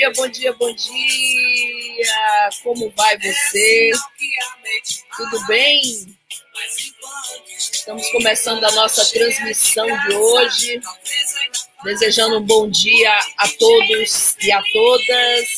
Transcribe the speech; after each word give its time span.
Dia, 0.00 0.12
bom 0.16 0.28
dia, 0.28 0.52
bom 0.54 0.72
dia. 0.72 2.48
Como 2.62 2.90
vai 2.96 3.18
você? 3.18 3.90
Tudo 5.14 5.46
bem? 5.46 6.06
Estamos 7.58 8.10
começando 8.10 8.64
a 8.64 8.72
nossa 8.72 9.04
transmissão 9.12 9.86
de 9.86 10.14
hoje. 10.14 10.80
Desejando 11.84 12.38
um 12.38 12.42
bom 12.42 12.70
dia 12.70 13.12
a 13.36 13.48
todos 13.58 14.36
e 14.40 14.50
a 14.50 14.62
todas. 14.72 15.48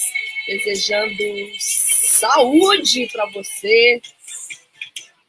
Desejando 0.48 1.22
saúde 1.60 3.08
para 3.12 3.26
você, 3.26 4.02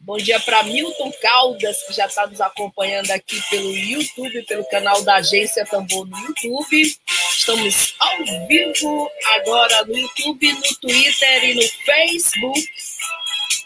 Bom 0.05 0.17
dia 0.17 0.37
para 0.41 0.63
Milton 0.63 1.13
Caldas, 1.21 1.81
que 1.83 1.93
já 1.93 2.07
está 2.07 2.27
nos 2.27 2.41
acompanhando 2.41 3.09
aqui 3.11 3.41
pelo 3.49 3.73
YouTube, 3.73 4.43
pelo 4.43 4.65
canal 4.65 5.01
da 5.01 5.15
Agência 5.15 5.65
Tambor 5.65 6.05
no 6.05 6.17
YouTube. 6.17 6.97
Estamos 7.43 7.93
ao 7.99 8.47
vivo 8.47 9.11
agora 9.35 9.83
no 9.83 9.97
YouTube, 9.97 10.53
no 10.53 10.75
Twitter 10.79 11.43
e 11.43 11.53
no 11.55 11.61
Facebook, 11.83 12.65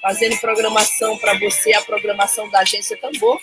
fazendo 0.02 0.36
programação 0.40 1.16
para 1.20 1.38
você, 1.38 1.74
a 1.74 1.84
programação 1.84 2.50
da 2.50 2.62
Agência 2.62 2.98
Tambor. 2.98 3.40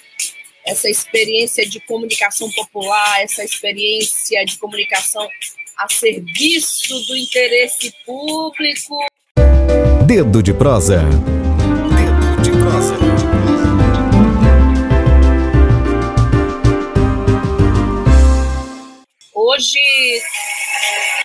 Essa 0.67 0.91
experiência 0.91 1.65
de 1.65 1.79
comunicação 1.79 2.51
popular, 2.51 3.23
essa 3.23 3.45
experiência 3.45 4.45
de 4.45 4.59
comunicação 4.59 5.25
a 5.79 5.87
serviço 5.89 7.01
do 7.07 7.17
interesse 7.17 7.95
público. 8.05 9.07
Dedo 10.05 10.43
de 10.43 10.53
prosa. 10.53 11.05
Hoje, 19.33 19.79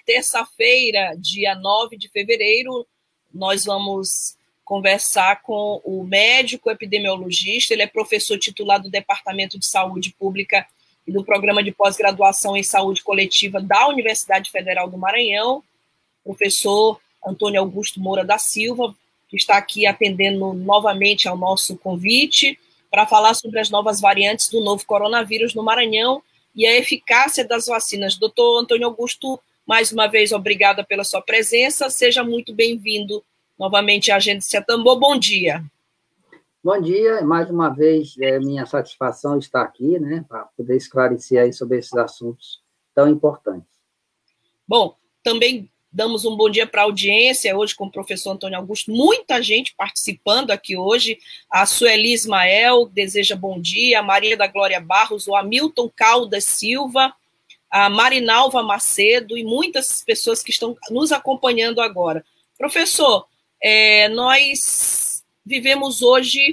terça-feira, 0.05 1.13
dia 1.17 1.55
9 1.55 1.97
de 1.97 2.09
fevereiro, 2.09 2.85
nós 3.33 3.66
vamos 3.66 4.35
conversar 4.66 5.41
com 5.41 5.81
o 5.83 6.03
médico 6.03 6.69
epidemiologista, 6.69 7.73
ele 7.73 7.83
é 7.83 7.88
professor 7.88 8.38
titular 8.38 8.81
do 8.81 8.89
Departamento 8.89 9.57
de 9.57 9.67
Saúde 9.67 10.13
Pública 10.17 10.66
e 11.07 11.11
do 11.11 11.23
Programa 11.23 11.63
de 11.63 11.72
Pós-Graduação 11.72 12.55
em 12.55 12.63
Saúde 12.63 13.03
Coletiva 13.03 13.59
da 13.59 13.88
Universidade 13.88 14.52
Federal 14.52 14.89
do 14.89 14.97
Maranhão, 14.97 15.63
professor 16.23 17.00
Antônio 17.25 17.59
Augusto 17.59 18.00
Moura 18.00 18.23
da 18.23 18.38
Silva, 18.38 18.95
que 19.27 19.35
está 19.35 19.57
aqui 19.57 19.85
atendendo 19.85 20.53
novamente 20.53 21.27
ao 21.27 21.38
nosso 21.38 21.77
convite 21.77 22.59
para 22.91 23.05
falar 23.05 23.33
sobre 23.33 23.59
as 23.59 23.69
novas 23.69 24.00
variantes 24.00 24.50
do 24.50 24.63
novo 24.63 24.85
coronavírus 24.85 25.53
no 25.53 25.63
Maranhão 25.63 26.22
e 26.55 26.66
a 26.66 26.78
eficácia 26.78 27.47
das 27.47 27.67
vacinas. 27.67 28.17
Doutor 28.17 28.59
Antônio 28.59 28.88
Augusto, 28.88 29.39
mais 29.66 29.92
uma 29.92 30.08
vez, 30.08 30.31
obrigada 30.31 30.83
pela 30.83 31.03
sua 31.03 31.22
presença. 31.22 31.89
Seja 31.89 32.23
muito 32.23 32.53
bem-vindo 32.53 33.23
novamente 33.58 34.11
à 34.11 34.16
Agência 34.16 34.61
Tambor. 34.61 35.00
Bom 35.00 35.17
dia. 35.17 35.63
Bom 36.62 36.81
dia, 36.81 37.22
mais 37.22 37.50
uma 37.50 37.69
vez, 37.69 38.18
é 38.19 38.38
minha 38.38 38.66
satisfação 38.66 39.40
estar 39.40 39.62
aqui, 39.62 39.97
né, 39.97 40.25
para 40.28 40.44
poder 40.57 40.75
esclarecer 40.75 41.41
aí 41.41 41.53
sobre 41.53 41.78
esses 41.78 41.94
assuntos 41.94 42.62
tão 42.94 43.07
importantes. 43.07 43.69
Bom, 44.68 44.96
também 45.23 45.72
Damos 45.91 46.23
um 46.23 46.35
bom 46.35 46.47
dia 46.51 46.67
para 46.67 46.81
a 46.81 46.85
audiência, 46.85 47.57
hoje 47.57 47.73
com 47.73 47.85
o 47.85 47.91
professor 47.91 48.31
Antônio 48.31 48.59
Augusto, 48.59 48.91
muita 48.91 49.41
gente 49.41 49.73
participando 49.75 50.51
aqui 50.51 50.77
hoje. 50.77 51.17
A 51.50 51.66
Sueli 51.66 52.13
Ismael 52.13 52.85
deseja 52.85 53.35
bom 53.35 53.59
dia, 53.59 53.99
a 53.99 54.03
Maria 54.03 54.38
da 54.38 54.45
Glória 54.45 54.79
Barros, 54.79 55.28
o 55.28 55.35
Hamilton 55.35 55.89
Caldas 55.95 56.45
Silva, 56.45 57.11
a 57.72 57.89
Marinalva 57.89 58.61
Macedo 58.61 59.35
e 59.35 59.44
muitas 59.44 60.03
pessoas 60.03 60.44
que 60.44 60.51
estão 60.51 60.78
nos 60.91 61.11
acompanhando 61.11 61.81
agora. 61.81 62.23
Professor, 62.55 63.25
é, 63.59 64.07
nós 64.09 65.25
vivemos 65.44 66.03
hoje 66.03 66.51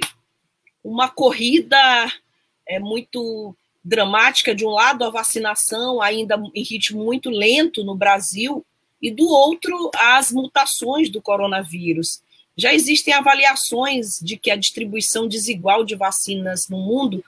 uma 0.83 1.09
corrida 1.09 1.77
é, 2.67 2.79
muito 2.79 3.55
dramática. 3.83 4.55
De 4.55 4.65
um 4.65 4.69
lado, 4.69 5.03
a 5.03 5.11
vacinação 5.11 6.01
ainda 6.01 6.41
em 6.55 6.63
ritmo 6.63 7.03
muito 7.03 7.29
lento 7.29 7.83
no 7.83 7.93
Brasil, 7.93 8.65
e 9.01 9.11
do 9.11 9.27
outro, 9.27 9.91
as 9.95 10.31
mutações 10.31 11.09
do 11.09 11.21
coronavírus. 11.21 12.21
Já 12.55 12.73
existem 12.73 13.13
avaliações 13.13 14.19
de 14.19 14.37
que 14.37 14.49
a 14.49 14.55
distribuição 14.55 15.27
desigual 15.27 15.83
de 15.83 15.95
vacinas 15.95 16.67
no 16.67 16.77
mundo 16.77 17.23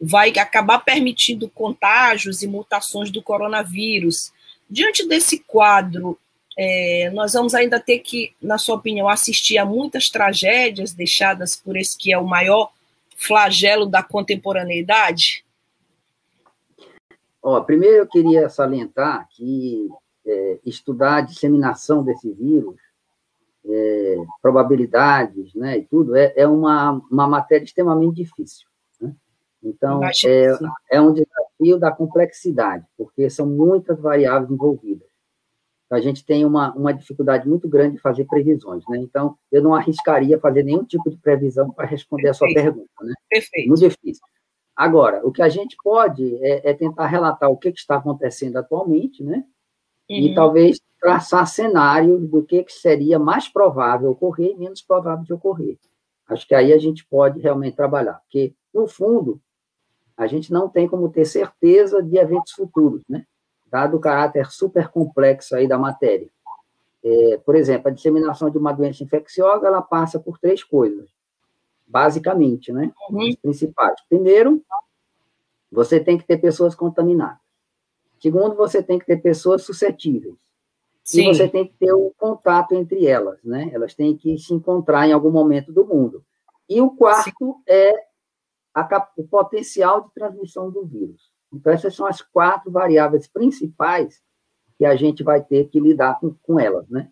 vai 0.00 0.30
acabar 0.30 0.80
permitindo 0.80 1.48
contágios 1.48 2.42
e 2.42 2.48
mutações 2.48 3.10
do 3.10 3.22
coronavírus. 3.22 4.32
Diante 4.68 5.06
desse 5.06 5.38
quadro, 5.38 6.18
é, 6.58 7.10
nós 7.14 7.34
vamos 7.34 7.54
ainda 7.54 7.78
ter 7.78 8.00
que, 8.00 8.34
na 8.42 8.58
sua 8.58 8.74
opinião, 8.74 9.08
assistir 9.08 9.58
a 9.58 9.64
muitas 9.64 10.08
tragédias 10.08 10.92
deixadas 10.92 11.54
por 11.54 11.76
esse 11.76 11.96
que 11.96 12.12
é 12.12 12.18
o 12.18 12.26
maior 12.26 12.72
flagelo 13.16 13.86
da 13.86 14.02
contemporaneidade? 14.02 15.44
Ó, 17.40 17.60
primeiro 17.60 17.96
eu 17.96 18.06
queria 18.06 18.48
salientar 18.48 19.28
que 19.30 19.88
é, 20.26 20.60
estudar 20.64 21.16
a 21.16 21.20
disseminação 21.22 22.04
desse 22.04 22.30
vírus, 22.32 22.76
é, 23.64 24.16
probabilidades, 24.40 25.54
né, 25.54 25.78
e 25.78 25.84
tudo, 25.84 26.16
é, 26.16 26.32
é 26.36 26.46
uma, 26.46 27.00
uma 27.10 27.26
matéria 27.26 27.64
extremamente 27.64 28.16
difícil. 28.16 28.66
Né? 29.00 29.14
Então, 29.62 30.02
é, 30.04 30.58
é 30.90 31.00
um 31.00 31.12
desafio 31.12 31.78
da 31.78 31.92
complexidade, 31.92 32.84
porque 32.96 33.30
são 33.30 33.46
muitas 33.46 34.00
variáveis 34.00 34.50
envolvidas. 34.50 35.12
A 35.90 36.00
gente 36.00 36.24
tem 36.24 36.42
uma, 36.46 36.72
uma 36.74 36.92
dificuldade 36.92 37.46
muito 37.46 37.68
grande 37.68 37.96
de 37.96 38.00
fazer 38.00 38.24
previsões, 38.24 38.82
né? 38.88 38.96
Então, 38.96 39.36
eu 39.52 39.62
não 39.62 39.74
arriscaria 39.74 40.38
fazer 40.38 40.62
nenhum 40.62 40.84
tipo 40.84 41.10
de 41.10 41.18
previsão 41.18 41.70
para 41.70 41.86
responder 41.86 42.28
Perfeito. 42.28 42.44
a 42.44 42.54
sua 42.54 42.62
pergunta, 42.62 43.04
né? 43.04 43.12
Perfeito. 43.28 43.68
Muito 43.68 43.80
difícil. 43.80 44.22
Agora, 44.74 45.20
o 45.22 45.30
que 45.30 45.42
a 45.42 45.50
gente 45.50 45.76
pode 45.84 46.34
é, 46.42 46.70
é 46.70 46.74
tentar 46.74 47.06
relatar 47.06 47.50
o 47.50 47.58
que, 47.58 47.70
que, 47.70 47.78
está 47.78 47.96
acontecendo 47.96 48.56
atualmente, 48.56 49.22
né? 49.22 49.44
E 50.08 50.28
uhum. 50.28 50.34
talvez 50.34 50.80
traçar 51.00 51.46
cenários 51.46 52.28
do 52.28 52.42
que, 52.42 52.62
que 52.62 52.72
seria 52.72 53.18
mais 53.18 53.48
provável 53.48 54.10
ocorrer 54.10 54.52
e 54.52 54.56
menos 54.56 54.82
provável 54.82 55.24
de 55.24 55.32
ocorrer. 55.32 55.78
Acho 56.28 56.46
que 56.46 56.54
aí 56.54 56.72
a 56.72 56.78
gente 56.78 57.04
pode 57.04 57.40
realmente 57.40 57.76
trabalhar, 57.76 58.20
porque, 58.22 58.54
no 58.72 58.86
fundo, 58.86 59.40
a 60.16 60.26
gente 60.26 60.52
não 60.52 60.68
tem 60.68 60.88
como 60.88 61.08
ter 61.08 61.24
certeza 61.24 62.02
de 62.02 62.16
eventos 62.16 62.52
futuros, 62.52 63.02
né? 63.08 63.26
dado 63.72 63.96
o 63.96 64.00
caráter 64.00 64.52
super 64.52 64.88
complexo 64.88 65.56
aí 65.56 65.66
da 65.66 65.78
matéria. 65.78 66.28
É, 67.02 67.38
por 67.38 67.56
exemplo, 67.56 67.88
a 67.88 67.90
disseminação 67.90 68.50
de 68.50 68.58
uma 68.58 68.70
doença 68.70 69.02
infecciosa, 69.02 69.66
ela 69.66 69.80
passa 69.80 70.20
por 70.20 70.38
três 70.38 70.62
coisas, 70.62 71.08
basicamente, 71.86 72.70
né? 72.70 72.92
Uhum. 73.10 73.28
As 73.28 73.36
principais. 73.36 73.98
Primeiro, 74.10 74.62
você 75.70 75.98
tem 75.98 76.18
que 76.18 76.26
ter 76.26 76.36
pessoas 76.36 76.74
contaminadas. 76.74 77.40
Segundo, 78.22 78.54
você 78.54 78.80
tem 78.80 79.00
que 79.00 79.04
ter 79.04 79.16
pessoas 79.16 79.64
suscetíveis. 79.64 80.36
Sim. 81.02 81.30
E 81.30 81.34
você 81.34 81.48
tem 81.48 81.66
que 81.66 81.74
ter 81.74 81.92
o 81.92 82.06
um 82.06 82.12
contato 82.16 82.72
entre 82.72 83.04
elas, 83.04 83.42
né? 83.42 83.68
Elas 83.72 83.94
têm 83.94 84.16
que 84.16 84.38
se 84.38 84.54
encontrar 84.54 85.08
em 85.08 85.12
algum 85.12 85.32
momento 85.32 85.72
do 85.72 85.84
mundo. 85.84 86.24
E 86.68 86.80
o 86.80 86.92
quarto 86.92 87.32
Sim. 87.36 87.54
é 87.66 87.92
a, 88.72 89.08
o 89.16 89.26
potencial 89.26 90.02
de 90.02 90.14
transmissão 90.14 90.70
do 90.70 90.86
vírus. 90.86 91.32
Então, 91.52 91.72
essas 91.72 91.96
são 91.96 92.06
as 92.06 92.22
quatro 92.22 92.70
variáveis 92.70 93.26
principais 93.26 94.22
que 94.78 94.84
a 94.84 94.94
gente 94.94 95.24
vai 95.24 95.42
ter 95.42 95.68
que 95.68 95.80
lidar 95.80 96.20
com, 96.20 96.32
com 96.42 96.60
elas, 96.60 96.88
né? 96.88 97.10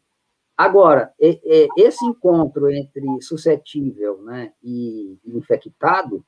Agora, 0.56 1.12
esse 1.18 2.04
encontro 2.04 2.70
entre 2.70 3.20
suscetível 3.22 4.22
né, 4.22 4.52
e 4.62 5.18
infectado, 5.26 6.24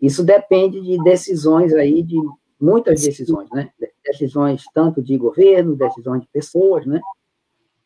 isso 0.00 0.24
depende 0.24 0.80
de 0.80 1.02
decisões 1.02 1.72
aí 1.72 2.02
de 2.02 2.16
muitas 2.62 3.02
decisões, 3.02 3.50
né? 3.50 3.70
Decisões 4.04 4.62
tanto 4.72 5.02
de 5.02 5.16
governo, 5.18 5.74
decisões 5.74 6.22
de 6.22 6.28
pessoas, 6.28 6.86
né? 6.86 7.00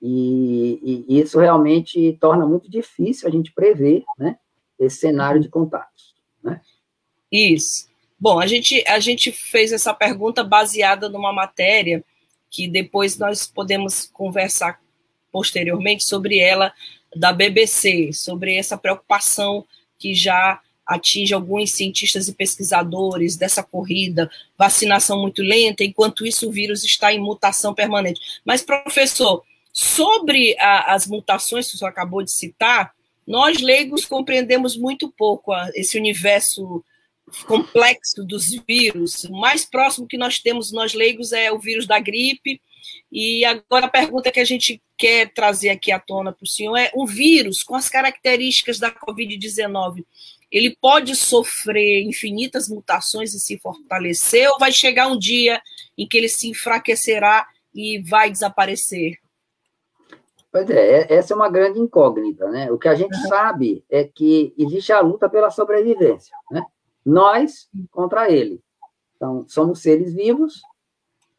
E, 0.00 1.04
e, 1.08 1.18
isso 1.20 1.40
realmente 1.40 2.16
torna 2.20 2.46
muito 2.46 2.70
difícil 2.70 3.26
a 3.26 3.30
gente 3.32 3.52
prever, 3.52 4.04
né? 4.18 4.36
Esse 4.78 4.98
cenário 4.98 5.40
de 5.40 5.48
contatos, 5.48 6.14
né? 6.44 6.60
Isso. 7.32 7.88
Bom, 8.20 8.38
a 8.38 8.46
gente, 8.46 8.84
a 8.86 9.00
gente 9.00 9.32
fez 9.32 9.72
essa 9.72 9.94
pergunta 9.94 10.44
baseada 10.44 11.08
numa 11.08 11.32
matéria 11.32 12.04
que 12.50 12.68
depois 12.68 13.18
nós 13.18 13.46
podemos 13.46 14.06
conversar 14.06 14.80
posteriormente 15.32 16.04
sobre 16.04 16.38
ela 16.38 16.72
da 17.14 17.32
BBC, 17.32 18.12
sobre 18.12 18.56
essa 18.56 18.76
preocupação 18.76 19.66
que 19.98 20.14
já 20.14 20.60
atinge 20.86 21.34
alguns 21.34 21.72
cientistas 21.72 22.28
e 22.28 22.32
pesquisadores 22.32 23.36
dessa 23.36 23.62
corrida, 23.62 24.30
vacinação 24.56 25.20
muito 25.20 25.42
lenta, 25.42 25.82
enquanto 25.82 26.24
isso 26.24 26.48
o 26.48 26.52
vírus 26.52 26.84
está 26.84 27.12
em 27.12 27.20
mutação 27.20 27.74
permanente. 27.74 28.20
Mas, 28.44 28.62
professor, 28.62 29.42
sobre 29.72 30.56
a, 30.58 30.94
as 30.94 31.06
mutações 31.06 31.68
que 31.68 31.74
o 31.74 31.78
senhor 31.78 31.90
acabou 31.90 32.22
de 32.22 32.30
citar, 32.30 32.94
nós 33.26 33.60
leigos 33.60 34.04
compreendemos 34.04 34.76
muito 34.76 35.10
pouco 35.10 35.52
a, 35.52 35.68
esse 35.74 35.98
universo 35.98 36.84
complexo 37.46 38.24
dos 38.24 38.50
vírus. 38.66 39.24
O 39.24 39.32
mais 39.32 39.64
próximo 39.64 40.06
que 40.06 40.16
nós 40.16 40.38
temos, 40.38 40.72
nós 40.72 40.94
leigos, 40.94 41.32
é 41.32 41.50
o 41.50 41.58
vírus 41.58 41.86
da 41.86 41.98
gripe. 41.98 42.60
E 43.10 43.44
agora 43.44 43.86
a 43.86 43.90
pergunta 43.90 44.30
que 44.30 44.40
a 44.40 44.44
gente 44.44 44.80
quer 44.96 45.32
trazer 45.32 45.70
aqui 45.70 45.90
à 45.90 45.98
tona 45.98 46.32
para 46.32 46.44
o 46.44 46.48
senhor 46.48 46.76
é: 46.76 46.90
um 46.94 47.04
vírus 47.04 47.62
com 47.62 47.74
as 47.74 47.88
características 47.88 48.78
da 48.78 48.90
Covid-19, 48.90 50.04
ele 50.56 50.74
pode 50.80 51.14
sofrer 51.14 52.02
infinitas 52.04 52.66
mutações 52.66 53.34
e 53.34 53.38
se 53.38 53.58
fortalecer, 53.58 54.48
ou 54.50 54.58
vai 54.58 54.72
chegar 54.72 55.06
um 55.06 55.18
dia 55.18 55.60
em 55.98 56.08
que 56.08 56.16
ele 56.16 56.30
se 56.30 56.48
enfraquecerá 56.48 57.46
e 57.74 58.02
vai 58.02 58.30
desaparecer? 58.30 59.18
Pois 60.50 60.70
é, 60.70 61.02
é 61.02 61.14
essa 61.14 61.34
é 61.34 61.36
uma 61.36 61.50
grande 61.50 61.78
incógnita, 61.78 62.48
né? 62.48 62.72
O 62.72 62.78
que 62.78 62.88
a 62.88 62.94
gente 62.94 63.14
sabe 63.28 63.84
é 63.90 64.04
que 64.04 64.54
existe 64.56 64.90
a 64.94 65.00
luta 65.00 65.28
pela 65.28 65.50
sobrevivência, 65.50 66.34
né? 66.50 66.64
Nós 67.04 67.68
contra 67.90 68.32
ele. 68.32 68.62
Então, 69.16 69.44
somos 69.46 69.82
seres 69.82 70.14
vivos, 70.14 70.62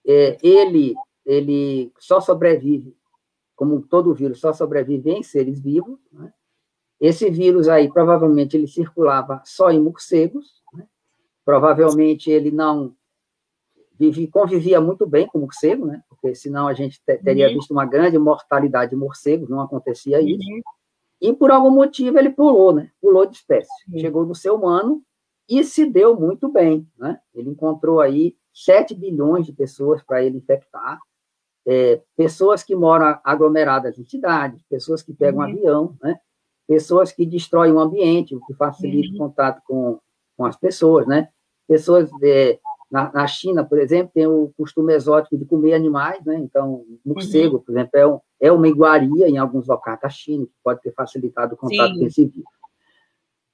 é, 0.06 0.38
ele, 0.44 0.94
ele 1.26 1.92
só 1.98 2.22
sobrevive, 2.22 2.96
como 3.56 3.82
todo 3.82 4.14
vírus, 4.14 4.40
só 4.40 4.54
sobrevive 4.54 5.10
em 5.10 5.24
seres 5.24 5.60
vivos, 5.60 5.98
né? 6.12 6.32
Esse 7.00 7.30
vírus 7.30 7.68
aí, 7.68 7.92
provavelmente, 7.92 8.58
ele 8.58 8.68
circulava 8.68 9.42
só 9.46 9.70
em 9.70 9.80
morcegos, 9.80 10.64
né? 10.74 10.86
provavelmente 11.46 12.32
ele 12.32 12.52
não 12.52 12.96
vive, 14.00 14.28
convivia 14.28 14.82
muito 14.82 15.06
bem 15.06 15.28
com 15.28 15.40
morcego, 15.40 15.86
né? 15.86 16.02
porque 16.10 16.34
senão 16.34 16.68
a 16.68 16.74
gente 16.74 17.02
teria 17.24 17.48
uhum. 17.48 17.54
visto 17.54 17.72
uma 17.72 17.86
grande 17.86 18.18
mortalidade 18.18 18.92
de 18.92 18.96
morcegos, 18.96 19.50
não 19.50 19.62
acontecia 19.62 20.20
isso. 20.22 20.50
Uhum. 20.50 20.62
E 21.22 21.34
por 21.34 21.52
algum 21.52 21.72
motivo 21.72 22.18
ele 22.20 22.30
pulou, 22.30 22.74
né? 22.74 22.92
Pulou 23.02 23.26
de 23.26 23.36
espécie. 23.36 23.72
Chegou 24.00 24.24
no 24.24 24.36
ser 24.36 24.52
humano 24.52 25.02
e 25.50 25.64
se 25.64 25.86
deu 25.86 26.16
muito 26.20 26.48
bem, 26.48 26.88
né? 26.98 27.20
Ele 27.34 27.50
encontrou 27.50 28.00
aí 28.00 28.36
7 28.54 28.94
bilhões 28.94 29.46
de 29.46 29.54
pessoas 29.54 30.04
para 30.04 30.24
ele 30.24 30.38
infectar, 30.38 31.00
é, 31.66 32.02
pessoas 32.16 32.64
que 32.64 32.76
moram 32.76 33.20
aglomeradas 33.24 33.98
em 33.98 34.06
cidades, 34.06 34.62
pessoas 34.70 35.02
que 35.02 35.12
pegam 35.12 35.42
um 35.42 35.44
uhum. 35.44 35.52
avião, 35.52 35.98
né? 36.02 36.20
Pessoas 36.68 37.12
que 37.12 37.26
destroem 37.26 37.72
o 37.72 37.80
ambiente, 37.80 38.36
o 38.36 38.46
que 38.46 38.54
facilita 38.54 39.10
uhum. 39.10 39.16
o 39.16 39.18
contato 39.18 39.62
com, 39.66 40.00
com 40.36 40.46
as 40.46 40.58
pessoas, 40.58 41.08
né? 41.08 41.30
Pessoas 41.68 42.10
de, 42.20 42.60
na, 42.92 43.12
na, 43.12 43.28
China, 43.28 43.64
por 43.64 43.80
exemplo, 43.80 44.12
tem 44.14 44.28
o 44.28 44.52
costume 44.58 44.94
exótico 44.94 45.38
de 45.38 45.46
comer 45.46 45.74
animais, 45.74 46.24
né? 46.26 46.38
Então, 46.38 46.84
morcego, 47.06 47.58
uhum. 47.58 47.62
por 47.64 47.72
exemplo, 47.72 47.92
é, 47.94 48.08
um, 48.08 48.20
é 48.40 48.52
uma 48.52 48.68
iguaria 48.68 49.30
em 49.30 49.38
alguns 49.38 49.68
locais 49.68 50.00
da 50.00 50.10
China, 50.10 50.46
que 50.46 50.54
pode 50.64 50.82
ter 50.82 50.94
facilitado 50.94 51.56
o 51.56 51.58
contato 51.58 51.94
Sim. 51.94 52.00
com 52.00 52.06
esse 52.06 52.26
vírus. 52.26 52.58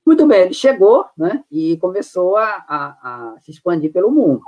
Muito 0.05 0.27
bem, 0.27 0.41
ele 0.41 0.53
chegou, 0.53 1.05
né? 1.17 1.43
E 1.49 1.77
começou 1.77 2.35
a, 2.35 2.65
a, 2.67 3.33
a 3.35 3.39
se 3.39 3.51
expandir 3.51 3.91
pelo 3.93 4.11
mundo. 4.11 4.41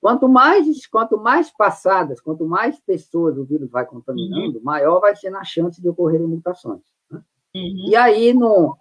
Quanto 0.00 0.28
mais, 0.28 0.86
quanto 0.86 1.18
mais 1.18 1.50
passadas, 1.50 2.20
quanto 2.20 2.46
mais 2.46 2.78
pessoas 2.78 3.36
o 3.36 3.44
vírus 3.44 3.68
vai 3.68 3.84
contaminando, 3.84 4.58
uhum. 4.58 4.64
maior 4.64 5.00
vai 5.00 5.14
ser 5.16 5.34
a 5.34 5.44
chance 5.44 5.82
de 5.82 5.88
ocorrerem 5.88 6.26
mutações. 6.26 6.82
Uhum. 7.58 7.90
E 7.90 7.96
aí, 7.96 8.32
no, 8.34 8.76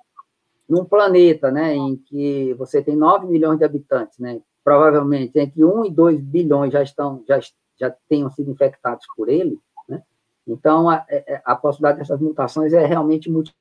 num 0.68 0.84
planeta 0.84 1.52
né, 1.52 1.74
em 1.74 1.96
que 1.96 2.54
você 2.56 2.82
tem 2.82 2.96
9 2.96 3.28
milhões 3.28 3.58
de 3.58 3.66
habitantes, 3.66 4.20
né, 4.20 4.42
provavelmente 4.64 5.40
entre 5.40 5.64
1 5.64 5.86
e 5.86 5.92
2 5.92 6.22
bilhões 6.22 6.74
já, 6.74 6.84
estão, 6.84 7.24
já, 7.28 7.40
já 7.80 7.96
tenham 8.10 8.30
sido 8.32 8.52
infectados 8.52 9.06
por 9.16 9.30
ele, 9.30 9.60
né, 9.88 10.04
então 10.46 10.90
a, 10.90 11.06
é, 11.08 11.36
é, 11.36 11.42
a 11.46 11.56
possibilidade 11.56 12.00
dessas 12.00 12.20
mutações 12.20 12.74
é 12.74 12.86
realmente 12.86 13.30
muito. 13.30 13.54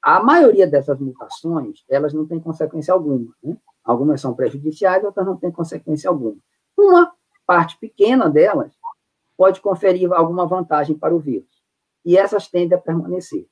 A 0.00 0.22
maioria 0.22 0.66
dessas 0.66 0.98
mutações, 0.98 1.84
elas 1.88 2.14
não 2.14 2.26
têm 2.26 2.40
consequência 2.40 2.94
alguma. 2.94 3.34
Né? 3.42 3.56
Algumas 3.84 4.20
são 4.20 4.34
prejudiciais, 4.34 5.04
outras 5.04 5.26
não 5.26 5.36
têm 5.36 5.50
consequência 5.50 6.08
alguma. 6.08 6.36
Uma 6.76 7.12
parte 7.44 7.76
pequena 7.78 8.30
delas 8.30 8.72
pode 9.36 9.60
conferir 9.60 10.12
alguma 10.12 10.46
vantagem 10.46 10.96
para 10.96 11.14
o 11.14 11.18
vírus. 11.18 11.48
E 12.04 12.16
essas 12.16 12.48
tendem 12.48 12.78
a 12.78 12.80
permanecer. 12.80 13.46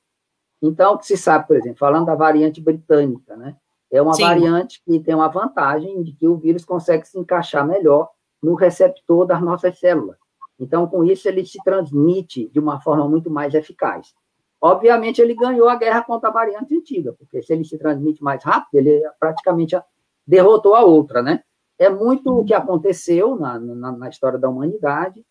Então, 0.61 0.93
o 0.93 0.97
que 0.97 1.05
se 1.05 1.17
sabe, 1.17 1.47
por 1.47 1.55
exemplo, 1.55 1.77
falando 1.77 2.05
da 2.05 2.15
variante 2.15 2.61
britânica, 2.61 3.35
né? 3.35 3.55
É 3.91 4.01
uma 4.01 4.13
Sim. 4.13 4.23
variante 4.23 4.81
que 4.83 4.99
tem 4.99 5.15
uma 5.15 5.27
vantagem 5.27 6.03
de 6.03 6.11
que 6.13 6.27
o 6.27 6.35
vírus 6.35 6.65
consegue 6.65 7.07
se 7.07 7.17
encaixar 7.17 7.65
melhor 7.65 8.09
no 8.41 8.55
receptor 8.55 9.25
das 9.25 9.41
nossas 9.41 9.79
células. 9.79 10.17
Então, 10.59 10.87
com 10.87 11.03
isso, 11.03 11.27
ele 11.27 11.45
se 11.45 11.59
transmite 11.63 12.49
de 12.49 12.59
uma 12.59 12.81
forma 12.81 13.07
muito 13.07 13.29
mais 13.29 13.53
eficaz. 13.53 14.13
Obviamente, 14.59 15.21
ele 15.21 15.35
ganhou 15.35 15.69
a 15.69 15.75
guerra 15.75 16.03
contra 16.03 16.29
a 16.29 16.33
variante 16.33 16.75
antiga, 16.75 17.13
porque 17.13 17.41
se 17.41 17.53
ele 17.53 17.63
se 17.63 17.77
transmite 17.77 18.23
mais 18.23 18.43
rápido, 18.43 18.75
ele 18.75 19.03
praticamente 19.19 19.79
derrotou 20.25 20.75
a 20.75 20.83
outra, 20.83 21.21
né? 21.21 21.43
É 21.77 21.89
muito 21.89 22.39
o 22.39 22.43
que 22.43 22.55
aconteceu 22.55 23.35
na, 23.35 23.59
na, 23.59 23.91
na 23.91 24.09
história 24.09 24.39
da 24.39 24.49
humanidade 24.49 25.23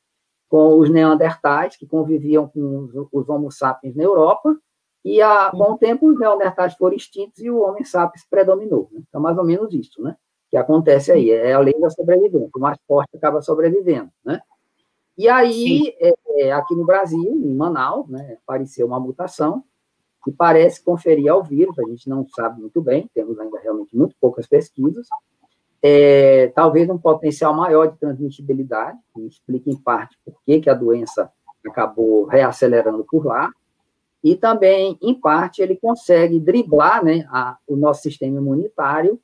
com 0.48 0.78
os 0.78 0.88
neandertais, 0.88 1.76
que 1.76 1.86
conviviam 1.86 2.46
com 2.46 2.84
os, 2.84 3.08
os 3.12 3.28
homo 3.28 3.50
sapiens 3.50 3.96
na 3.96 4.04
Europa, 4.04 4.56
e 5.08 5.20
com 5.52 5.72
o 5.72 5.78
tempo, 5.78 6.08
os 6.08 6.18
neandertais 6.18 6.74
foram 6.74 6.96
extintos 6.96 7.38
e 7.38 7.48
o 7.48 7.60
homem 7.60 7.84
sapiens 7.84 8.26
predominou. 8.28 8.88
Né? 8.90 9.02
Então, 9.08 9.20
mais 9.20 9.38
ou 9.38 9.44
menos 9.44 9.72
isso, 9.72 10.02
né? 10.02 10.16
Que 10.50 10.56
acontece 10.56 11.12
aí. 11.12 11.30
É 11.30 11.52
a 11.52 11.60
lei 11.60 11.78
da 11.78 11.88
sobrevivência. 11.88 12.50
O 12.52 12.58
mais 12.58 12.76
forte 12.88 13.16
acaba 13.16 13.40
sobrevivendo, 13.40 14.10
né? 14.24 14.40
E 15.16 15.28
aí, 15.28 15.94
é, 16.00 16.12
é, 16.38 16.52
aqui 16.52 16.74
no 16.74 16.84
Brasil, 16.84 17.22
em 17.22 17.54
Manaus, 17.54 18.08
né, 18.08 18.36
apareceu 18.42 18.86
uma 18.86 19.00
mutação 19.00 19.62
que 20.24 20.32
parece 20.32 20.84
conferir 20.84 21.30
ao 21.30 21.42
vírus, 21.42 21.78
a 21.78 21.84
gente 21.84 22.06
não 22.08 22.26
sabe 22.28 22.60
muito 22.60 22.82
bem, 22.82 23.08
temos 23.14 23.38
ainda 23.38 23.58
realmente 23.60 23.96
muito 23.96 24.14
poucas 24.20 24.46
pesquisas, 24.46 25.06
é, 25.80 26.48
talvez 26.48 26.90
um 26.90 26.98
potencial 26.98 27.54
maior 27.54 27.86
de 27.86 27.96
transmissibilidade, 27.96 28.98
que 29.14 29.22
explica 29.22 29.70
em 29.70 29.76
parte 29.76 30.18
por 30.24 30.34
que, 30.44 30.60
que 30.60 30.68
a 30.68 30.74
doença 30.74 31.32
acabou 31.64 32.26
reacelerando 32.26 33.06
por 33.08 33.24
lá, 33.24 33.50
e 34.22 34.34
também, 34.34 34.98
em 35.00 35.14
parte, 35.14 35.62
ele 35.62 35.76
consegue 35.76 36.40
driblar 36.40 37.04
né, 37.04 37.26
a, 37.30 37.56
o 37.66 37.76
nosso 37.76 38.02
sistema 38.02 38.38
imunitário 38.38 39.20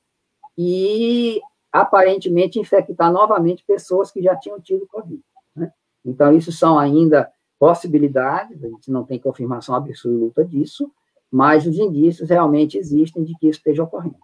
e, 0.56 1.40
aparentemente, 1.72 2.58
infectar 2.58 3.12
novamente 3.12 3.64
pessoas 3.66 4.10
que 4.10 4.22
já 4.22 4.36
tinham 4.36 4.60
tido 4.60 4.86
Covid. 4.86 5.22
Né? 5.56 5.72
Então, 6.04 6.36
isso 6.36 6.52
são 6.52 6.78
ainda 6.78 7.30
possibilidades, 7.58 8.62
a 8.62 8.68
gente 8.68 8.90
não 8.90 9.04
tem 9.04 9.18
confirmação 9.18 9.74
absoluta 9.74 10.44
disso, 10.44 10.90
mas 11.30 11.66
os 11.66 11.78
indícios 11.78 12.28
realmente 12.28 12.76
existem 12.76 13.24
de 13.24 13.34
que 13.38 13.48
isso 13.48 13.58
esteja 13.58 13.84
ocorrendo. 13.84 14.18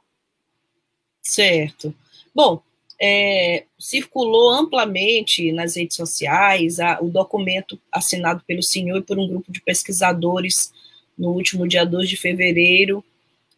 Certo. 1.22 1.94
Bom, 2.34 2.62
é, 3.00 3.64
circulou 3.78 4.50
amplamente 4.50 5.52
nas 5.52 5.76
redes 5.76 5.96
sociais 5.96 6.80
a, 6.80 6.98
o 7.00 7.08
documento 7.08 7.78
assinado 7.92 8.42
pelo 8.46 8.62
senhor 8.62 8.98
e 8.98 9.02
por 9.02 9.18
um 9.18 9.28
grupo 9.28 9.52
de 9.52 9.60
pesquisadores 9.60 10.72
no 11.16 11.30
último 11.30 11.66
dia 11.66 11.84
2 11.84 12.08
de 12.08 12.16
fevereiro. 12.16 13.04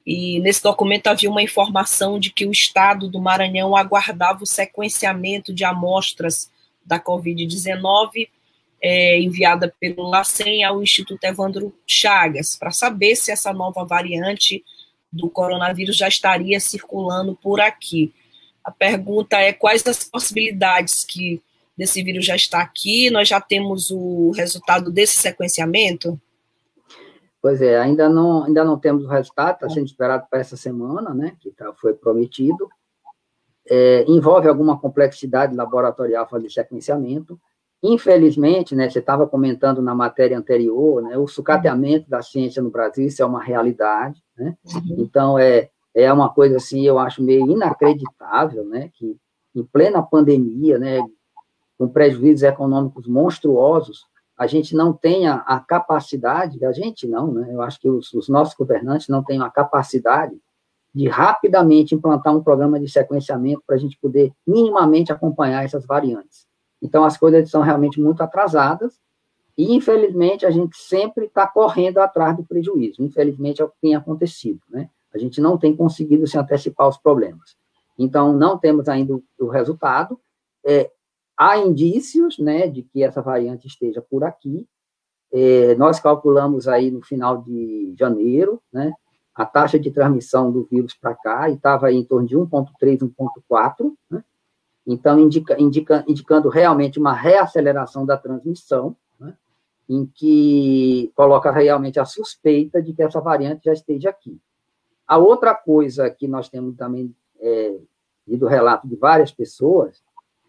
E 0.07 0.41
nesse 0.41 0.63
documento 0.63 1.07
havia 1.07 1.31
uma 1.31 1.43
informação 1.43 2.19
de 2.19 2.31
que 2.31 2.47
o 2.47 2.51
estado 2.53 3.09
do 3.09 3.21
Maranhão 3.21 3.77
aguardava 3.77 4.43
o 4.43 4.47
sequenciamento 4.47 5.53
de 5.53 5.65
amostras 5.65 6.51
da 6.85 6.99
Covid-19 6.99 8.29
é, 8.83 9.21
enviada 9.21 9.73
pelo 9.79 10.09
LACEN 10.09 10.65
ao 10.65 10.83
Instituto 10.83 11.23
Evandro 11.25 11.75
Chagas, 11.87 12.57
para 12.57 12.71
saber 12.71 13.15
se 13.15 13.31
essa 13.31 13.53
nova 13.53 13.85
variante 13.85 14.65
do 15.13 15.29
coronavírus 15.29 15.97
já 15.97 16.09
estaria 16.09 16.59
circulando 16.59 17.37
por 17.37 17.61
aqui. 17.61 18.13
A 18.71 18.73
pergunta 18.73 19.37
é 19.37 19.53
quais 19.53 19.85
as 19.85 20.05
possibilidades 20.05 21.05
que 21.05 21.43
desse 21.77 22.05
vírus 22.05 22.25
já 22.25 22.37
está 22.37 22.61
aqui? 22.61 23.11
Nós 23.11 23.27
já 23.27 23.41
temos 23.41 23.91
o 23.91 24.31
resultado 24.31 24.93
desse 24.93 25.19
sequenciamento? 25.19 26.19
Pois 27.43 27.61
é, 27.61 27.81
ainda 27.81 28.09
não, 28.09 28.45
ainda 28.45 28.63
não 28.63 28.79
temos 28.79 29.05
o 29.05 29.09
resultado, 29.09 29.55
está 29.55 29.69
sendo 29.69 29.87
esperado 29.87 30.25
para 30.31 30.39
essa 30.39 30.57
semana, 30.57 31.13
né, 31.13 31.33
que 31.41 31.51
tá, 31.51 31.73
foi 31.81 31.95
prometido. 31.95 32.69
É, 33.69 34.05
envolve 34.07 34.47
alguma 34.47 34.79
complexidade 34.79 35.57
laboratorial 35.57 36.29
fazer 36.29 36.51
sequenciamento. 36.51 37.41
Infelizmente, 37.83 38.77
né, 38.77 38.89
você 38.89 39.01
estava 39.01 39.27
comentando 39.27 39.83
na 39.83 39.97
matéria 39.97 40.39
anterior, 40.39 41.03
né, 41.03 41.19
o 41.19 41.27
sucateamento 41.27 42.09
da 42.09 42.23
ciência 42.23 42.63
no 42.63 42.71
Brasil, 42.71 43.07
isso 43.07 43.21
é 43.21 43.27
uma 43.27 43.43
realidade. 43.43 44.23
Né? 44.37 44.57
Uhum. 44.65 44.97
Então, 44.99 45.39
é, 45.39 45.71
é 45.95 46.13
uma 46.13 46.29
coisa 46.29 46.57
assim, 46.57 46.83
eu 46.83 46.99
acho 46.99 47.23
meio 47.23 47.51
inacreditável, 47.51 48.65
né, 48.65 48.91
que 48.95 49.17
em 49.55 49.65
plena 49.65 50.03
pandemia, 50.03 50.79
né, 50.79 51.01
com 51.79 51.89
prejuízos 51.89 52.43
econômicos 52.43 53.07
monstruosos, 53.07 54.07
a 54.37 54.47
gente 54.47 54.75
não 54.75 54.93
tenha 54.93 55.35
a 55.47 55.61
capacidade, 55.61 56.65
a 56.65 56.73
gente 56.73 57.07
não, 57.07 57.33
né, 57.33 57.49
eu 57.53 57.61
acho 57.61 57.81
que 57.81 57.89
os, 57.89 58.13
os 58.15 58.29
nossos 58.29 58.55
governantes 58.55 59.09
não 59.09 59.23
têm 59.23 59.43
a 59.43 59.51
capacidade 59.51 60.41
de 60.95 61.09
rapidamente 61.09 61.95
implantar 61.95 62.35
um 62.35 62.43
programa 62.43 62.79
de 62.79 62.89
sequenciamento 62.89 63.63
para 63.67 63.77
a 63.77 63.79
gente 63.79 63.99
poder 63.99 64.33
minimamente 64.47 65.13
acompanhar 65.13 65.65
essas 65.65 65.87
variantes. 65.87 66.47
Então, 66.83 67.05
as 67.05 67.17
coisas 67.17 67.51
são 67.51 67.63
realmente 67.63 68.01
muito 68.01 68.23
atrasadas 68.23 68.99
e, 69.57 69.75
infelizmente, 69.75 70.47
a 70.47 70.51
gente 70.51 70.77
sempre 70.77 71.27
está 71.27 71.47
correndo 71.47 71.99
atrás 71.99 72.37
do 72.37 72.45
prejuízo. 72.45 73.03
Infelizmente, 73.03 73.61
é 73.61 73.65
o 73.65 73.69
que 73.69 73.77
tem 73.81 73.95
acontecido, 73.95 74.61
né? 74.69 74.89
A 75.15 75.19
gente 75.19 75.41
não 75.41 75.59
tem 75.59 75.75
conseguido 75.75 76.27
se 76.27 76.39
antecipar 76.39 76.89
os 76.89 76.99
problemas. 76.99 77.57
Então, 77.99 78.33
não 78.33 78.59
temos 78.59 78.89
ainda 78.89 79.21
o 79.39 79.49
resultado. 79.49 80.19
É, 80.65 80.91
há 81.37 81.59
indícios, 81.59 82.39
né, 82.39 82.67
de 82.67 82.83
que 82.83 83.03
essa 83.03 83.21
variante 83.21 83.67
esteja 83.67 84.01
por 84.01 84.25
aqui. 84.25 84.67
É, 85.33 85.75
nós 85.77 86.01
calculamos 86.01 86.67
aí 86.67 86.91
no 86.91 87.03
final 87.03 87.43
de 87.43 87.95
janeiro, 87.99 88.61
né, 88.73 88.93
a 89.35 89.47
taxa 89.47 89.79
de 89.79 89.91
transmissão 89.91 90.53
do 90.53 90.65
vírus 90.65 90.95
para 90.95 91.15
cá, 91.15 91.49
e 91.49 91.55
estava 91.55 91.91
em 91.93 92.05
torno 92.05 92.27
de 92.27 92.37
1,3, 92.37 92.99
1,4, 92.99 93.93
né? 94.11 94.23
então 94.87 95.19
indica, 95.19 95.61
indica, 95.61 96.05
indicando 96.07 96.49
realmente 96.49 96.99
uma 96.99 97.13
reaceleração 97.15 98.05
da 98.05 98.19
transmissão, 98.19 98.95
né? 99.19 99.35
em 99.89 100.05
que 100.07 101.11
coloca 101.15 101.51
realmente 101.51 101.99
a 101.99 102.05
suspeita 102.05 102.83
de 102.83 102.93
que 102.93 103.03
essa 103.03 103.21
variante 103.21 103.65
já 103.65 103.73
esteja 103.73 104.11
aqui. 104.11 104.39
A 105.11 105.19
outra 105.19 105.55
coisa 105.55 106.09
que 106.09 106.29
nós 106.29 106.49
temos 106.49 106.77
também 106.77 107.15
é, 107.41 107.77
do 108.27 108.47
relato 108.47 108.87
de 108.87 108.95
várias 108.95 109.33
pessoas 109.33 110.03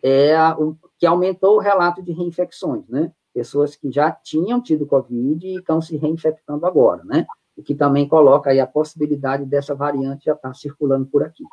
é 0.04 0.36
a, 0.36 0.56
o, 0.58 0.78
que 1.00 1.06
aumentou 1.06 1.56
o 1.56 1.60
relato 1.60 2.04
de 2.04 2.12
reinfecções, 2.12 2.88
né? 2.88 3.12
Pessoas 3.34 3.76
que 3.76 3.92
já 3.92 4.12
tinham 4.12 4.62
tido 4.62 4.86
Covid 4.86 5.48
e 5.48 5.58
estão 5.58 5.82
se 5.82 5.98
reinfectando 5.98 6.66
agora, 6.66 7.04
né? 7.04 7.26
o 7.56 7.64
que 7.64 7.76
também 7.76 8.08
coloca 8.08 8.50
aí 8.50 8.60
a 8.60 8.68
possibilidade 8.68 9.46
dessa 9.46 9.76
variante 9.76 10.26
já 10.26 10.34
estar 10.34 10.54
circulando 10.54 11.06
por 11.06 11.24
aqui. 11.24 11.44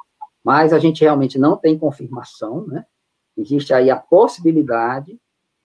Mas 0.42 0.72
a 0.72 0.78
gente 0.78 1.02
realmente 1.02 1.38
não 1.38 1.56
tem 1.56 1.78
confirmação, 1.78 2.66
né? 2.66 2.84
Existe 3.36 3.72
aí 3.72 3.90
a 3.90 3.96
possibilidade 3.96 5.18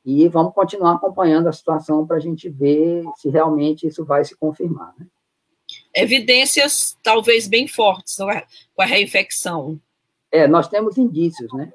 e 0.06 0.28
vamos 0.28 0.54
continuar 0.54 0.94
acompanhando 0.94 1.48
a 1.48 1.54
situação 1.54 2.06
para 2.06 2.18
a 2.18 2.20
gente 2.20 2.50
ver 2.50 3.04
se 3.16 3.30
realmente 3.30 3.88
isso 3.88 4.04
vai 4.04 4.24
se 4.24 4.36
confirmar, 4.36 4.94
né? 4.98 5.08
Evidências 5.96 6.98
talvez 7.04 7.48
bem 7.48 7.68
fortes 7.68 8.20
é? 8.20 8.46
com 8.76 8.82
a 8.82 8.86
reinfecção. 8.86 9.80
É, 10.32 10.48
nós 10.48 10.68
temos 10.68 10.98
indícios, 10.98 11.52
né? 11.54 11.72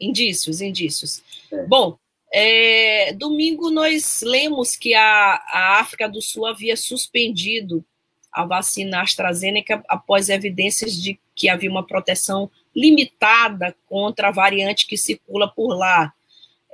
Indícios, 0.00 0.60
indícios. 0.60 1.22
É. 1.52 1.62
Bom, 1.64 1.98
é, 2.32 3.12
domingo 3.12 3.70
nós 3.70 4.22
lemos 4.22 4.74
que 4.74 4.94
a, 4.94 5.04
a 5.04 5.80
África 5.80 6.08
do 6.08 6.22
Sul 6.22 6.46
havia 6.46 6.76
suspendido 6.76 7.84
a 8.32 8.46
vacina 8.46 9.02
AstraZeneca 9.02 9.84
após 9.86 10.30
evidências 10.30 10.94
de 10.94 11.20
que 11.34 11.50
havia 11.50 11.70
uma 11.70 11.86
proteção 11.86 12.50
limitada 12.74 13.76
contra 13.86 14.28
a 14.28 14.32
variante 14.32 14.86
que 14.86 14.96
circula 14.96 15.46
por 15.46 15.74
lá. 15.74 16.12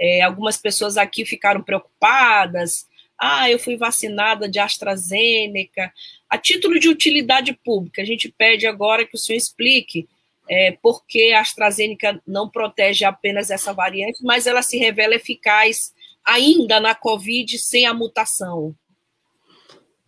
É, 0.01 0.23
algumas 0.23 0.57
pessoas 0.57 0.97
aqui 0.97 1.25
ficaram 1.25 1.61
preocupadas. 1.61 2.87
Ah, 3.19 3.51
eu 3.51 3.59
fui 3.59 3.77
vacinada 3.77 4.49
de 4.49 4.59
AstraZeneca. 4.59 5.93
A 6.29 6.39
título 6.39 6.79
de 6.79 6.89
utilidade 6.89 7.53
pública, 7.65 8.03
a 8.03 8.05
gente 8.05 8.31
pede 8.31 8.67
agora 8.67 9.05
que 9.05 9.17
o 9.17 9.19
senhor 9.19 9.37
explique 9.37 10.09
é, 10.49 10.79
porque 10.83 11.33
a 11.35 11.41
AstraZeneca 11.41 12.23
não 12.27 12.49
protege 12.49 13.05
apenas 13.05 13.51
essa 13.51 13.73
variante, 13.73 14.25
mas 14.25 14.47
ela 14.47 14.63
se 14.63 14.79
revela 14.79 15.15
eficaz 15.15 15.93
ainda 16.25 16.81
na 16.81 16.95
Covid 16.95 17.59
sem 17.59 17.87
a 17.87 17.93
mutação. 17.93 18.75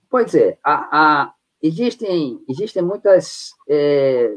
Pois 0.08 0.34
é, 0.34 0.58
a, 0.64 0.74
a, 1.22 1.34
existem, 1.62 2.42
existem 2.48 2.82
muitas 2.82 3.50
é, 3.68 4.36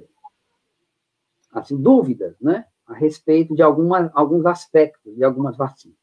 assim, 1.51 1.81
dúvidas 1.81 2.35
né, 2.39 2.65
a 2.85 2.93
respeito 2.93 3.55
de 3.55 3.61
alguma, 3.61 4.11
alguns 4.13 4.45
aspectos 4.45 5.15
de 5.15 5.23
algumas 5.23 5.57
vacinas. 5.57 5.97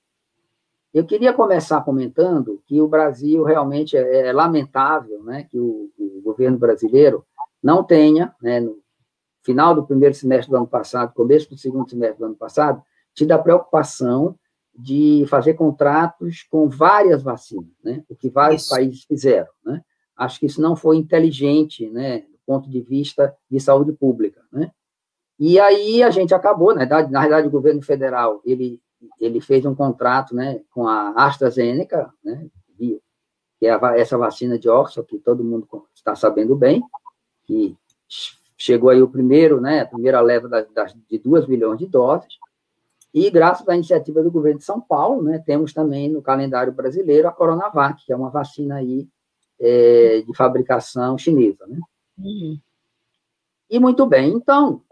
Eu 0.92 1.04
queria 1.04 1.32
começar 1.32 1.80
comentando 1.82 2.62
que 2.66 2.80
o 2.80 2.88
Brasil 2.88 3.44
realmente 3.44 3.97
é, 3.97 4.28
é 4.28 4.32
lamentável 4.32 5.23
né, 5.23 5.44
que 5.44 5.59
o, 5.59 5.90
o, 5.97 6.20
governo 6.23 6.59
brasileiro 6.59 7.25
não 7.62 7.85
tenha, 7.85 8.35
né, 8.42 8.61
no 8.61 8.78
final 9.44 9.75
do 9.75 9.87
primeiro 9.87 10.14
semestre 10.14 10.50
do 10.50 10.56
ano 10.56 10.66
passado, 10.66 11.14
começo 11.14 11.49
do 11.49 11.56
segundo 11.56 11.88
semestre 11.88 12.18
do 12.18 12.26
ano 12.26 12.35
passado, 12.35 12.82
tido 13.14 13.32
a 13.32 13.38
preocupação 13.38 14.37
de 14.75 15.25
fazer 15.28 15.54
contratos 15.54 16.44
com 16.50 16.68
várias 16.68 17.23
vacinas, 17.23 17.70
né, 17.85 18.02
o 18.09 18.16
que 18.16 18.28
vários 18.28 18.62
Isso. 18.62 18.70
países 18.75 19.04
fizeram. 19.04 19.50
Né? 19.64 19.82
Acho 20.16 20.40
que 20.40 20.47
isso 20.47 20.61
não 20.61 20.75
foi 20.75 20.97
inteligente, 20.97 21.88
né, 21.88 22.20
do 22.20 22.38
ponto 22.44 22.68
de 22.68 22.80
vista 22.80 23.35
de 23.49 23.61
saúde 23.61 23.92
pública, 23.92 24.42
né? 24.52 24.70
E 25.38 25.59
aí 25.59 26.02
a 26.02 26.11
gente 26.11 26.35
acabou, 26.35 26.75
na 26.75 26.80
verdade, 26.80 27.11
na 27.11 27.20
verdade 27.23 27.49
o 27.49 27.50
governo 27.50 27.80
federal, 27.80 28.42
ele, 28.44 28.78
ele 29.21 29.40
fez 29.40 29.64
um 29.64 29.75
contrato, 29.75 30.35
né, 30.35 30.61
com 30.71 30.87
a 30.87 31.11
AstraZeneca, 31.11 32.12
né, 32.25 32.49
que 32.76 33.66
é 33.66 34.00
essa 34.00 34.16
vacina 34.16 34.59
de 34.59 34.69
Oxford, 34.69 35.07
que 35.09 35.19
todo 35.19 35.45
mundo 35.45 35.69
está 35.95 36.14
sabendo 36.16 36.57
bem, 36.57 36.83
que 37.45 37.76
chegou 38.57 38.88
aí 38.90 39.02
o 39.02 39.09
primeiro, 39.09 39.61
né, 39.61 39.80
a 39.80 39.87
primeira 39.87 40.21
leva 40.21 40.49
das, 40.49 40.66
das, 40.73 40.97
de 41.09 41.19
2 41.19 41.47
milhões 41.47 41.78
de 41.78 41.87
doses, 41.87 42.38
e 43.12 43.28
graças 43.30 43.69
à 43.69 43.75
iniciativa 43.75 44.23
do 44.23 44.30
governo 44.30 44.59
de 44.59 44.64
São 44.64 44.80
Paulo, 44.80 45.23
né, 45.23 45.42
temos 45.45 45.73
também 45.73 46.09
no 46.09 46.23
calendário 46.23 46.73
brasileiro 46.73 47.28
a 47.28 47.33
Coronavac, 47.33 48.04
que 48.04 48.12
é 48.12 48.16
uma 48.16 48.30
vacina 48.30 48.76
aí 48.76 49.09
é, 49.61 50.23
de 50.23 50.35
fabricação 50.35 51.19
chinesa. 51.19 51.66
Né? 51.66 51.78
Uhum. 52.19 52.59
E 53.69 53.78
muito 53.78 54.07
bem, 54.07 54.33
então, 54.33 54.83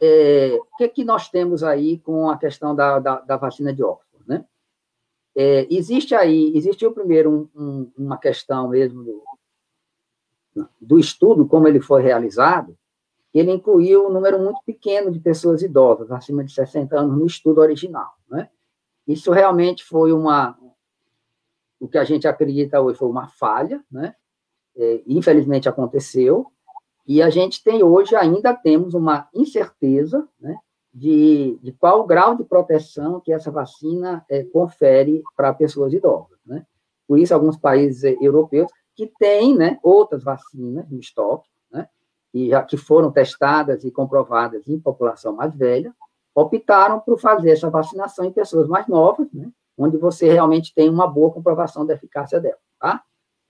é, 0.00 0.58
o 0.60 0.76
que, 0.76 0.88
que 0.88 1.04
nós 1.04 1.28
temos 1.28 1.62
aí 1.62 1.98
com 1.98 2.28
a 2.28 2.36
questão 2.36 2.74
da, 2.74 2.98
da, 2.98 3.20
da 3.20 3.36
vacina 3.36 3.72
de 3.72 3.82
Oxford? 3.82 4.24
Né? 4.26 4.44
É, 5.34 5.66
existe 5.70 6.14
aí, 6.14 6.52
existiu 6.56 6.92
primeiro 6.92 7.50
um, 7.54 7.60
um, 7.60 7.92
uma 7.96 8.18
questão 8.18 8.68
mesmo 8.68 9.04
do, 9.04 9.22
do 10.80 10.98
estudo, 10.98 11.46
como 11.46 11.68
ele 11.68 11.80
foi 11.80 12.02
realizado, 12.02 12.76
ele 13.34 13.52
incluiu 13.52 14.06
um 14.06 14.12
número 14.12 14.38
muito 14.38 14.60
pequeno 14.64 15.10
de 15.10 15.20
pessoas 15.20 15.62
idosas, 15.62 16.10
acima 16.10 16.42
de 16.42 16.52
60 16.52 16.98
anos, 16.98 17.18
no 17.18 17.26
estudo 17.26 17.60
original. 17.60 18.14
Né? 18.30 18.48
Isso 19.06 19.30
realmente 19.30 19.84
foi 19.84 20.12
uma, 20.12 20.58
o 21.78 21.86
que 21.86 21.98
a 21.98 22.04
gente 22.04 22.26
acredita 22.26 22.80
hoje 22.80 22.98
foi 22.98 23.08
uma 23.08 23.28
falha, 23.28 23.84
né? 23.90 24.14
É, 24.78 25.02
infelizmente 25.06 25.68
aconteceu, 25.68 26.52
e 27.06 27.22
a 27.22 27.30
gente 27.30 27.62
tem 27.62 27.82
hoje, 27.82 28.16
ainda 28.16 28.52
temos 28.54 28.94
uma 28.94 29.28
incerteza, 29.34 30.26
né? 30.40 30.58
De, 30.92 31.58
de 31.62 31.72
qual 31.72 32.00
o 32.00 32.06
grau 32.06 32.34
de 32.34 32.42
proteção 32.42 33.20
que 33.20 33.30
essa 33.30 33.50
vacina 33.50 34.24
é, 34.30 34.42
confere 34.44 35.22
para 35.36 35.52
pessoas 35.52 35.92
idosas, 35.92 36.38
né? 36.44 36.64
Por 37.06 37.18
isso, 37.18 37.34
alguns 37.34 37.56
países 37.56 38.02
é, 38.02 38.16
europeus 38.20 38.70
que 38.94 39.06
têm, 39.18 39.54
né, 39.54 39.78
outras 39.82 40.24
vacinas 40.24 40.88
no 40.88 40.98
estoque, 40.98 41.50
né? 41.70 41.86
E 42.32 42.48
já 42.48 42.62
que 42.62 42.78
foram 42.78 43.12
testadas 43.12 43.84
e 43.84 43.90
comprovadas 43.90 44.66
em 44.68 44.80
população 44.80 45.34
mais 45.34 45.54
velha, 45.54 45.94
optaram 46.34 46.98
por 47.00 47.20
fazer 47.20 47.50
essa 47.50 47.68
vacinação 47.70 48.24
em 48.24 48.32
pessoas 48.32 48.66
mais 48.66 48.86
novas, 48.88 49.30
né? 49.32 49.50
onde 49.76 49.96
você 49.96 50.32
realmente 50.32 50.74
tem 50.74 50.88
uma 50.88 51.06
boa 51.06 51.30
comprovação 51.30 51.84
da 51.84 51.94
eficácia 51.94 52.40
dela, 52.40 52.58
tá? 52.78 53.02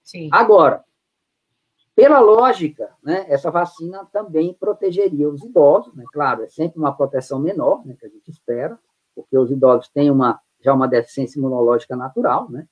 Sim. 0.02 0.28
Agora, 0.32 0.84
pela 1.96 2.20
lógica, 2.20 2.90
né, 3.02 3.24
essa 3.26 3.50
vacina 3.50 4.06
também 4.12 4.52
protegeria 4.52 5.30
os 5.30 5.42
idosos, 5.42 5.94
né? 5.94 6.04
Claro, 6.12 6.42
é 6.42 6.48
sempre 6.48 6.78
uma 6.78 6.92
proteção 6.92 7.38
menor, 7.38 7.86
né, 7.86 7.96
que 7.98 8.04
a 8.04 8.08
gente 8.10 8.30
espera, 8.30 8.78
porque 9.14 9.36
os 9.38 9.50
idosos 9.50 9.88
têm 9.88 10.10
uma 10.10 10.38
já 10.60 10.74
uma 10.74 10.86
deficiência 10.86 11.38
imunológica 11.38 11.96
natural, 11.96 12.50
né? 12.50 12.66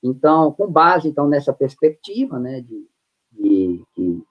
Então, 0.00 0.52
com 0.52 0.70
base 0.70 1.08
então 1.08 1.26
nessa 1.26 1.52
perspectiva, 1.52 2.38
né, 2.38 2.60
de, 2.60 2.88
de 3.32 3.84
que 3.94 4.24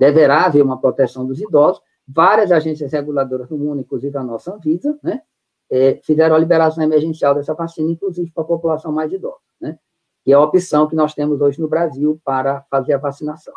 deverá 0.00 0.46
haver 0.46 0.62
uma 0.62 0.80
proteção 0.80 1.24
dos 1.24 1.40
idosos, 1.40 1.80
várias 2.08 2.50
agências 2.50 2.92
reguladoras 2.92 3.48
do 3.48 3.56
mundo, 3.56 3.82
inclusive 3.82 4.16
a 4.18 4.24
nossa 4.24 4.52
Anvisa, 4.52 4.98
né, 5.00 5.22
é, 5.70 6.00
fizeram 6.02 6.34
a 6.34 6.38
liberação 6.38 6.82
emergencial 6.82 7.36
dessa 7.36 7.54
vacina, 7.54 7.92
inclusive 7.92 8.32
para 8.32 8.42
a 8.42 8.46
população 8.46 8.90
mais 8.90 9.12
idosa, 9.12 9.38
né? 9.60 9.78
Que 10.24 10.32
é 10.32 10.34
a 10.34 10.40
opção 10.40 10.88
que 10.88 10.96
nós 10.96 11.14
temos 11.14 11.40
hoje 11.40 11.60
no 11.60 11.68
Brasil 11.68 12.20
para 12.24 12.62
fazer 12.68 12.94
a 12.94 12.98
vacinação. 12.98 13.54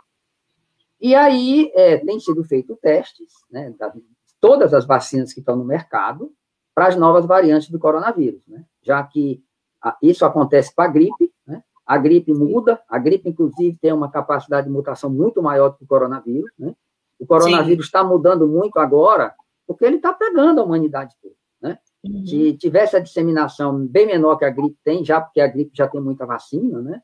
E 1.00 1.16
aí 1.16 1.72
é, 1.76 1.98
tem 1.98 2.20
sido 2.20 2.44
feito 2.44 2.78
testes, 2.82 3.32
né? 3.50 3.74
Da, 3.78 3.94
todas 4.40 4.74
as 4.74 4.86
vacinas 4.86 5.34
que 5.34 5.40
estão 5.40 5.56
no 5.56 5.66
mercado 5.66 6.32
para 6.76 6.88
as 6.88 6.96
novas 6.96 7.26
variantes 7.26 7.70
do 7.70 7.80
coronavírus, 7.80 8.42
né? 8.48 8.66
Já 8.82 9.04
que 9.04 9.44
a, 9.82 9.98
isso 10.02 10.26
acontece 10.26 10.74
para 10.74 10.86
a 10.86 10.92
gripe, 10.92 11.32
né? 11.46 11.64
A 11.86 11.98
gripe 11.98 12.34
muda, 12.34 12.82
a 12.88 13.00
gripe, 13.00 13.30
inclusive, 13.30 13.78
tem 13.82 13.92
uma 13.92 14.12
capacidade 14.12 14.68
de 14.68 14.74
mutação 14.74 15.10
muito 15.10 15.42
maior 15.42 15.70
do 15.70 15.78
que 15.78 15.84
o 15.84 15.88
coronavírus, 15.88 16.52
né? 16.58 16.76
O 17.20 17.26
coronavírus 17.26 17.86
está 17.86 18.04
mudando 18.04 18.48
muito 18.48 18.80
agora, 18.80 19.34
porque 19.68 19.84
ele 19.84 19.98
está 19.98 20.14
pegando 20.14 20.62
a 20.62 20.64
humanidade 20.64 21.14
toda. 21.22 21.36
Né? 21.62 21.78
Uhum. 22.04 22.26
Se 22.26 22.54
tivesse 22.54 22.96
a 22.96 23.00
disseminação 23.00 23.86
bem 23.86 24.08
menor 24.08 24.38
que 24.38 24.46
a 24.46 24.50
gripe 24.50 24.78
tem, 24.84 25.04
já 25.04 25.20
porque 25.20 25.42
a 25.42 25.48
gripe 25.48 25.72
já 25.74 25.88
tem 25.88 26.00
muita 26.00 26.26
vacina, 26.26 26.82
né? 26.82 27.02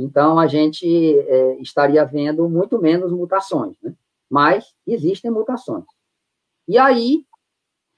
Então 0.00 0.38
a 0.38 0.46
gente 0.46 0.86
é, 0.86 1.56
estaria 1.60 2.04
vendo 2.04 2.48
muito 2.48 2.80
menos 2.80 3.12
mutações, 3.12 3.76
né? 3.82 3.94
Mas 4.28 4.74
existem 4.86 5.30
mutações. 5.30 5.84
E 6.66 6.78
aí 6.78 7.26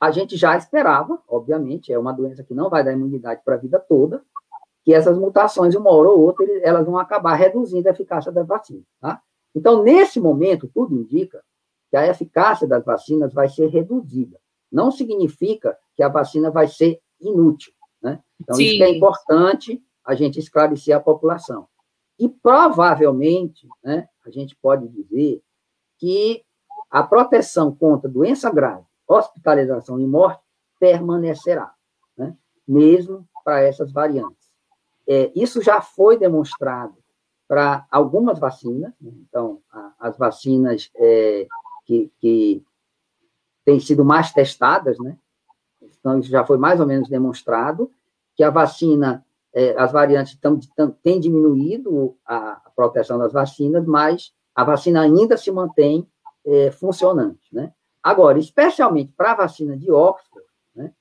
a 0.00 0.10
gente 0.10 0.36
já 0.36 0.56
esperava, 0.56 1.22
obviamente, 1.28 1.92
é 1.92 1.98
uma 1.98 2.12
doença 2.12 2.42
que 2.42 2.54
não 2.54 2.68
vai 2.68 2.82
dar 2.82 2.92
imunidade 2.92 3.42
para 3.44 3.54
a 3.54 3.58
vida 3.58 3.78
toda, 3.78 4.20
que 4.84 4.92
essas 4.92 5.16
mutações, 5.16 5.76
uma 5.76 5.90
hora 5.90 6.08
ou 6.08 6.20
outra, 6.20 6.44
elas 6.60 6.84
vão 6.84 6.98
acabar 6.98 7.34
reduzindo 7.34 7.86
a 7.86 7.92
eficácia 7.92 8.32
das 8.32 8.44
vacinas. 8.44 8.82
Tá? 9.00 9.22
Então, 9.54 9.84
nesse 9.84 10.18
momento, 10.18 10.68
tudo 10.74 10.96
indica 10.96 11.40
que 11.88 11.96
a 11.96 12.08
eficácia 12.08 12.66
das 12.66 12.84
vacinas 12.84 13.32
vai 13.32 13.48
ser 13.48 13.68
reduzida. 13.68 14.40
Não 14.72 14.90
significa 14.90 15.78
que 15.94 16.02
a 16.02 16.08
vacina 16.08 16.50
vai 16.50 16.66
ser 16.66 16.98
inútil. 17.20 17.72
Né? 18.02 18.18
Então, 18.40 18.56
Sim. 18.56 18.64
isso 18.64 18.82
é 18.82 18.90
importante 18.90 19.80
a 20.04 20.16
gente 20.16 20.40
esclarecer 20.40 20.96
a 20.96 21.00
população. 21.00 21.68
E 22.18 22.28
provavelmente, 22.28 23.68
né, 23.82 24.08
a 24.24 24.30
gente 24.30 24.56
pode 24.56 24.88
dizer 24.88 25.42
que 25.98 26.44
a 26.90 27.02
proteção 27.02 27.74
contra 27.74 28.08
doença 28.08 28.50
grave, 28.50 28.84
hospitalização 29.06 29.98
e 29.98 30.06
morte 30.06 30.42
permanecerá, 30.78 31.72
né, 32.16 32.36
mesmo 32.66 33.26
para 33.44 33.60
essas 33.62 33.92
variantes. 33.92 34.50
É, 35.06 35.32
isso 35.34 35.60
já 35.62 35.80
foi 35.80 36.18
demonstrado 36.18 36.96
para 37.48 37.86
algumas 37.90 38.38
vacinas, 38.38 38.92
né? 39.00 39.12
então, 39.28 39.60
a, 39.70 39.92
as 39.98 40.16
vacinas 40.16 40.90
é, 40.96 41.46
que, 41.84 42.10
que 42.18 42.64
têm 43.64 43.78
sido 43.80 44.04
mais 44.04 44.32
testadas, 44.32 44.98
né? 44.98 45.18
Então, 45.82 46.18
isso 46.18 46.30
já 46.30 46.44
foi 46.44 46.56
mais 46.56 46.80
ou 46.80 46.86
menos 46.86 47.08
demonstrado, 47.08 47.90
que 48.34 48.42
a 48.42 48.50
vacina, 48.50 49.24
é, 49.54 49.74
as 49.78 49.92
variantes 49.92 50.36
tão, 50.40 50.58
tão, 50.74 50.90
têm 50.90 51.20
diminuído 51.20 52.16
a, 52.26 52.60
proteção 52.74 53.18
das 53.18 53.32
vacinas, 53.32 53.84
mas 53.86 54.32
a 54.54 54.64
vacina 54.64 55.02
ainda 55.02 55.36
se 55.36 55.50
mantém 55.50 56.08
é, 56.44 56.70
funcionante, 56.70 57.54
né? 57.54 57.72
Agora, 58.02 58.38
especialmente 58.38 59.12
para 59.16 59.32
a 59.32 59.36
vacina 59.36 59.76
de 59.76 59.90
Oxford, 59.90 60.46
né? 60.74 60.92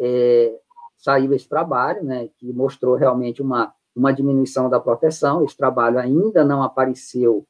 É, 0.00 0.58
saiu 0.96 1.32
esse 1.32 1.48
trabalho, 1.48 2.02
né, 2.02 2.28
que 2.38 2.52
mostrou 2.52 2.96
realmente 2.96 3.40
uma, 3.40 3.72
uma 3.94 4.12
diminuição 4.12 4.68
da 4.68 4.80
proteção. 4.80 5.44
Esse 5.44 5.56
trabalho 5.56 5.98
ainda 5.98 6.44
não 6.44 6.62
apareceu, 6.62 7.46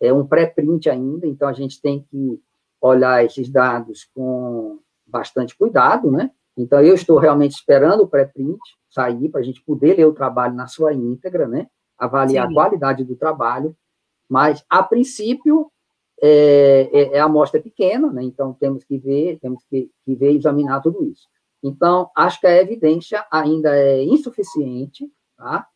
é 0.00 0.12
um 0.12 0.26
pré-print 0.26 0.88
ainda, 0.88 1.26
então 1.26 1.48
a 1.48 1.52
gente 1.52 1.80
tem 1.80 2.00
que 2.00 2.40
olhar 2.80 3.24
esses 3.24 3.48
dados 3.48 4.08
com 4.14 4.78
bastante 5.06 5.56
cuidado, 5.56 6.10
né? 6.10 6.30
Então, 6.58 6.82
eu 6.82 6.94
estou 6.94 7.18
realmente 7.18 7.52
esperando 7.52 8.02
o 8.02 8.08
pré-print 8.08 8.58
sair 8.90 9.28
para 9.28 9.40
a 9.40 9.44
gente 9.44 9.62
poder 9.62 9.96
ler 9.96 10.06
o 10.06 10.12
trabalho 10.12 10.54
na 10.54 10.66
sua 10.66 10.92
íntegra, 10.92 11.46
né? 11.46 11.68
Avaliar 11.96 12.46
Sim. 12.46 12.52
a 12.52 12.54
qualidade 12.54 13.04
do 13.04 13.14
trabalho, 13.14 13.76
mas, 14.28 14.64
a 14.68 14.82
princípio, 14.82 15.70
é, 16.20 16.90
é, 16.92 17.16
é 17.16 17.20
a 17.20 17.26
amostra 17.26 17.62
pequena, 17.62 18.12
né? 18.12 18.24
Então, 18.24 18.52
temos 18.52 18.82
que 18.82 18.98
ver, 18.98 19.38
temos 19.40 19.64
que, 19.70 19.88
que 20.04 20.14
ver 20.16 20.32
e 20.32 20.36
examinar 20.36 20.82
tudo 20.82 21.04
isso. 21.04 21.28
Então, 21.62 22.10
acho 22.16 22.40
que 22.40 22.46
a 22.46 22.60
evidência 22.60 23.24
ainda 23.30 23.76
é 23.76 24.02
insuficiente 24.02 25.08
tá? 25.36 25.66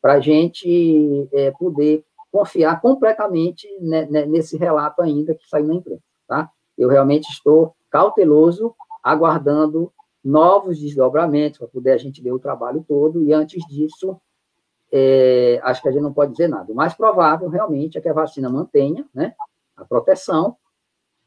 para 0.00 0.14
a 0.14 0.20
gente 0.20 1.28
é, 1.32 1.50
poder 1.50 2.02
confiar 2.32 2.80
completamente 2.80 3.68
nesse 3.80 4.56
relato 4.56 5.02
ainda 5.02 5.34
que 5.34 5.46
saiu 5.48 5.66
na 5.66 5.74
imprensa. 5.74 6.02
Tá? 6.26 6.50
Eu 6.78 6.88
realmente 6.88 7.28
estou 7.30 7.74
cauteloso, 7.90 8.74
aguardando 9.02 9.92
novos 10.22 10.78
desdobramentos 10.78 11.58
para 11.58 11.68
poder 11.68 11.92
a 11.92 11.98
gente 11.98 12.22
ver 12.22 12.32
o 12.32 12.38
trabalho 12.38 12.84
todo, 12.86 13.22
e 13.22 13.32
antes 13.32 13.64
disso, 13.66 14.20
é, 14.92 15.60
acho 15.62 15.80
que 15.82 15.88
a 15.88 15.92
gente 15.92 16.02
não 16.02 16.12
pode 16.12 16.32
dizer 16.32 16.48
nada. 16.48 16.72
O 16.72 16.74
mais 16.74 16.94
provável, 16.94 17.48
realmente, 17.48 17.96
é 17.96 18.00
que 18.00 18.08
a 18.08 18.12
vacina 18.12 18.48
mantenha 18.48 19.06
né, 19.14 19.34
a 19.76 19.84
proteção, 19.84 20.56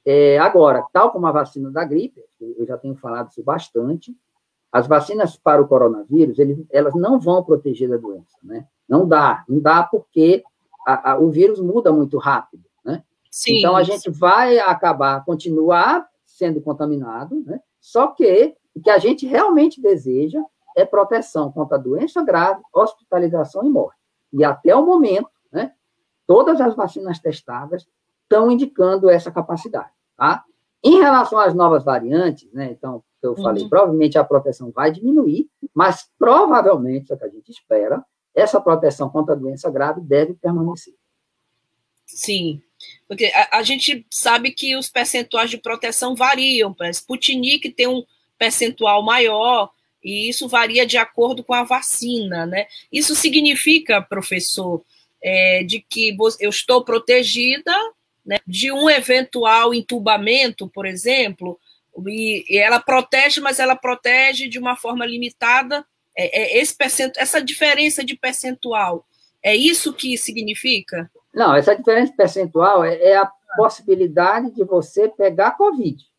é, 0.06 0.38
agora, 0.38 0.86
tal 0.92 1.12
como 1.12 1.26
a 1.28 1.32
vacina 1.32 1.72
da 1.72 1.84
gripe, 1.86 2.22
eu 2.40 2.66
já 2.66 2.78
tenho 2.78 2.96
falado 2.96 3.30
isso 3.30 3.42
bastante, 3.42 4.16
as 4.72 4.88
vacinas 4.88 5.38
para 5.38 5.62
o 5.62 5.68
coronavírus, 5.68 6.38
elas 6.72 6.96
não 6.96 7.20
vão 7.20 7.44
proteger 7.44 7.88
da 7.88 7.96
doença, 7.96 8.36
né? 8.44 8.68
Não 8.90 9.08
dá, 9.08 9.44
não 9.48 9.60
dá 9.60 9.84
porque 9.84 10.44
a, 10.86 11.12
a, 11.12 11.18
o 11.20 11.30
vírus 11.30 11.60
muda 11.60 11.92
muito 11.92 12.18
rápido, 12.18 12.64
né? 12.84 13.04
Sim, 13.30 13.60
então, 13.60 13.76
a 13.76 13.84
gente 13.84 14.10
vai 14.10 14.58
acabar, 14.58 15.24
continuar 15.24 16.08
sendo 16.26 16.60
contaminado, 16.60 17.44
né? 17.46 17.62
Só 17.80 18.08
que 18.08 18.56
o 18.76 18.82
que 18.82 18.90
a 18.90 18.98
gente 18.98 19.26
realmente 19.26 19.82
deseja 19.82 20.42
é 20.76 20.86
proteção 20.86 21.52
contra 21.52 21.78
doença 21.78 22.24
grave, 22.24 22.62
hospitalização 22.74 23.66
e 23.66 23.70
morte. 23.70 24.00
E 24.32 24.44
até 24.44 24.76
o 24.76 24.86
momento, 24.86 25.30
né, 25.52 25.74
todas 26.26 26.60
as 26.60 26.76
vacinas 26.76 27.20
testadas 27.20 27.88
estão 28.24 28.50
indicando 28.50 29.10
essa 29.10 29.32
capacidade, 29.32 29.92
tá? 30.18 30.44
Em 30.84 31.00
relação 31.00 31.40
às 31.40 31.54
novas 31.54 31.84
variantes, 31.84 32.52
né, 32.52 32.72
então, 32.72 33.04
eu 33.22 33.36
falei, 33.36 33.64
uhum. 33.64 33.70
provavelmente 33.70 34.18
a 34.18 34.24
proteção 34.24 34.72
vai 34.72 34.92
diminuir, 34.92 35.50
mas 35.74 36.10
provavelmente, 36.20 37.12
é 37.12 37.16
o 37.16 37.18
que 37.18 37.24
a 37.24 37.30
gente 37.30 37.52
espera, 37.52 38.04
essa 38.36 38.60
proteção 38.60 39.10
contra 39.10 39.34
a 39.34 39.38
doença 39.38 39.70
grave 39.70 40.02
deve 40.02 40.34
permanecer. 40.34 40.96
Sim, 42.06 42.62
porque 43.08 43.32
a, 43.34 43.60
a 43.60 43.64
gente 43.64 44.06
sabe 44.10 44.52
que 44.52 44.76
os 44.76 44.90
percentuais 44.90 45.50
de 45.50 45.58
proteção 45.58 46.16
variam, 46.16 46.74
para 46.74 46.90
Sputnik 46.90 47.72
tem 47.72 47.88
um 47.88 48.04
percentual 48.44 49.02
maior, 49.02 49.72
e 50.04 50.28
isso 50.28 50.50
varia 50.50 50.86
de 50.86 50.98
acordo 50.98 51.46
com 51.46 51.54
a 51.54 51.64
vacina, 51.64 52.46
né? 52.46 52.68
Isso 52.92 53.16
significa, 53.16 54.02
professor, 54.02 54.84
é, 55.24 55.64
de 55.64 55.80
que 55.80 56.14
eu 56.42 56.50
estou 56.50 56.84
protegida 56.84 57.74
né, 58.26 58.38
de 58.46 58.70
um 58.70 58.90
eventual 58.90 59.74
entubamento, 59.74 60.68
por 60.68 60.86
exemplo, 60.86 61.58
e, 62.06 62.44
e, 62.54 62.58
ela 62.58 62.82
protege, 62.82 63.40
mas 63.40 63.60
ela 63.60 63.78
protege 63.78 64.50
de 64.50 64.60
uma 64.60 64.76
forma 64.76 65.06
limitada. 65.06 65.86
É, 66.18 66.42
é 66.42 66.62
esse 66.62 66.76
percent, 66.76 67.14
essa 67.16 67.42
diferença 67.42 68.04
de 68.04 68.18
percentual, 68.18 69.06
é 69.42 69.56
isso 69.56 69.94
que 69.94 70.18
significa? 70.18 71.10
Não, 71.34 71.56
essa 71.56 71.74
diferença 71.74 72.12
percentual 72.12 72.84
é, 72.84 72.96
é 72.96 73.16
a 73.16 73.32
possibilidade 73.56 74.52
de 74.52 74.66
você 74.66 75.08
pegar 75.08 75.52
Covid. 75.52 76.13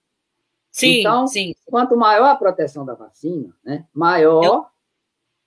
Sim, 0.75 0.99
então, 0.99 1.25
sim. 1.29 1.55
quanto 1.67 1.97
maior 1.97 2.27
a 2.27 2.35
proteção 2.35 2.85
da 2.85 2.95
vacina, 2.95 3.57
né, 3.65 3.87
maior 3.95 4.69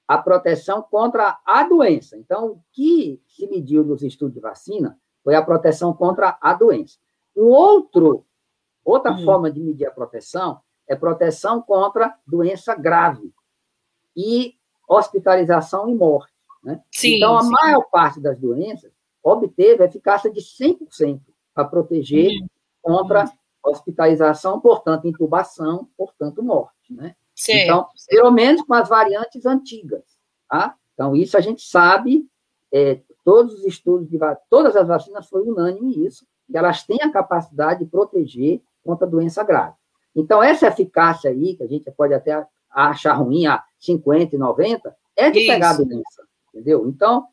a 0.07 0.17
proteção 0.17 0.81
contra 0.81 1.37
a 1.45 1.65
doença. 1.65 2.15
Então, 2.15 2.51
o 2.51 2.63
que 2.71 3.21
se 3.27 3.45
mediu 3.45 3.83
nos 3.83 4.01
estudos 4.01 4.33
de 4.33 4.39
vacina 4.39 4.97
foi 5.21 5.35
a 5.35 5.41
proteção 5.41 5.93
contra 5.93 6.37
a 6.39 6.53
doença. 6.53 6.97
Um 7.35 7.47
outro, 7.47 8.25
outra 8.85 9.11
uhum. 9.11 9.25
forma 9.25 9.51
de 9.51 9.59
medir 9.59 9.85
a 9.85 9.91
proteção 9.91 10.61
é 10.87 10.95
proteção 10.95 11.61
contra 11.61 12.17
doença 12.25 12.73
grave 12.73 13.33
e 14.15 14.55
hospitalização 14.87 15.89
e 15.89 15.93
morte. 15.93 16.31
Né? 16.63 16.81
Sim, 16.89 17.17
então, 17.17 17.37
a 17.37 17.43
sim. 17.43 17.49
maior 17.49 17.83
parte 17.91 18.21
das 18.21 18.39
doenças 18.39 18.93
obteve 19.21 19.83
eficácia 19.83 20.31
de 20.31 20.39
100% 20.39 21.19
para 21.53 21.65
proteger 21.65 22.31
uhum. 22.31 22.47
contra 22.81 23.25
hospitalização, 23.69 24.59
portanto, 24.59 25.07
intubação, 25.07 25.89
portanto, 25.97 26.41
morte. 26.43 26.93
Né? 26.93 27.15
Certo. 27.35 27.63
Então, 27.63 27.87
pelo 28.07 28.31
menos 28.31 28.61
com 28.61 28.73
as 28.73 28.89
variantes 28.89 29.45
antigas. 29.45 30.03
Tá? 30.49 30.75
Então, 30.93 31.15
isso 31.15 31.37
a 31.37 31.41
gente 31.41 31.61
sabe, 31.61 32.25
é, 32.71 33.01
todos 33.23 33.53
os 33.53 33.65
estudos 33.65 34.09
de 34.09 34.17
todas 34.49 34.75
as 34.75 34.87
vacinas 34.87 35.27
foi 35.27 35.41
unânime 35.41 36.05
isso, 36.05 36.25
que 36.49 36.57
elas 36.57 36.83
têm 36.83 37.01
a 37.01 37.11
capacidade 37.11 37.83
de 37.83 37.91
proteger 37.91 38.61
contra 38.83 39.05
doença 39.05 39.43
grave. 39.43 39.75
Então, 40.15 40.41
essa 40.41 40.67
eficácia 40.67 41.29
aí, 41.29 41.55
que 41.55 41.63
a 41.63 41.67
gente 41.67 41.91
pode 41.91 42.13
até 42.13 42.45
achar 42.71 43.13
ruim, 43.13 43.45
a 43.45 43.63
50 43.79 44.35
e 44.35 44.39
90, 44.39 44.95
é 45.15 45.29
de 45.29 45.39
isso. 45.39 45.47
pegar 45.47 45.71
a 45.71 45.77
doença, 45.77 46.23
entendeu? 46.49 46.87
Então, 46.87 47.27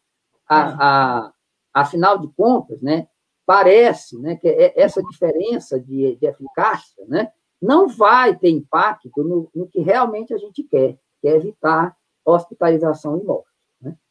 a, 0.49 0.61
é. 0.61 0.77
a, 0.79 1.33
afinal 1.73 2.19
de 2.19 2.29
contas, 2.29 2.81
né, 2.83 3.09
parece 3.47 4.19
né, 4.21 4.37
que 4.37 4.49
é, 4.49 4.73
essa 4.81 5.03
diferença 5.03 5.79
de, 5.79 6.17
de 6.17 6.27
eficácia 6.27 7.05
né, 7.07 7.31
não 7.61 7.89
vai 7.89 8.37
ter 8.37 8.51
impacto 8.51 9.11
no, 9.17 9.51
no 9.55 9.67
que 9.69 9.81
realmente 9.81 10.33
a 10.33 10.39
gente 10.39 10.63
quer, 10.65 10.99
que 11.21 11.29
é 11.29 11.37
evitar 11.37 11.97
hospitalização 12.25 13.19
e 13.19 13.25
morte. 13.25 13.55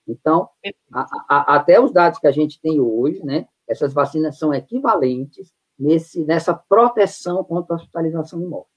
Então, 0.08 0.50
a, 0.92 1.06
a, 1.30 1.56
até 1.56 1.80
os 1.80 1.92
dados 1.92 2.20
que 2.20 2.28
a 2.28 2.32
gente 2.32 2.60
tem 2.60 2.80
hoje, 2.80 3.24
né, 3.24 3.48
essas 3.68 3.94
vacinas 3.94 4.38
são 4.38 4.54
equivalentes 4.54 5.54
nesse, 5.80 6.24
nessa 6.26 6.54
proteção 6.54 7.44
contra 7.44 7.76
hospitalização 7.76 8.42
e 8.42 8.46
morte. 8.46 8.70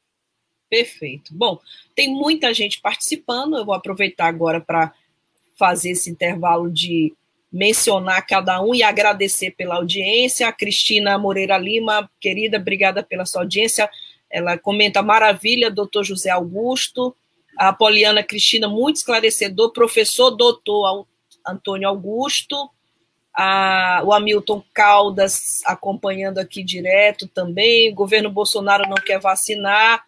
Perfeito. 0.69 1.35
Bom, 1.35 1.61
tem 1.95 2.13
muita 2.13 2.53
gente 2.53 2.81
participando, 2.81 3.57
eu 3.57 3.65
vou 3.65 3.75
aproveitar 3.75 4.27
agora 4.27 4.61
para 4.61 4.93
fazer 5.57 5.91
esse 5.91 6.11
intervalo 6.11 6.71
de 6.71 7.15
mencionar 7.53 8.27
cada 8.27 8.61
um 8.61 8.75
e 8.75 8.83
agradecer 8.83 9.53
pela 9.53 9.77
audiência. 9.77 10.49
A 10.49 10.53
Cristina 10.53 11.19
Moreira 11.19 11.57
Lima, 11.57 12.11
querida, 12.21 12.59
obrigada 12.59 13.03
pela 13.03 13.25
sua 13.25 13.43
audiência. 13.43 13.89
Ela 14.31 14.59
comenta 14.59 15.03
maravilha, 15.03 15.71
doutor 15.71 16.05
José 16.05 16.31
Augusto. 16.31 17.15
A 17.57 17.73
Poliana 17.73 18.23
Cristina, 18.23 18.69
muito 18.69 18.97
esclarecedor. 18.97 19.73
Professor 19.73 20.31
doutor 20.31 21.07
Antônio 21.47 21.89
Augusto. 21.89 22.71
A, 23.33 24.03
o 24.05 24.13
Hamilton 24.13 24.63
Caldas 24.75 25.61
acompanhando 25.65 26.39
aqui 26.39 26.63
direto 26.63 27.29
também. 27.29 27.93
O 27.93 27.95
governo 27.95 28.31
Bolsonaro 28.31 28.89
não 28.89 28.97
quer 28.97 29.21
vacinar. 29.21 30.05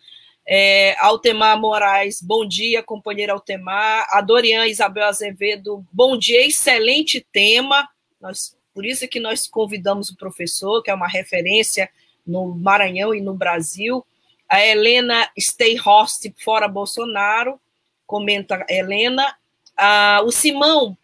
É, 0.51 0.97
Altemar 0.99 1.61
Moraes, 1.61 2.23
bom 2.23 2.49
dia, 2.49 2.83
companheira 2.83 3.35
Altemar. 3.35 4.07
A 4.09 4.23
Dorian 4.23 4.67
Isabel 4.67 5.05
Azevedo, 5.05 5.87
bom 5.93 6.17
dia, 6.17 6.47
excelente 6.47 7.21
tema. 7.31 7.87
Nós, 8.19 8.57
por 8.73 8.87
isso 8.87 9.07
que 9.07 9.21
nós 9.21 9.47
convidamos 9.47 10.09
o 10.09 10.17
professor, 10.17 10.83
que 10.83 10.91
é 10.91 10.95
uma 10.95 11.07
referência 11.07 11.91
no 12.27 12.47
Maranhão 12.55 13.15
e 13.15 13.21
no 13.21 13.35
Brasil. 13.35 14.03
A 14.49 14.65
Helena 14.65 15.31
Steyhorst, 15.39 16.33
fora 16.43 16.67
Bolsonaro, 16.67 17.61
comenta 18.07 18.65
Helena. 18.71 19.37
Ah, 19.77 20.23
o 20.25 20.33
Simão 20.33 20.97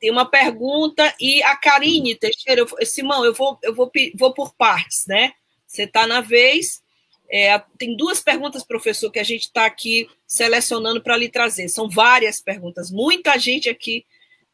tem 0.00 0.10
uma 0.10 0.24
pergunta 0.24 1.14
e 1.20 1.42
a 1.42 1.54
Karine 1.54 2.14
Teixeira, 2.14 2.62
eu, 2.62 2.86
Simão, 2.86 3.26
eu 3.26 3.34
vou, 3.34 3.58
eu 3.62 3.74
vou, 3.74 3.92
vou 4.14 4.32
por 4.32 4.54
partes, 4.54 5.04
né? 5.06 5.34
Você 5.66 5.82
está 5.82 6.06
na 6.06 6.22
vez. 6.22 6.82
É, 7.30 7.58
tem 7.78 7.96
duas 7.96 8.20
perguntas, 8.20 8.64
professor, 8.64 9.10
que 9.10 9.18
a 9.18 9.24
gente 9.24 9.42
está 9.42 9.66
aqui 9.66 10.08
selecionando 10.26 11.02
para 11.02 11.16
lhe 11.16 11.28
trazer. 11.28 11.68
São 11.68 11.88
várias 11.88 12.40
perguntas, 12.40 12.90
muita 12.90 13.38
gente 13.38 13.68
aqui. 13.68 14.04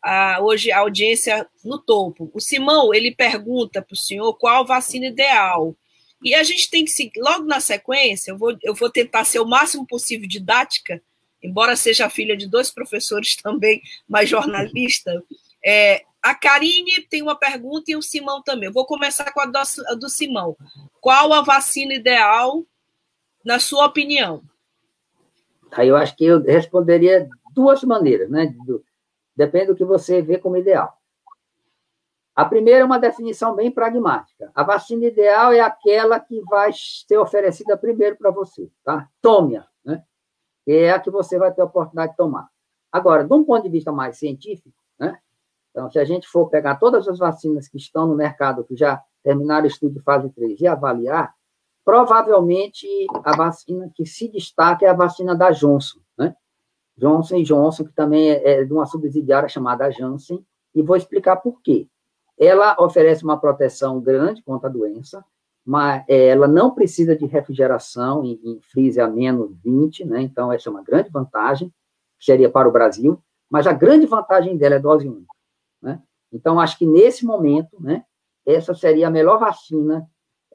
Ah, 0.04 0.38
hoje 0.40 0.72
a 0.72 0.80
audiência 0.80 1.46
no 1.64 1.78
topo. 1.78 2.30
O 2.35 2.40
Simão 2.40 2.92
ele 2.92 3.14
pergunta 3.14 3.80
para 3.80 3.94
o 3.94 3.96
senhor 3.96 4.35
qual 4.35 4.66
vacina 4.66 5.06
ideal. 5.06 5.76
E 6.22 6.35
a 6.35 6.42
gente 6.42 6.70
tem 6.70 6.85
que 6.85 6.90
seguir, 6.90 7.20
logo 7.20 7.44
na 7.44 7.61
sequência, 7.61 8.30
eu 8.30 8.38
vou, 8.38 8.56
eu 8.62 8.74
vou 8.74 8.90
tentar 8.90 9.24
ser 9.24 9.40
o 9.40 9.46
máximo 9.46 9.87
possível 9.87 10.28
didática, 10.28 11.02
embora 11.42 11.74
seja 11.74 12.08
filha 12.08 12.37
de 12.37 12.48
dois 12.48 12.70
professores 12.70 13.37
também, 13.42 13.82
mas 14.08 14.28
jornalista. 14.28 15.22
É, 15.64 16.04
a 16.22 16.35
Karine 16.35 17.02
tem 17.11 17.20
uma 17.20 17.37
pergunta 17.37 17.90
e 17.90 17.96
o 17.96 18.02
Simão 18.02 18.42
também. 18.42 18.68
Eu 18.68 18.72
vou 18.72 18.87
começar 18.87 19.32
com 19.32 19.40
a 19.40 19.46
do, 19.46 19.58
a 19.58 19.94
do 19.94 20.08
Simão. 20.08 20.56
Qual 21.00 21.32
a 21.32 21.42
vacina 21.42 21.94
ideal, 21.94 22.64
na 23.44 23.58
sua 23.58 23.87
opinião? 23.87 24.42
Aí 25.72 25.88
eu 25.88 25.96
acho 25.96 26.14
que 26.16 26.24
eu 26.24 26.40
responderia 26.40 27.28
duas 27.52 27.82
maneiras, 27.82 28.30
né? 28.30 28.54
Depende 29.35 29.66
do 29.66 29.76
que 29.76 29.85
você 29.85 30.22
vê 30.22 30.38
como 30.38 30.56
ideal. 30.56 30.96
A 32.35 32.44
primeira 32.44 32.80
é 32.80 32.85
uma 32.85 32.98
definição 32.98 33.54
bem 33.54 33.70
pragmática. 33.70 34.50
A 34.54 34.62
vacina 34.62 35.04
ideal 35.04 35.52
é 35.52 35.61
aquela 35.61 36.20
que 36.20 36.40
vai 36.42 36.70
ser 36.72 37.18
oferecida 37.18 37.76
primeiro 37.76 38.16
para 38.16 38.30
você, 38.30 38.70
tá? 38.85 39.08
Tome-a, 39.20 39.66
né? 39.85 40.02
É 40.66 40.92
a 40.92 41.00
que 41.00 41.11
você 41.11 41.37
vai 41.37 41.52
ter 41.52 41.62
a 41.62 41.64
oportunidade 41.66 42.12
de 42.12 42.16
tomar. 42.16 42.48
Agora, 42.90 43.24
de 43.24 43.35
um 43.35 43.44
ponto 43.44 43.64
de 43.64 43.68
vista 43.68 43.90
mais 43.90 44.18
científico, 44.18 44.76
né? 44.98 45.18
Então, 45.72 45.90
se 45.90 45.98
a 45.98 46.04
gente 46.04 46.28
for 46.28 46.48
pegar 46.48 46.76
todas 46.76 47.08
as 47.08 47.18
vacinas 47.18 47.66
que 47.66 47.78
estão 47.78 48.06
no 48.06 48.14
mercado, 48.14 48.62
que 48.62 48.76
já 48.76 49.02
terminaram 49.24 49.64
o 49.64 49.68
estudo 49.68 49.94
de 49.94 50.02
fase 50.02 50.30
3 50.30 50.61
e 50.61 50.66
avaliar, 50.66 51.35
provavelmente 51.85 52.87
a 53.24 53.35
vacina 53.35 53.90
que 53.94 54.06
se 54.06 54.28
destaca 54.28 54.85
é 54.85 54.88
a 54.88 54.94
vacina 54.94 55.35
da 55.35 55.50
Johnson, 55.50 55.98
né? 56.16 56.37
Johnson 56.96 57.42
Johnson, 57.42 57.85
que 57.85 57.92
também 57.94 58.30
é, 58.30 58.61
é 58.61 58.64
de 58.64 58.72
uma 58.72 58.87
subsidiária 58.87 59.48
chamada 59.48 59.90
Janssen, 59.90 60.44
e 60.74 60.82
vou 60.82 60.94
explicar 60.94 61.37
por 61.37 61.61
quê. 61.62 61.88
Ela 62.38 62.76
oferece 62.78 63.24
uma 63.24 63.40
proteção 63.40 64.00
grande 64.00 64.42
contra 64.42 64.68
a 64.68 64.72
doença, 64.72 65.24
mas 65.64 66.04
é, 66.06 66.28
ela 66.28 66.46
não 66.46 66.74
precisa 66.74 67.16
de 67.16 67.24
refrigeração 67.24 68.24
em, 68.24 68.38
em 68.44 68.61
freezer 68.61 69.04
a 69.04 69.08
menos 69.08 69.56
20, 69.64 70.04
né? 70.04 70.20
Então, 70.20 70.52
essa 70.52 70.68
é 70.68 70.70
uma 70.70 70.82
grande 70.82 71.08
vantagem, 71.11 71.72
que 72.18 72.24
seria 72.24 72.50
para 72.50 72.68
o 72.68 72.72
Brasil, 72.72 73.18
mas 73.50 73.66
a 73.66 73.72
grande 73.72 74.06
vantagem 74.06 74.56
dela 74.56 74.74
é 74.74 74.78
dose 74.78 75.08
única? 75.08 75.32
Então, 76.32 76.58
acho 76.58 76.78
que 76.78 76.86
nesse 76.86 77.26
momento, 77.26 77.80
né, 77.80 78.04
essa 78.46 78.74
seria 78.74 79.08
a 79.08 79.10
melhor 79.10 79.38
vacina, 79.38 80.08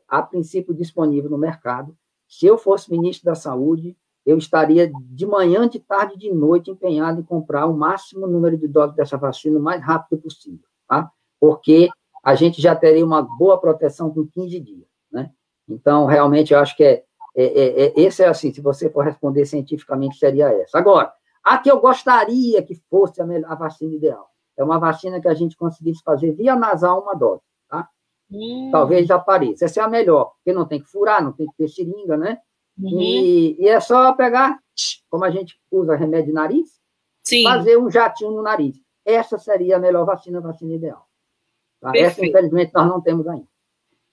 a 0.08 0.22
princípio, 0.22 0.74
disponível 0.74 1.30
no 1.30 1.38
mercado. 1.38 1.96
Se 2.28 2.46
eu 2.46 2.58
fosse 2.58 2.92
ministro 2.92 3.26
da 3.26 3.36
Saúde, 3.36 3.96
eu 4.26 4.38
estaria 4.38 4.92
de 4.92 5.26
manhã, 5.26 5.68
de 5.70 5.80
tarde, 5.80 6.18
de 6.18 6.34
noite 6.34 6.72
empenhado 6.72 7.22
em 7.22 7.24
comprar 7.24 7.66
o 7.66 7.78
máximo 7.78 8.28
número 8.28 8.58
de 8.58 8.68
doses 8.68 8.96
dessa 8.96 9.18
vacina 9.18 9.60
o 9.60 9.62
mais 9.62 9.82
rápido 9.82 10.22
possível, 10.22 10.66
tá? 10.88 11.10
Porque 11.40 11.90
a 12.24 12.36
gente 12.36 12.62
já 12.62 12.76
teria 12.76 13.06
uma 13.06 13.22
boa 13.22 13.58
proteção 13.58 14.10
com 14.14 14.28
15 14.28 14.60
dias, 14.60 14.88
né? 15.10 15.32
Então, 15.70 16.06
realmente, 16.06 16.54
eu 16.54 16.60
acho 16.60 16.76
que 16.76 16.84
é, 16.84 17.04
é, 17.36 17.46
é, 17.46 17.86
é 17.86 17.94
esse 17.96 18.24
é 18.24 18.28
assim, 18.28 18.52
se 18.52 18.60
você 18.60 18.90
for 18.90 19.06
responder 19.06 19.46
cientificamente, 19.46 20.18
seria 20.18 20.52
essa. 20.52 20.78
Agora, 20.78 21.14
a 21.42 21.58
que 21.58 21.72
eu 21.72 21.80
gostaria 21.80 22.62
que 22.64 22.76
fosse 22.90 23.22
a, 23.22 23.26
a 23.48 23.56
vacina 23.56 23.94
ideal 23.94 24.30
é 24.58 24.64
uma 24.64 24.80
vacina 24.80 25.22
que 25.22 25.28
a 25.28 25.34
gente 25.34 25.56
conseguisse 25.56 26.02
fazer 26.04 26.32
via 26.32 26.56
nasal 26.56 27.02
uma 27.02 27.14
dose, 27.14 27.44
tá? 27.70 27.88
Hum. 28.32 28.70
Talvez 28.72 29.10
apareça. 29.12 29.66
Essa 29.66 29.82
é 29.82 29.84
a 29.84 29.88
melhor, 29.88 30.34
porque 30.36 30.52
não 30.52 30.66
tem 30.66 30.82
que 30.82 30.90
furar, 30.90 31.24
não 31.24 31.32
tem 31.32 31.48
que 31.48 31.56
ter 31.56 31.68
seringa, 31.68 32.18
né? 32.18 32.40
Uhum. 32.78 33.00
E, 33.00 33.56
e, 33.60 33.68
é 33.68 33.80
só 33.80 34.14
pegar, 34.14 34.60
como 35.10 35.24
a 35.24 35.32
gente 35.32 35.60
usa 35.72 35.96
remédio 35.96 36.28
de 36.28 36.34
nariz, 36.34 36.80
Sim. 37.24 37.44
fazer 37.44 37.78
um 37.78 37.90
jatinho 37.90 38.32
no 38.32 38.42
nariz. 38.42 38.76
Essa 39.06 39.38
seria 39.38 39.78
a 39.78 39.80
melhor 39.80 40.06
vacina, 40.06 40.40
a 40.40 40.42
vacina 40.42 40.76
ideal. 40.76 41.08
Tá? 41.80 41.92
Essa, 41.96 42.26
infelizmente, 42.26 42.74
nós 42.74 42.88
não 42.88 43.02
temos 43.02 43.28
ainda. 43.28 43.48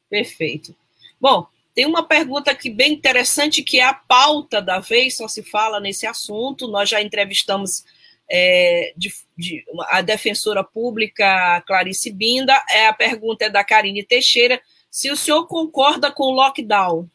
Perfeito. 0.08 0.74
Bom, 1.20 1.46
tem 1.74 1.86
uma 1.86 2.02
pergunta 2.02 2.50
aqui 2.50 2.70
bem 2.70 2.92
interessante, 2.92 3.62
que 3.62 3.80
é 3.80 3.84
a 3.84 3.94
pauta 3.94 4.62
da 4.62 4.78
vez, 4.78 5.16
só 5.16 5.26
se 5.26 5.42
fala 5.42 5.80
nesse 5.80 6.06
assunto. 6.06 6.68
Nós 6.68 6.88
já 6.88 7.02
entrevistamos 7.02 7.84
é, 8.30 8.92
de, 8.96 9.12
de, 9.36 9.64
a 9.88 10.00
defensora 10.00 10.64
pública 10.64 11.60
Clarice 11.66 12.10
Binda. 12.12 12.54
É, 12.70 12.86
a 12.86 12.92
pergunta 12.92 13.44
é 13.44 13.50
da 13.50 13.64
Karine 13.64 14.02
Teixeira. 14.02 14.60
Se 14.90 15.10
o 15.10 15.16
senhor 15.16 15.46
concorda 15.46 16.10
com 16.10 16.24
o 16.24 16.34
lockdown? 16.34 17.08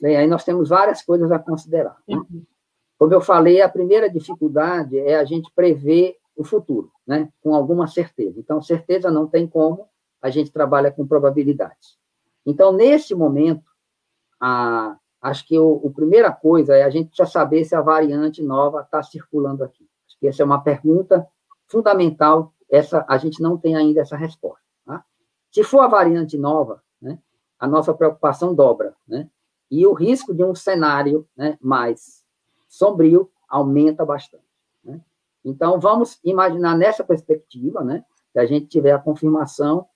Bem, 0.00 0.16
aí 0.16 0.26
nós 0.26 0.44
temos 0.44 0.68
várias 0.68 1.02
coisas 1.02 1.30
a 1.32 1.38
considerar. 1.38 1.96
Né? 2.06 2.16
Uhum. 2.16 2.44
Como 2.98 3.12
eu 3.12 3.20
falei, 3.20 3.60
a 3.60 3.68
primeira 3.68 4.08
dificuldade 4.08 4.98
é 4.98 5.16
a 5.16 5.24
gente 5.24 5.50
prever 5.54 6.16
o 6.34 6.44
futuro, 6.44 6.90
né? 7.06 7.28
com 7.40 7.54
alguma 7.54 7.86
certeza. 7.86 8.38
Então, 8.38 8.60
certeza 8.60 9.10
não 9.10 9.26
tem 9.26 9.46
como, 9.46 9.88
a 10.20 10.30
gente 10.30 10.50
trabalha 10.50 10.90
com 10.90 11.06
probabilidades. 11.06 11.96
Então, 12.44 12.72
nesse 12.72 13.14
momento, 13.14 13.64
a, 14.40 14.96
Acho 15.26 15.44
que 15.44 15.58
o, 15.58 15.82
a 15.84 15.90
primeira 15.90 16.30
coisa 16.30 16.76
é 16.76 16.84
a 16.84 16.90
gente 16.90 17.16
já 17.16 17.26
saber 17.26 17.64
se 17.64 17.74
a 17.74 17.80
variante 17.80 18.40
nova 18.40 18.82
está 18.82 19.02
circulando 19.02 19.64
aqui. 19.64 19.84
Acho 20.06 20.16
que 20.20 20.28
essa 20.28 20.40
é 20.40 20.44
uma 20.44 20.62
pergunta 20.62 21.26
fundamental. 21.66 22.54
Essa 22.70 23.04
a 23.08 23.18
gente 23.18 23.42
não 23.42 23.58
tem 23.58 23.74
ainda 23.74 24.02
essa 24.02 24.16
resposta. 24.16 24.62
Tá? 24.84 25.04
Se 25.50 25.64
for 25.64 25.80
a 25.80 25.88
variante 25.88 26.38
nova, 26.38 26.80
né, 27.02 27.18
a 27.58 27.66
nossa 27.66 27.92
preocupação 27.92 28.54
dobra, 28.54 28.94
né? 29.06 29.28
E 29.68 29.84
o 29.84 29.94
risco 29.94 30.32
de 30.32 30.44
um 30.44 30.54
cenário 30.54 31.28
né, 31.36 31.58
mais 31.60 32.24
sombrio 32.68 33.28
aumenta 33.48 34.04
bastante. 34.04 34.46
Né? 34.84 35.00
Então, 35.44 35.80
vamos 35.80 36.20
imaginar 36.22 36.76
nessa 36.76 37.02
perspectiva, 37.02 37.82
né, 37.82 38.04
que 38.32 38.38
a 38.38 38.46
gente 38.46 38.68
tiver 38.68 38.92
a 38.92 38.98
confirmação 39.00 39.88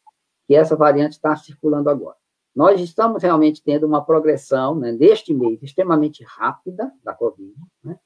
que 0.49 0.57
essa 0.57 0.75
variante 0.75 1.13
está 1.13 1.37
circulando 1.37 1.89
agora. 1.89 2.17
Nós 2.55 2.81
estamos 2.81 3.23
realmente 3.23 3.63
tendo 3.63 3.87
uma 3.87 4.05
progressão, 4.05 4.75
né, 4.75 4.93
neste 4.93 5.33
mês, 5.33 5.63
extremamente 5.63 6.25
rápida 6.25 6.93
da 7.03 7.15
Covid, 7.15 7.55
né, 7.83 7.99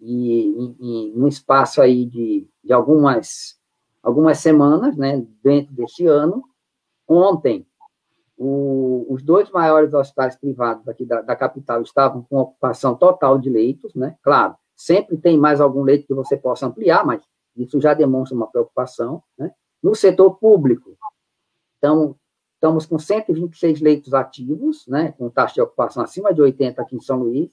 e, 0.00 0.76
em 0.80 1.12
no 1.16 1.26
espaço 1.26 1.80
aí 1.80 2.04
de, 2.04 2.48
de 2.62 2.72
algumas, 2.72 3.58
algumas 4.02 4.38
semanas, 4.38 4.96
né, 4.96 5.26
dentro 5.42 5.74
desse 5.74 6.06
ano. 6.06 6.44
Ontem, 7.06 7.66
o, 8.36 9.06
os 9.08 9.22
dois 9.22 9.50
maiores 9.50 9.94
hospitais 9.94 10.36
privados 10.36 10.86
aqui 10.86 11.04
da, 11.04 11.22
da, 11.22 11.34
capital 11.34 11.82
estavam 11.82 12.22
com 12.22 12.36
ocupação 12.36 12.94
total 12.94 13.38
de 13.38 13.48
leitos, 13.50 13.94
né, 13.94 14.16
claro, 14.22 14.54
sempre 14.76 15.16
tem 15.16 15.38
mais 15.38 15.60
algum 15.60 15.82
leito 15.82 16.06
que 16.06 16.14
você 16.14 16.36
possa 16.36 16.66
ampliar, 16.66 17.04
mas 17.04 17.22
isso 17.56 17.80
já 17.80 17.94
demonstra 17.94 18.36
uma 18.36 18.46
preocupação, 18.46 19.22
né. 19.36 19.50
No 19.82 19.94
setor 19.94 20.36
público, 20.38 20.96
então, 21.78 22.16
Estamos 22.58 22.86
com 22.86 22.98
126 22.98 23.80
leitos 23.80 24.12
ativos, 24.12 24.84
né, 24.88 25.12
com 25.16 25.30
taxa 25.30 25.54
de 25.54 25.60
ocupação 25.60 26.02
acima 26.02 26.34
de 26.34 26.42
80 26.42 26.82
aqui 26.82 26.96
em 26.96 27.00
São 27.00 27.20
Luís. 27.20 27.48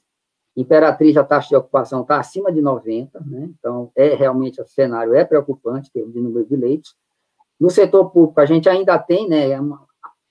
Imperatriz, 0.58 1.16
a 1.16 1.24
taxa 1.24 1.50
de 1.50 1.56
ocupação 1.56 2.02
está 2.02 2.20
acima 2.20 2.52
de 2.52 2.60
90, 2.60 3.20
né, 3.20 3.52
então 3.52 3.92
é 3.96 4.16
realmente 4.16 4.60
o 4.60 4.66
cenário 4.66 5.14
é 5.14 5.24
preocupante, 5.24 5.90
em 5.90 5.92
termos 5.92 6.14
de 6.14 6.20
número 6.20 6.48
de 6.48 6.56
leitos. 6.56 6.96
No 7.60 7.70
setor 7.70 8.10
público, 8.10 8.42
a 8.42 8.48
gente 8.48 8.68
ainda 8.68 8.98
tem, 8.98 9.30
né, 9.30 9.52
é 9.52 9.60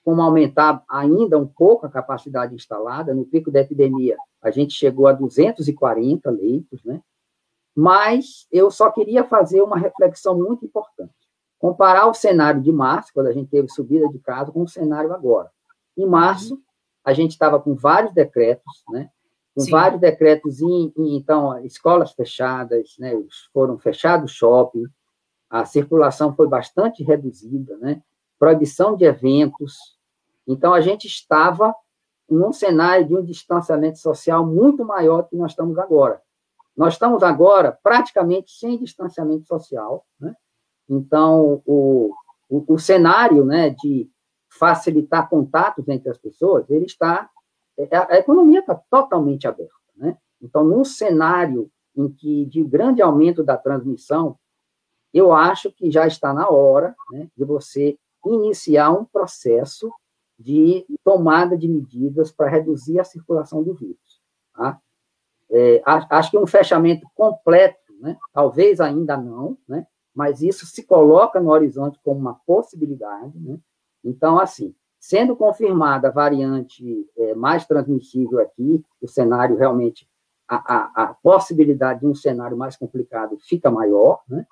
como 0.05 0.21
aumentar 0.21 0.83
ainda 0.91 1.39
um 1.39 1.47
pouco 1.47 1.87
a 1.87 1.91
capacidade 1.91 2.53
instalada. 2.53 3.15
No 3.15 3.25
pico 3.25 3.53
da 3.53 3.61
epidemia, 3.61 4.17
a 4.43 4.51
gente 4.51 4.75
chegou 4.75 5.07
a 5.07 5.13
240 5.13 6.31
leitos, 6.33 6.85
né? 6.85 7.01
Mas 7.75 8.47
eu 8.53 8.71
só 8.71 8.91
queria 8.91 9.25
fazer 9.25 9.63
uma 9.63 9.79
reflexão 9.79 10.37
muito 10.37 10.67
importante 10.67 11.24
comparar 11.65 12.07
o 12.07 12.13
cenário 12.13 12.61
de 12.61 12.71
março, 12.71 13.11
quando 13.15 13.29
a 13.29 13.33
gente 13.33 13.49
teve 13.49 13.71
subida 13.71 14.07
de 14.11 14.19
casos, 14.19 14.53
com 14.53 14.65
o 14.65 14.69
cenário 14.69 15.15
agora. 15.15 15.51
Em 15.97 16.05
março, 16.05 16.61
a 17.03 17.15
gente 17.15 17.31
estava 17.31 17.59
com 17.59 17.75
vários 17.75 18.13
decretos, 18.13 18.85
né? 18.91 19.09
Com 19.55 19.63
Sim. 19.63 19.71
vários 19.71 19.99
decretos, 19.99 20.61
em, 20.61 20.93
em, 20.95 21.17
então, 21.17 21.59
escolas 21.65 22.13
fechadas, 22.13 22.97
né? 22.99 23.13
Foram 23.51 23.79
fechados 23.79 24.33
shopping, 24.33 24.85
a 25.49 25.65
circulação 25.65 26.35
foi 26.35 26.47
bastante 26.47 27.03
reduzida, 27.03 27.79
né? 27.79 28.03
Proibição 28.39 28.95
de 28.95 29.07
eventos. 29.07 29.97
Então, 30.47 30.75
a 30.75 30.83
gente 30.83 31.07
estava 31.07 31.75
num 32.29 32.53
cenário 32.53 33.07
de 33.07 33.17
um 33.17 33.25
distanciamento 33.25 33.99
social 34.01 34.47
muito 34.47 34.85
maior 34.85 35.23
do 35.23 35.29
que 35.31 35.37
nós 35.37 35.53
estamos 35.53 35.79
agora. 35.79 36.21
Nós 36.77 36.93
estamos 36.93 37.23
agora 37.23 37.73
praticamente 37.83 38.53
sem 38.53 38.77
distanciamento 38.77 39.47
social, 39.47 40.05
né? 40.21 40.37
Então, 40.89 41.63
o, 41.67 42.15
o, 42.49 42.75
o 42.75 42.79
cenário 42.79 43.45
né, 43.45 43.71
de 43.71 44.11
facilitar 44.49 45.29
contatos 45.29 45.89
entre 45.89 46.11
as 46.11 46.19
pessoas, 46.19 46.69
ele 46.71 46.87
está. 46.87 47.29
É, 47.77 47.97
a, 47.97 48.15
a 48.15 48.19
economia 48.19 48.61
está 48.61 48.75
totalmente 48.75 49.49
aberta. 49.49 49.75
Né? 49.97 50.17
Então, 50.41 50.65
num 50.65 50.85
cenário 50.85 51.71
em 51.97 52.09
que 52.09 52.45
de 52.47 52.63
grande 52.63 53.03
aumento 53.03 53.43
da 53.43 53.57
transmissão, 53.57 54.39
eu 55.13 55.33
acho 55.33 55.73
que 55.73 55.91
já 55.91 56.07
está 56.07 56.33
na 56.33 56.49
hora 56.49 56.95
né, 57.13 57.29
de 57.37 57.45
você 57.45 57.99
iniciar 58.27 58.91
um 58.91 59.05
processo 59.05 59.93
de 60.39 60.85
tomada 61.05 61.57
de 61.57 61.69
medidas 61.69 62.33
para 62.33 62.49
reduzir 62.49 62.99
a 62.99 63.05
circulação 63.05 63.63
do 63.63 63.75
vírus. 63.75 64.21
Tá? 64.55 64.81
É, 65.51 65.83
acho 65.85 66.31
que 66.31 66.39
um 66.39 66.47
fechamento 66.47 67.07
completo, 67.15 67.93
né, 68.01 68.17
talvez 68.33 68.81
ainda 68.81 69.17
não, 69.17 69.57
né, 69.69 69.87
mas 70.15 70.43
isso 70.43 70.65
se 70.65 70.85
coloca 70.85 71.41
no 71.41 71.51
horizonte 71.51 71.99
como 72.03 72.21
uma 72.21 72.35
possibilidade. 72.47 73.37
Né? 73.39 73.59
Então, 74.05 74.39
assim, 74.39 74.75
sendo 75.01 75.35
confirmada 75.35 76.09
a 76.09 76.13
variante 76.13 77.07
é, 77.19 77.35
mais 77.35 77.67
transmissível 77.67 78.41
aqui, 78.41 78.83
o 79.03 79.09
cenário 79.09 79.57
realmente, 79.57 80.09
a, 80.49 80.57
a, 80.57 81.05
a, 81.05 81.15
possibilidade 81.15 82.01
de 82.01 82.07
um 82.07 82.15
cenário 82.15 82.57
mais 82.57 82.77
complicado 82.77 83.37
fica 83.41 83.71
maior, 83.71 84.23
né? 84.29 84.47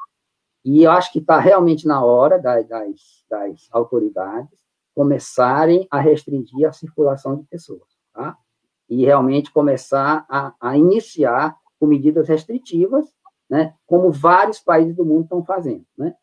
e 0.64 0.82
eu 0.82 0.90
acho 0.90 1.12
que 1.12 1.20
está 1.20 1.38
realmente 1.38 1.86
na 1.86 2.04
hora 2.04 2.38
das, 2.38 2.66
das, 2.66 3.24
das, 3.30 3.68
autoridades 3.70 4.58
começarem 4.94 5.86
a 5.90 6.00
restringir 6.00 6.68
a 6.68 6.72
circulação 6.72 7.36
de 7.36 7.44
pessoas, 7.44 7.88
tá? 8.12 8.36
e 8.88 9.04
realmente 9.04 9.52
começar 9.52 10.26
a, 10.28 10.54
a 10.60 10.76
iniciar 10.76 11.56
com 11.78 11.86
medidas 11.86 12.28
restritivas, 12.28 13.06
né? 13.48 13.74
como 13.86 14.10
vários 14.10 14.60
países 14.60 14.94
do 14.94 15.04
mundo 15.04 15.24
estão 15.24 15.44
fazendo. 15.44 15.84
Né? 15.96 16.14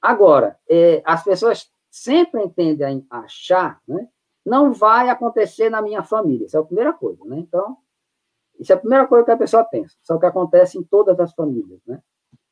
Agora, 0.00 0.58
é, 0.68 1.02
as 1.04 1.22
pessoas 1.22 1.70
sempre 1.90 2.48
tendem 2.50 3.06
a 3.10 3.20
achar, 3.20 3.80
né? 3.86 4.08
Não 4.46 4.72
vai 4.72 5.10
acontecer 5.10 5.68
na 5.68 5.82
minha 5.82 6.02
família. 6.02 6.46
Isso 6.46 6.56
é 6.56 6.60
a 6.60 6.64
primeira 6.64 6.92
coisa, 6.92 7.22
né? 7.24 7.38
Então, 7.38 7.76
isso 8.58 8.72
é 8.72 8.74
a 8.74 8.78
primeira 8.78 9.06
coisa 9.06 9.24
que 9.24 9.30
a 9.32 9.36
pessoa 9.36 9.64
pensa. 9.64 9.96
Só 10.00 10.16
que 10.18 10.24
acontece 10.24 10.78
em 10.78 10.82
todas 10.82 11.18
as 11.20 11.34
famílias, 11.34 11.80
né? 11.86 12.00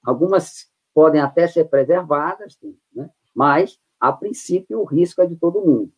Algumas 0.05 0.71
podem 0.93 1.21
até 1.21 1.47
ser 1.47 1.65
preservadas, 1.67 2.59
né? 2.93 3.09
Mas, 3.35 3.79
a 4.01 4.13
princípio, 4.13 4.81
o 4.81 4.85
risco 4.85 5.23
é 5.23 5.27
de 5.27 5.37
todo 5.37 5.65
mundo. 5.65 5.93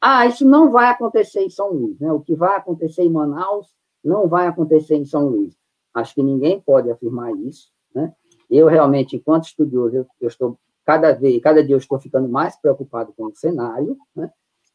Ah, 0.00 0.26
isso 0.26 0.46
não 0.46 0.70
vai 0.70 0.86
acontecer 0.88 1.40
em 1.40 1.50
São 1.50 1.70
Luís, 1.70 1.98
né? 1.98 2.12
O 2.12 2.20
que 2.20 2.34
vai 2.34 2.56
acontecer 2.56 3.02
em 3.02 3.10
Manaus 3.10 3.74
não 4.04 4.28
vai 4.28 4.46
acontecer 4.46 4.96
em 4.96 5.04
São 5.04 5.28
Luís. 5.28 5.56
Acho 5.94 6.14
que 6.14 6.22
ninguém 6.22 6.60
pode 6.60 6.90
afirmar 6.90 7.32
isso, 7.36 7.70
né? 7.94 8.12
Eu 8.50 8.66
realmente, 8.66 9.16
enquanto 9.16 9.44
estudioso, 9.44 9.96
eu, 9.96 10.06
eu 10.20 10.28
estou 10.28 10.58
cada 10.84 11.12
vez, 11.12 11.40
cada 11.42 11.64
dia 11.64 11.74
eu 11.74 11.78
estou 11.78 11.98
ficando 11.98 12.28
mais 12.28 12.56
preocupado 12.56 13.12
com 13.16 13.24
o 13.24 13.34
cenário, 13.34 13.96
né? 14.14 14.30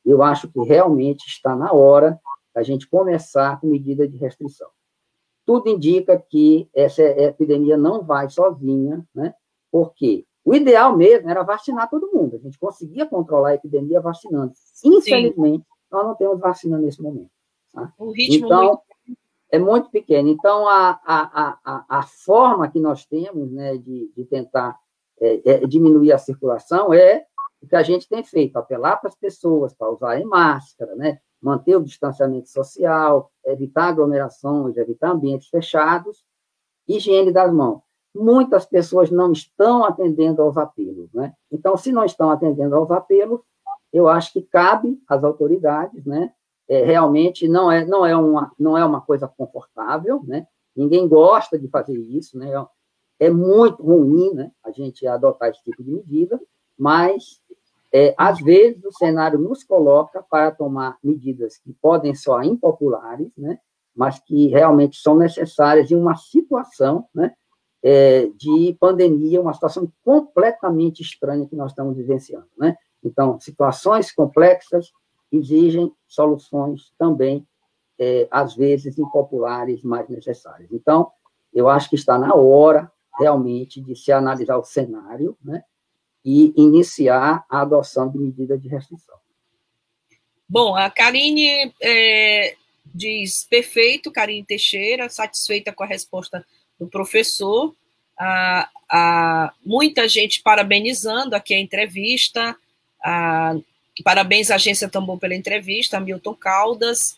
Eu 0.05 0.23
acho 0.23 0.47
que 0.47 0.59
realmente 0.63 1.27
está 1.27 1.55
na 1.55 1.71
hora 1.71 2.19
da 2.53 2.63
gente 2.63 2.89
começar 2.89 3.59
com 3.59 3.67
medida 3.67 4.07
de 4.07 4.17
restrição. 4.17 4.69
Tudo 5.45 5.69
indica 5.69 6.17
que 6.17 6.69
essa 6.73 7.01
epidemia 7.01 7.77
não 7.77 8.03
vai 8.03 8.29
sozinha, 8.29 9.05
né? 9.13 9.33
Porque 9.71 10.25
o 10.43 10.55
ideal 10.55 10.95
mesmo 10.95 11.29
era 11.29 11.43
vacinar 11.43 11.89
todo 11.89 12.11
mundo. 12.11 12.37
A 12.37 12.39
gente 12.39 12.57
conseguia 12.57 13.05
controlar 13.05 13.49
a 13.49 13.55
epidemia 13.55 14.01
vacinando. 14.01 14.53
Infelizmente, 14.83 15.63
Sim. 15.63 15.75
nós 15.91 16.05
não 16.05 16.15
temos 16.15 16.39
vacina 16.39 16.77
nesse 16.77 17.01
momento. 17.01 17.29
Tá? 17.73 17.93
O 17.97 18.11
ritmo 18.11 18.45
então, 18.47 18.63
muito... 18.63 18.81
é 19.51 19.59
muito 19.59 19.89
pequeno. 19.89 20.29
Então, 20.29 20.67
a, 20.67 20.99
a, 21.03 21.59
a, 21.63 21.85
a 21.99 22.03
forma 22.03 22.69
que 22.69 22.79
nós 22.79 23.05
temos 23.05 23.51
né, 23.51 23.77
de, 23.77 24.11
de 24.15 24.25
tentar 24.25 24.77
é, 25.19 25.41
é, 25.51 25.67
diminuir 25.67 26.11
a 26.11 26.17
circulação 26.17 26.93
é 26.93 27.25
o 27.61 27.67
que 27.67 27.75
a 27.75 27.83
gente 27.83 28.07
tem 28.07 28.23
feito, 28.23 28.55
apelar 28.57 28.97
para 28.97 29.09
as 29.09 29.15
pessoas 29.15 29.73
para 29.73 29.89
usarem 29.89 30.25
máscara, 30.25 30.95
né? 30.95 31.19
manter 31.41 31.75
o 31.75 31.83
distanciamento 31.83 32.49
social, 32.49 33.31
evitar 33.45 33.89
aglomerações, 33.89 34.77
evitar 34.77 35.11
ambientes 35.11 35.49
fechados, 35.49 36.23
higiene 36.87 37.31
das 37.31 37.51
mãos. 37.53 37.81
Muitas 38.13 38.65
pessoas 38.65 39.11
não 39.11 39.31
estão 39.31 39.83
atendendo 39.83 40.41
aos 40.41 40.57
apelos, 40.57 41.11
né? 41.13 41.33
Então, 41.51 41.77
se 41.77 41.91
não 41.91 42.03
estão 42.03 42.31
atendendo 42.31 42.75
aos 42.75 42.89
apelos, 42.89 43.39
eu 43.93 44.07
acho 44.07 44.33
que 44.33 44.41
cabe 44.41 44.99
às 45.07 45.23
autoridades, 45.23 46.05
né? 46.05 46.33
É, 46.69 46.85
realmente 46.85 47.47
não 47.47 47.71
é 47.71 47.83
não 47.83 48.05
é 48.05 48.15
uma 48.15 48.51
não 48.59 48.77
é 48.77 48.85
uma 48.85 49.01
coisa 49.01 49.27
confortável, 49.27 50.21
né? 50.25 50.45
Ninguém 50.75 51.07
gosta 51.07 51.57
de 51.57 51.67
fazer 51.67 51.97
isso, 51.97 52.37
né? 52.37 52.51
É 53.19 53.29
muito 53.29 53.83
ruim 53.83 54.33
né, 54.33 54.49
a 54.63 54.71
gente 54.71 55.05
adotar 55.05 55.49
esse 55.49 55.61
tipo 55.61 55.83
de 55.83 55.91
medida, 55.91 56.39
mas, 56.77 57.41
é, 57.93 58.15
às 58.17 58.39
vezes, 58.39 58.81
o 58.85 58.93
cenário 58.93 59.37
nos 59.37 59.61
coloca 59.65 60.23
para 60.29 60.51
tomar 60.51 60.97
medidas 61.03 61.57
que 61.57 61.73
podem 61.73 62.15
soar 62.15 62.45
impopulares, 62.45 63.29
né, 63.37 63.59
mas 63.93 64.19
que 64.19 64.47
realmente 64.47 64.97
são 64.97 65.17
necessárias 65.17 65.91
em 65.91 65.95
uma 65.95 66.15
situação 66.15 67.05
né, 67.13 67.33
é, 67.83 68.27
de 68.27 68.77
pandemia, 68.79 69.41
uma 69.41 69.53
situação 69.53 69.91
completamente 70.05 71.01
estranha 71.01 71.45
que 71.45 71.55
nós 71.57 71.71
estamos 71.71 71.97
vivenciando. 71.97 72.47
Né? 72.57 72.77
Então, 73.03 73.37
situações 73.41 74.13
complexas 74.13 74.89
exigem 75.31 75.91
soluções 76.07 76.91
também, 76.97 77.45
é, 77.99 78.27
às 78.31 78.55
vezes, 78.55 78.97
impopulares, 78.97 79.83
mais 79.83 80.07
necessárias. 80.09 80.71
Então, 80.71 81.11
eu 81.53 81.67
acho 81.67 81.89
que 81.89 81.95
está 81.95 82.17
na 82.17 82.33
hora 82.33 82.91
realmente 83.19 83.81
de 83.81 83.95
se 83.95 84.11
analisar 84.11 84.57
o 84.57 84.63
cenário, 84.63 85.37
né, 85.43 85.63
e 86.23 86.53
iniciar 86.57 87.45
a 87.49 87.61
adoção 87.61 88.09
de 88.09 88.17
medidas 88.17 88.61
de 88.61 88.67
restrição. 88.67 89.15
Bom, 90.47 90.75
a 90.75 90.89
Karine 90.89 91.73
é, 91.81 92.55
diz 92.85 93.43
perfeito, 93.43 94.11
Karine 94.11 94.43
Teixeira, 94.43 95.09
satisfeita 95.09 95.71
com 95.71 95.83
a 95.83 95.87
resposta 95.87 96.45
do 96.79 96.87
professor. 96.87 97.75
A, 98.19 99.53
muita 99.63 100.07
gente 100.07 100.41
parabenizando 100.41 101.35
aqui 101.35 101.53
a 101.53 101.59
entrevista. 101.59 102.55
A, 103.03 103.55
parabéns 104.03 104.51
à 104.51 104.55
Agência 104.55 104.89
Tambor 104.89 105.17
pela 105.17 105.35
entrevista, 105.35 105.99
Milton 105.99 106.35
Caldas. 106.35 107.17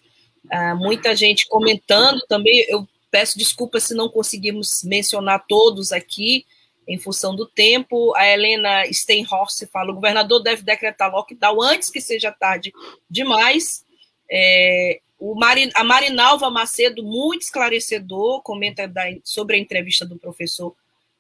muita 0.78 1.16
gente 1.16 1.48
comentando 1.48 2.22
também. 2.28 2.66
Eu 2.68 2.88
Peço 3.12 3.38
desculpas 3.38 3.84
se 3.84 3.94
não 3.94 4.08
conseguimos 4.08 4.84
mencionar 4.86 5.46
todos 5.46 5.92
aqui, 5.92 6.46
em 6.88 6.98
função 6.98 7.36
do 7.36 7.46
tempo. 7.46 8.16
A 8.16 8.26
Helena 8.26 8.86
Steinhorst 8.92 9.66
fala: 9.68 9.92
o 9.92 9.96
governador 9.96 10.42
deve 10.42 10.64
decretar 10.64 11.12
lockdown 11.12 11.62
antes 11.62 11.90
que 11.90 12.00
seja 12.00 12.32
tarde 12.32 12.72
demais. 13.10 13.84
É, 14.32 15.02
o 15.20 15.36
Marin, 15.36 15.70
a 15.76 15.84
Marinalva 15.84 16.50
Macedo, 16.50 17.04
muito 17.04 17.42
esclarecedor, 17.42 18.42
comenta 18.42 18.88
da, 18.88 19.04
sobre 19.26 19.58
a 19.58 19.60
entrevista 19.60 20.06
do 20.06 20.18
professor, 20.18 20.74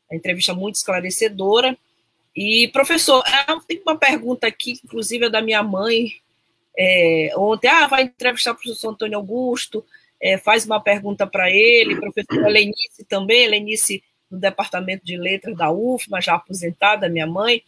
a 0.10 0.15
entrevista 0.15 0.54
muito 0.54 0.76
esclarecedora. 0.76 1.78
E, 2.36 2.70
professor, 2.70 3.24
tem 3.67 3.82
uma 3.86 3.98
pergunta 3.98 4.48
aqui, 4.48 4.80
inclusive 4.84 5.26
é 5.26 5.30
da 5.30 5.41
minha 5.41 5.62
mãe, 5.62 6.12
é, 6.78 7.32
ontem, 7.36 7.67
ah, 7.67 7.88
vai 7.88 8.04
entrevistar 8.04 8.52
o 8.52 8.56
professor 8.56 8.89
Antônio 8.89 9.17
Augusto, 9.17 9.86
é, 10.22 10.38
faz 10.38 10.65
uma 10.65 10.80
pergunta 10.80 11.28
para 11.28 11.50
ele, 11.50 12.00
professora 12.00 12.48
Lenice 12.48 13.04
também, 13.08 13.48
Lenice 13.48 14.04
do 14.30 14.38
Departamento 14.38 15.06
de 15.06 15.17
Letras 15.17 15.58
da 15.58 15.72
UFMA, 15.72 16.22
já 16.22 16.36
aposentada, 16.36 17.10
minha 17.10 17.28
mãe, 17.28 17.63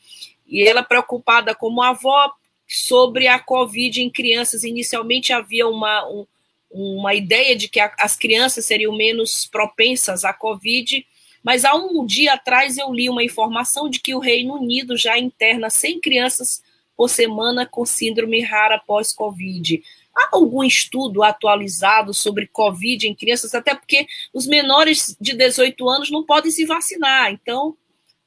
e 0.47 0.65
ela 0.67 0.83
preocupada 0.83 1.53
como 1.53 1.81
avó 1.81 2.31
sobre 2.67 3.27
a 3.27 3.39
Covid 3.39 4.01
em 4.01 4.09
crianças. 4.09 4.63
Inicialmente 4.63 5.33
havia 5.33 5.67
uma, 5.67 6.07
um, 6.07 6.25
uma 6.71 7.13
ideia 7.13 7.55
de 7.55 7.67
que 7.67 7.79
a, 7.79 7.93
as 7.99 8.15
crianças 8.15 8.65
seriam 8.65 8.95
menos 8.95 9.45
propensas 9.45 10.23
à 10.23 10.31
Covid, 10.31 11.05
mas 11.43 11.65
há 11.65 11.75
um 11.75 12.05
dia 12.05 12.33
atrás 12.33 12.77
eu 12.77 12.91
li 12.93 13.09
uma 13.09 13.23
informação 13.23 13.89
de 13.89 13.99
que 13.99 14.15
o 14.15 14.19
Reino 14.19 14.55
Unido 14.55 14.95
já 14.97 15.19
interna 15.19 15.69
100 15.69 15.99
crianças 15.99 16.63
por 16.95 17.09
semana 17.09 17.65
com 17.65 17.85
síndrome 17.85 18.41
rara 18.41 18.79
pós-Covid. 18.79 19.83
Há 20.15 20.29
algum 20.31 20.63
estudo 20.63 21.21
atualizado 21.21 22.13
sobre 22.13 22.47
Covid 22.47 23.07
em 23.07 23.15
crianças? 23.15 23.53
Até 23.53 23.75
porque 23.75 24.07
os 24.33 24.47
menores 24.47 25.17
de 25.19 25.35
18 25.35 25.89
anos 25.89 26.11
não 26.11 26.23
podem 26.23 26.51
se 26.51 26.65
vacinar. 26.65 27.31
Então, 27.31 27.75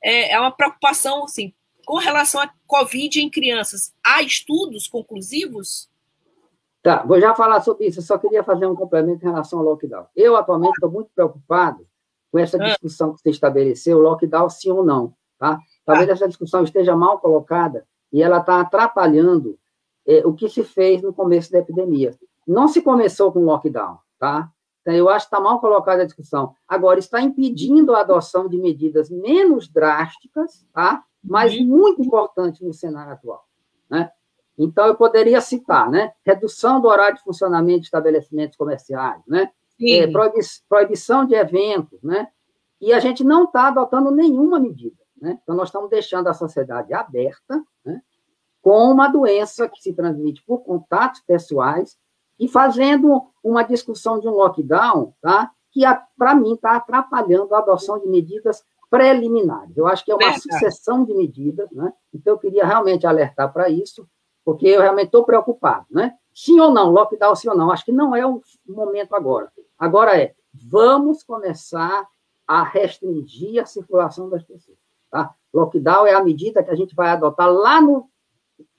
é, 0.02 0.33
é 0.33 0.40
uma 0.40 0.50
preocupação, 0.50 1.24
assim, 1.24 1.55
com 1.87 1.96
relação 1.96 2.40
à 2.40 2.50
Covid 2.66 3.20
em 3.20 3.31
crianças, 3.31 3.94
há 4.05 4.20
estudos 4.20 4.88
conclusivos? 4.88 5.88
Tá, 6.83 7.02
vou 7.05 7.20
já 7.20 7.35
falar 7.35 7.61
sobre 7.62 7.87
isso. 7.87 8.00
Eu 8.00 8.05
só 8.05 8.18
queria 8.18 8.44
fazer 8.44 8.66
um 8.66 8.74
complemento 8.74 9.24
em 9.24 9.29
relação 9.31 9.61
ao 9.61 9.64
lockdown. 9.64 10.07
Eu, 10.14 10.37
atualmente, 10.37 10.74
estou 10.74 10.90
muito 10.90 11.11
preocupado 11.14 11.87
com 12.37 12.40
essa 12.40 12.59
ah. 12.62 12.66
discussão 12.66 13.14
que 13.14 13.22
você 13.22 13.31
estabeleceu, 13.31 13.99
lockdown 13.99 14.51
sim 14.51 14.70
ou 14.70 14.85
não, 14.85 15.14
tá? 15.38 15.59
Talvez 15.87 16.11
ah. 16.11 16.12
essa 16.12 16.29
discussão 16.29 16.62
esteja 16.62 16.94
mal 16.94 17.18
colocada 17.18 17.87
e 18.12 18.22
ela 18.22 18.38
está 18.38 18.61
atrapalhando 18.61 19.59
é, 20.07 20.18
o 20.27 20.35
que 20.35 20.46
se 20.46 20.62
fez 20.62 21.01
no 21.01 21.14
começo 21.14 21.51
da 21.51 21.61
epidemia. 21.61 22.14
Não 22.46 22.68
se 22.68 22.83
começou 22.83 23.33
com 23.33 23.40
lockdown, 23.40 23.99
tá? 24.18 24.51
Então, 24.83 24.94
eu 24.94 25.09
acho 25.09 25.27
que 25.27 25.35
está 25.35 25.42
mal 25.42 25.59
colocada 25.61 26.03
a 26.03 26.05
discussão. 26.05 26.55
Agora, 26.68 26.99
está 26.99 27.22
impedindo 27.22 27.94
a 27.94 28.01
adoção 28.01 28.49
de 28.49 28.59
medidas 28.59 29.09
menos 29.09 29.66
drásticas, 29.66 30.64
tá? 30.75 31.03
Mas 31.25 31.55
uhum. 31.55 31.66
muito 31.66 32.03
importantes 32.03 32.61
no 32.61 32.72
cenário 32.75 33.14
atual, 33.14 33.44
né? 33.90 34.11
Então, 34.59 34.87
eu 34.87 34.94
poderia 34.94 35.40
citar, 35.40 35.90
né? 35.90 36.12
Redução 36.25 36.83
do 36.83 36.88
horário 36.88 37.16
de 37.16 37.22
funcionamento 37.22 37.81
de 37.81 37.87
estabelecimentos 37.87 38.57
comerciais, 38.57 39.22
né? 39.27 39.51
É, 39.80 40.06
proibição 40.68 41.26
de 41.26 41.34
eventos, 41.34 42.02
né? 42.02 42.28
E 42.80 42.92
a 42.92 43.00
gente 43.00 43.24
não 43.24 43.44
está 43.44 43.68
adotando 43.68 44.10
nenhuma 44.10 44.58
medida, 44.58 44.96
né? 45.20 45.38
Então, 45.42 45.54
nós 45.54 45.68
estamos 45.68 45.90
deixando 45.90 46.28
a 46.28 46.34
sociedade 46.34 46.92
aberta, 46.94 47.62
né? 47.84 48.00
Com 48.62 48.90
uma 48.90 49.08
doença 49.08 49.68
que 49.68 49.80
se 49.80 49.92
transmite 49.92 50.42
por 50.44 50.58
contatos 50.58 51.20
pessoais 51.20 51.96
e 52.38 52.48
fazendo 52.48 53.22
uma 53.42 53.62
discussão 53.62 54.18
de 54.18 54.28
um 54.28 54.32
lockdown, 54.32 55.14
tá? 55.20 55.50
Que, 55.70 55.82
para 56.16 56.34
mim, 56.34 56.54
está 56.54 56.76
atrapalhando 56.76 57.54
a 57.54 57.58
adoção 57.58 57.98
de 57.98 58.08
medidas 58.08 58.64
preliminares. 58.90 59.76
Eu 59.76 59.86
acho 59.86 60.04
que 60.04 60.12
é 60.12 60.14
uma 60.14 60.38
sucessão 60.38 61.04
de 61.04 61.14
medidas, 61.14 61.70
né? 61.70 61.92
Então, 62.14 62.34
eu 62.34 62.38
queria 62.38 62.64
realmente 62.64 63.06
alertar 63.06 63.52
para 63.52 63.68
isso 63.68 64.08
porque 64.46 64.68
eu 64.68 64.80
realmente 64.80 65.06
estou 65.06 65.24
preocupado, 65.24 65.86
né? 65.90 66.14
Sim 66.32 66.60
ou 66.60 66.70
não, 66.70 66.92
lockdown 66.92 67.34
sim 67.34 67.48
ou 67.48 67.56
não, 67.56 67.72
acho 67.72 67.84
que 67.84 67.90
não 67.90 68.14
é 68.14 68.24
o 68.24 68.40
momento 68.68 69.12
agora. 69.16 69.50
Agora 69.78 70.20
é, 70.20 70.34
vamos 70.52 71.22
começar 71.22 72.06
a 72.46 72.62
restringir 72.62 73.62
a 73.62 73.66
circulação 73.66 74.28
das 74.28 74.42
pessoas, 74.42 74.78
tá? 75.10 75.34
Lockdown 75.52 76.06
é 76.06 76.14
a 76.14 76.22
medida 76.22 76.62
que 76.62 76.70
a 76.70 76.76
gente 76.76 76.94
vai 76.94 77.08
adotar 77.08 77.50
lá 77.50 77.80
no 77.80 78.08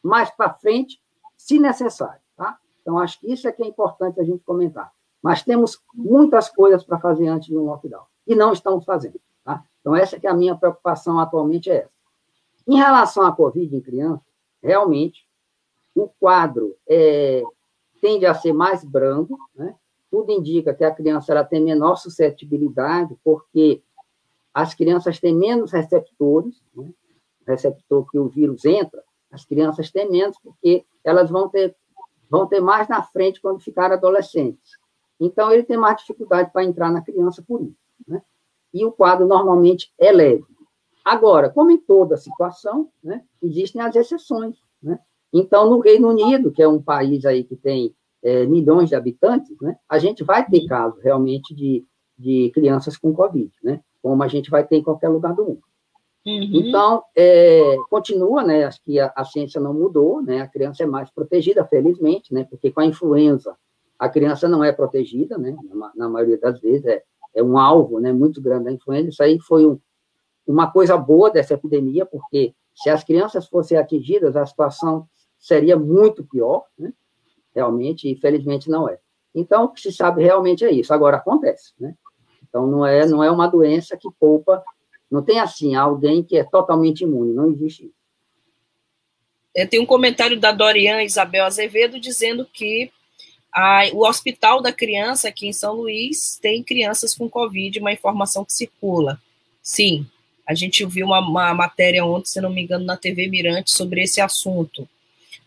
mais 0.01 0.29
para 0.31 0.53
frente, 0.53 1.01
se 1.35 1.59
necessário, 1.59 2.21
tá? 2.35 2.57
Então 2.81 2.97
acho 2.97 3.19
que 3.19 3.31
isso 3.31 3.47
é 3.47 3.51
que 3.51 3.61
é 3.61 3.67
importante 3.67 4.19
a 4.19 4.23
gente 4.23 4.43
comentar. 4.43 4.91
Mas 5.21 5.43
temos 5.43 5.81
muitas 5.93 6.49
coisas 6.49 6.83
para 6.83 6.99
fazer 6.99 7.27
antes 7.27 7.49
de 7.49 7.57
um 7.57 7.65
lockdown 7.65 8.05
e 8.25 8.35
não 8.35 8.53
estamos 8.53 8.85
fazendo, 8.85 9.19
tá? 9.43 9.63
Então 9.81 9.95
essa 9.95 10.19
que 10.19 10.27
é 10.27 10.29
a 10.29 10.35
minha 10.35 10.55
preocupação 10.55 11.19
atualmente 11.19 11.69
é 11.69 11.83
essa. 11.83 11.97
Em 12.67 12.77
relação 12.77 13.25
à 13.25 13.31
Covid 13.35 13.75
em 13.75 13.81
criança, 13.81 14.23
realmente 14.61 15.27
o 15.95 16.07
quadro 16.19 16.75
é, 16.87 17.43
tende 18.01 18.25
a 18.25 18.33
ser 18.33 18.53
mais 18.53 18.83
brando, 18.83 19.37
né? 19.55 19.75
Tudo 20.09 20.31
indica 20.31 20.73
que 20.73 20.83
a 20.83 20.93
criança 20.93 21.31
ela 21.31 21.43
tem 21.43 21.61
menor 21.61 21.95
suscetibilidade, 21.95 23.17
porque 23.23 23.81
as 24.53 24.73
crianças 24.73 25.19
têm 25.19 25.35
menos 25.35 25.71
receptores, 25.71 26.63
né? 26.75 26.91
receptor 27.45 28.09
que 28.09 28.17
o 28.17 28.27
vírus 28.27 28.65
entra, 28.65 29.03
as 29.31 29.45
crianças 29.45 29.91
têm 29.91 30.09
menos, 30.09 30.37
porque 30.39 30.85
elas 31.03 31.29
vão 31.29 31.49
ter, 31.49 31.75
vão 32.29 32.47
ter 32.47 32.59
mais 32.59 32.87
na 32.87 33.03
frente 33.03 33.41
quando 33.41 33.59
ficarem 33.59 33.95
adolescentes. 33.95 34.71
Então, 35.19 35.51
ele 35.51 35.63
tem 35.63 35.77
mais 35.77 35.97
dificuldade 35.97 36.51
para 36.51 36.63
entrar 36.63 36.91
na 36.91 37.01
criança 37.01 37.43
por 37.45 37.61
isso. 37.61 37.77
Né? 38.07 38.21
E 38.73 38.85
o 38.85 38.91
quadro 38.91 39.27
normalmente 39.27 39.91
é 39.97 40.11
leve. 40.11 40.45
Agora, 41.03 41.49
como 41.49 41.71
em 41.71 41.77
toda 41.77 42.17
situação, 42.17 42.89
né, 43.03 43.23
existem 43.41 43.81
as 43.81 43.95
exceções. 43.95 44.57
Né? 44.81 44.99
Então, 45.33 45.69
no 45.69 45.79
Reino 45.79 46.09
Unido, 46.09 46.51
que 46.51 46.61
é 46.61 46.67
um 46.67 46.81
país 46.81 47.25
aí 47.25 47.43
que 47.43 47.55
tem 47.55 47.95
é, 48.23 48.45
milhões 48.45 48.89
de 48.89 48.95
habitantes, 48.95 49.55
né, 49.61 49.77
a 49.87 49.99
gente 49.99 50.23
vai 50.23 50.45
ter 50.45 50.65
casos 50.65 51.01
realmente 51.03 51.53
de, 51.53 51.85
de 52.17 52.51
crianças 52.53 52.97
com 52.97 53.13
Covid, 53.13 53.51
né, 53.63 53.81
como 54.01 54.21
a 54.23 54.27
gente 54.27 54.49
vai 54.49 54.65
ter 54.65 54.77
em 54.77 54.83
qualquer 54.83 55.09
lugar 55.09 55.33
do 55.33 55.45
mundo. 55.45 55.63
Uhum. 56.25 56.49
Então, 56.51 57.03
é, 57.15 57.77
continua, 57.89 58.43
né, 58.43 58.65
acho 58.65 58.83
que 58.83 58.99
a, 58.99 59.11
a, 59.15 59.23
ciência 59.23 59.61
não 59.61 59.73
mudou, 59.73 60.21
né, 60.21 60.41
a 60.41 60.47
criança 60.47 60.83
é 60.83 60.85
mais 60.85 61.09
protegida, 61.09 61.65
felizmente, 61.65 62.33
né, 62.33 62.45
porque 62.49 62.71
com 62.71 62.81
a 62.81 62.85
influenza 62.85 63.55
a 63.99 64.07
criança 64.07 64.47
não 64.47 64.63
é 64.63 64.71
protegida, 64.71 65.37
né, 65.37 65.55
na, 65.73 65.91
na 65.95 66.09
maioria 66.09 66.37
das 66.37 66.59
vezes 66.59 66.85
é, 66.85 67.01
é 67.33 67.41
um 67.41 67.57
alvo, 67.57 67.99
né, 67.99 68.11
muito 68.13 68.41
grande 68.41 68.65
da 68.65 68.71
influenza, 68.71 69.09
isso 69.09 69.23
aí 69.23 69.39
foi 69.39 69.65
um, 69.65 69.79
uma 70.45 70.71
coisa 70.71 70.95
boa 70.97 71.29
dessa 71.29 71.55
epidemia, 71.55 72.05
porque 72.05 72.53
se 72.73 72.89
as 72.89 73.03
crianças 73.03 73.47
fossem 73.47 73.77
atingidas, 73.77 74.35
a 74.35 74.45
situação 74.45 75.07
seria 75.37 75.77
muito 75.77 76.23
pior, 76.23 76.63
né? 76.77 76.93
Realmente, 77.57 78.09
e 78.09 78.15
felizmente 78.15 78.69
não 78.69 78.87
é. 78.87 78.99
Então, 79.33 79.65
o 79.65 79.69
que 79.69 79.81
se 79.81 79.91
sabe 79.91 80.23
realmente 80.23 80.63
é 80.63 80.71
isso. 80.71 80.93
Agora, 80.93 81.17
acontece, 81.17 81.73
né? 81.79 81.93
Então, 82.47 82.67
não 82.67 82.85
é, 82.85 83.05
não 83.05 83.23
é 83.23 83.29
uma 83.29 83.47
doença 83.47 83.97
que 83.97 84.07
poupa, 84.19 84.63
não 85.09 85.23
tem 85.23 85.39
assim, 85.39 85.75
alguém 85.75 86.23
que 86.23 86.37
é 86.37 86.43
totalmente 86.43 87.01
imune, 87.01 87.33
não 87.33 87.51
existe 87.51 87.85
isso. 87.85 87.97
É, 89.55 89.65
tem 89.65 89.79
um 89.79 89.85
comentário 89.85 90.39
da 90.39 90.51
Dorian 90.51 91.01
Isabel 91.01 91.45
Azevedo 91.45 91.99
dizendo 91.99 92.45
que 92.45 92.91
a, 93.51 93.85
o 93.91 94.07
Hospital 94.07 94.61
da 94.61 94.71
Criança 94.71 95.29
aqui 95.29 95.47
em 95.47 95.53
São 95.53 95.73
Luís 95.73 96.37
tem 96.39 96.63
crianças 96.63 97.15
com 97.15 97.27
Covid, 97.27 97.79
uma 97.79 97.91
informação 97.91 98.45
que 98.45 98.53
circula. 98.53 99.19
Sim, 99.63 100.05
a 100.47 100.53
gente 100.53 100.85
viu 100.85 101.07
uma, 101.07 101.19
uma 101.19 101.53
matéria 101.53 102.05
ontem, 102.05 102.29
se 102.29 102.39
não 102.39 102.51
me 102.51 102.61
engano, 102.61 102.85
na 102.85 102.95
TV 102.95 103.27
Mirante 103.27 103.73
sobre 103.73 104.03
esse 104.03 104.21
assunto. 104.21 104.87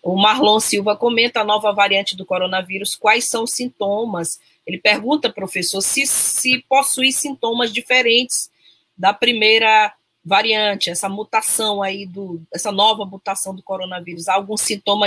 O 0.02 0.16
Marlon 0.16 0.58
Silva 0.60 0.96
comenta 0.96 1.40
a 1.40 1.44
nova 1.44 1.72
variante 1.72 2.16
do 2.16 2.24
coronavírus, 2.24 2.96
quais 2.96 3.28
são 3.28 3.44
os 3.44 3.52
sintomas? 3.52 4.40
Ele 4.66 4.78
pergunta, 4.78 5.30
professor, 5.30 5.82
se, 5.82 6.06
se 6.06 6.64
possui 6.68 7.12
sintomas 7.12 7.72
diferentes 7.72 8.50
da 8.96 9.12
primeira 9.12 9.92
variante, 10.24 10.90
essa 10.90 11.08
mutação 11.08 11.82
aí, 11.82 12.06
do, 12.06 12.42
essa 12.52 12.70
nova 12.70 13.04
mutação 13.04 13.54
do 13.54 13.62
coronavírus. 13.62 14.28
Há 14.28 14.34
algum 14.34 14.56
sintoma 14.56 15.06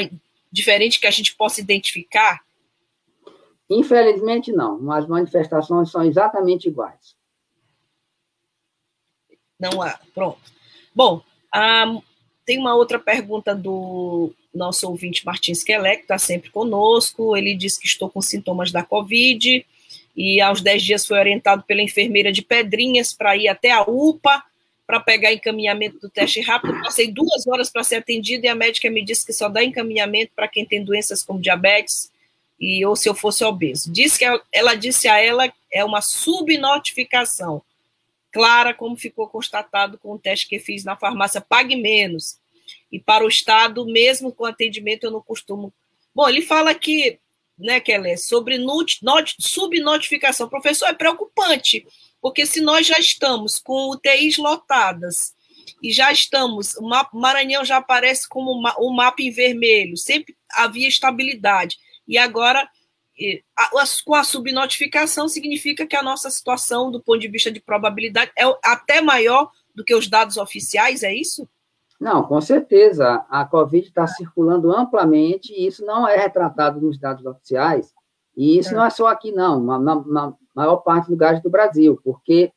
diferente 0.51 0.99
que 0.99 1.08
a 1.08 1.12
gente 1.12 1.36
possa 1.36 1.62
identificar? 1.62 2.41
Infelizmente, 3.69 4.51
não. 4.51 4.91
As 4.91 5.08
manifestações 5.08 5.89
são 5.89 6.03
exatamente 6.03 6.67
iguais. 6.67 7.15
Não 9.60 9.82
há. 9.82 9.99
Pronto. 10.13 10.39
Bom, 10.93 11.21
ah, 11.51 11.86
tem 12.45 12.60
uma 12.60 12.75
outra 12.75 12.99
pergunta 12.99 13.56
do 13.56 14.34
nosso 14.54 14.88
ouvinte 14.88 15.26
Martins 15.26 15.63
Kelé, 15.63 15.96
que 15.96 16.04
está 16.04 16.18
sempre 16.18 16.50
conosco. 16.50 17.36
Ele 17.36 17.56
diz 17.56 17.78
que 17.78 17.88
estou 17.88 18.10
com 18.10 18.22
sintomas 18.22 18.72
da 18.72 18.84
Covid 18.84 19.66
e 20.16 20.39
aos 20.42 20.62
10 20.62 20.84
dias 20.84 21.06
foi 21.08 21.18
orientado 21.20 21.63
pela 21.63 21.82
enfermeira 21.82 22.32
de 22.32 22.42
Pedrinhas 22.42 23.13
para 23.13 23.36
ir 23.36 23.48
até 23.48 23.72
a 23.72 23.82
UPA 23.82 24.44
para 24.86 25.00
pegar 25.00 25.34
encaminhamento 25.34 26.00
do 26.00 26.10
teste 26.10 26.42
rápido. 26.42 26.80
Passei 26.82 27.12
duas 27.12 27.48
horas 27.48 27.70
para 27.70 27.84
ser 27.84 27.96
atendido 27.96 28.46
e 28.46 28.50
a 28.50 28.56
médica 28.56 28.89
me 28.89 29.04
disse 29.04 29.26
que 29.26 29.34
só 29.34 29.50
dá 29.50 29.63
encaminhamento 29.63 30.32
para 30.36 30.48
quem 30.48 30.66
tem 30.66 30.84
doenças 30.84 31.24
como 31.24 31.42
diabetes 31.42 32.12
e 32.60 32.86
ou 32.86 32.96
se 32.96 33.10
eu 33.10 33.16
fosse 33.16 33.44
obeso. 33.44 33.92
Diz 33.92 34.18
que 34.18 34.26
ela 34.52 34.76
disse 34.76 35.08
a 35.08 35.20
ela 35.20 35.52
é 35.72 35.84
uma 35.84 36.02
subnotificação 36.02 37.62
clara, 38.32 38.74
como 38.74 38.96
ficou 38.96 39.28
constatado 39.28 39.98
com 39.98 40.13
o 40.13 40.20
teste 40.20 40.48
que 40.48 40.60
fiz 40.60 40.84
na 40.84 40.96
farmácia 40.96 41.39
Pague 41.39 41.76
Menos. 41.76 42.38
E 42.93 42.99
para 42.99 43.25
o 43.25 43.27
Estado, 43.27 43.84
mesmo 43.88 44.32
com 44.32 44.45
atendimento, 44.45 45.06
eu 45.06 45.10
não 45.10 45.19
costumo. 45.19 45.73
Bom, 46.13 46.29
ele 46.29 46.43
fala 46.43 46.75
que, 46.75 47.19
né, 47.58 47.79
Kelly, 47.79 48.15
sobre 48.19 48.60
not, 48.60 48.99
not, 49.01 49.36
subnotificação. 49.39 50.47
Professor, 50.47 50.86
é 50.86 50.93
preocupante, 50.93 51.88
porque 52.21 52.45
se 52.45 52.62
nós 52.62 52.86
já 52.86 52.99
estamos 52.99 53.60
com 53.60 53.89
UTIs 53.89 54.38
lotadas 54.38 55.34
e 55.82 55.91
já 55.91 56.12
estamos, 56.12 56.75
o 56.75 56.88
Maranhão 57.17 57.65
já 57.65 57.77
aparece 57.77 58.29
como 58.29 58.53
um 58.79 58.93
mapa 58.93 59.23
em 59.23 59.32
vermelho, 59.32 59.97
sempre 59.97 60.38
havia 60.51 60.88
estabilidade. 60.88 61.79
E 62.08 62.15
agora, 62.15 62.69
com 64.06 64.13
a 64.13 64.23
subnotificação, 64.23 65.27
significa 65.27 65.87
que 65.87 65.96
a 65.96 66.04
nossa 66.04 66.29
situação, 66.29 66.91
do 66.91 67.02
ponto 67.02 67.19
de 67.19 67.27
vista 67.27 67.52
de 67.52 67.60
probabilidade, 67.60 68.31
é 68.37 68.44
até 68.63 69.02
maior 69.02 69.50
do 69.73 69.83
que 69.83 69.96
os 69.96 70.08
dados 70.08 70.37
oficiais, 70.37 71.02
é 71.02 71.12
isso? 71.12 71.50
Não, 72.04 72.21
com 72.23 72.41
certeza. 72.41 73.25
A 73.29 73.45
Covid 73.45 73.87
está 73.87 74.06
circulando 74.06 74.75
amplamente 74.75 75.54
e 75.54 75.65
isso 75.65 75.85
não 75.85 76.06
é 76.06 76.17
retratado 76.17 76.81
nos 76.81 76.99
dados 76.99 77.25
oficiais. 77.25 77.93
E 78.35 78.58
isso 78.58 78.73
é. 78.73 78.75
não 78.75 78.83
é 78.83 78.89
só 78.89 79.08
aqui, 79.08 79.31
não, 79.31 79.63
na, 79.63 79.79
na 79.79 80.33
maior 80.54 80.77
parte 80.77 81.06
dos 81.06 81.12
lugares 81.12 81.41
do 81.41 81.49
Brasil, 81.49 81.97
porque 82.04 82.51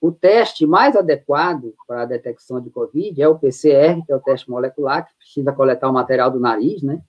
o 0.00 0.10
teste 0.10 0.66
mais 0.66 0.96
adequado 0.96 1.72
para 1.86 2.02
a 2.02 2.06
detecção 2.06 2.60
de 2.60 2.70
Covid 2.70 3.22
é 3.22 3.28
o 3.28 3.38
PCR, 3.38 4.04
que 4.04 4.10
é 4.10 4.16
o 4.16 4.20
teste 4.20 4.50
molecular, 4.50 5.06
que 5.06 5.14
precisa 5.16 5.52
coletar 5.52 5.88
o 5.88 5.92
material 5.92 6.32
do 6.32 6.40
nariz, 6.40 6.82
né? 6.82 7.00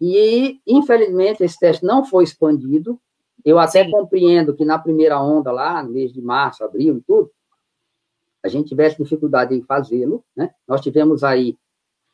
E, 0.00 0.60
infelizmente, 0.64 1.42
esse 1.42 1.58
teste 1.58 1.84
não 1.84 2.04
foi 2.04 2.22
expandido. 2.22 3.00
Eu 3.44 3.58
até 3.58 3.84
Sim. 3.84 3.90
compreendo 3.90 4.54
que 4.54 4.64
na 4.64 4.78
primeira 4.78 5.20
onda, 5.20 5.50
lá, 5.50 5.82
no 5.82 5.90
mês 5.90 6.12
de 6.12 6.22
março, 6.22 6.62
abril 6.62 6.98
e 6.98 7.00
tudo, 7.00 7.28
a 8.44 8.48
gente 8.48 8.68
tivesse 8.68 9.02
dificuldade 9.02 9.54
em 9.54 9.62
fazê-lo, 9.62 10.22
né? 10.36 10.50
Nós 10.68 10.82
tivemos 10.82 11.24
aí 11.24 11.56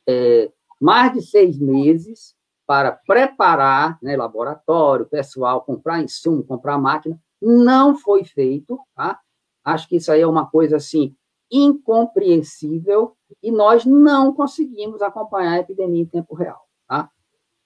é, 0.08 0.50
mais 0.80 1.12
de 1.12 1.22
seis 1.22 1.58
meses 1.58 2.36
para 2.66 2.92
preparar 2.92 3.98
né, 4.00 4.16
laboratório, 4.16 5.06
pessoal, 5.06 5.62
comprar 5.62 6.00
insumo, 6.00 6.44
comprar 6.44 6.78
máquina, 6.78 7.20
não 7.42 7.96
foi 7.96 8.22
feito, 8.22 8.78
tá? 8.94 9.18
Acho 9.64 9.88
que 9.88 9.96
isso 9.96 10.12
aí 10.12 10.20
é 10.20 10.26
uma 10.26 10.48
coisa, 10.48 10.76
assim, 10.76 11.16
incompreensível 11.50 13.16
e 13.42 13.50
nós 13.50 13.84
não 13.84 14.32
conseguimos 14.32 15.02
acompanhar 15.02 15.54
a 15.54 15.58
epidemia 15.58 16.02
em 16.02 16.06
tempo 16.06 16.34
real, 16.36 16.64
tá? 16.86 17.10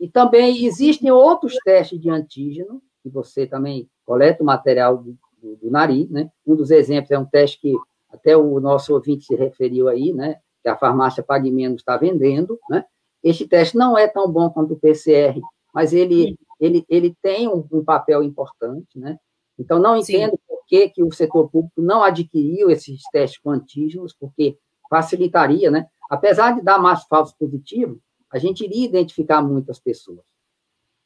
E 0.00 0.08
também 0.08 0.64
existem 0.64 1.10
outros 1.10 1.54
testes 1.62 2.00
de 2.00 2.08
antígeno, 2.08 2.82
que 3.02 3.10
você 3.10 3.46
também 3.46 3.90
coleta 4.06 4.42
o 4.42 4.46
material 4.46 4.96
do, 4.96 5.18
do, 5.36 5.56
do 5.56 5.70
nariz, 5.70 6.08
né? 6.08 6.30
Um 6.46 6.56
dos 6.56 6.70
exemplos 6.70 7.10
é 7.10 7.18
um 7.18 7.26
teste 7.26 7.60
que 7.60 7.76
até 8.14 8.36
o 8.36 8.60
nosso 8.60 8.94
ouvinte 8.94 9.26
se 9.26 9.34
referiu 9.34 9.88
aí, 9.88 10.12
né? 10.12 10.36
Que 10.62 10.68
a 10.68 10.76
farmácia 10.76 11.22
Pague 11.22 11.50
Menos 11.50 11.80
está 11.80 11.96
vendendo, 11.96 12.58
né? 12.70 12.84
Este 13.22 13.46
teste 13.46 13.76
não 13.76 13.96
é 13.96 14.06
tão 14.06 14.30
bom 14.30 14.50
quanto 14.50 14.74
o 14.74 14.78
PCR, 14.78 15.40
mas 15.72 15.92
ele, 15.92 16.38
ele, 16.60 16.84
ele 16.88 17.16
tem 17.20 17.48
um, 17.48 17.66
um 17.72 17.84
papel 17.84 18.22
importante, 18.22 18.98
né? 18.98 19.18
Então, 19.58 19.78
não 19.78 19.96
entendo 19.96 20.32
Sim. 20.32 20.38
por 20.46 20.64
que, 20.66 20.88
que 20.88 21.02
o 21.02 21.12
setor 21.12 21.48
público 21.50 21.80
não 21.80 22.02
adquiriu 22.02 22.70
esses 22.70 23.02
testes 23.12 23.40
com 23.40 23.50
antígenos, 23.50 24.14
porque 24.18 24.58
facilitaria, 24.90 25.70
né? 25.70 25.86
Apesar 26.10 26.54
de 26.54 26.62
dar 26.62 26.78
mais 26.78 27.04
falsos 27.04 27.34
positivos, 27.36 27.98
a 28.30 28.38
gente 28.38 28.64
iria 28.64 28.86
identificar 28.86 29.40
muitas 29.42 29.78
pessoas. 29.78 30.20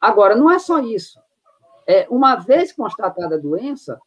Agora, 0.01 0.35
não 0.35 0.51
é 0.51 0.59
só 0.59 0.81
isso. 0.81 1.21
É, 1.87 2.07
uma 2.11 2.37
vez 2.37 2.73
constatada 2.73 3.37
a 3.37 3.39
doença, 3.39 3.99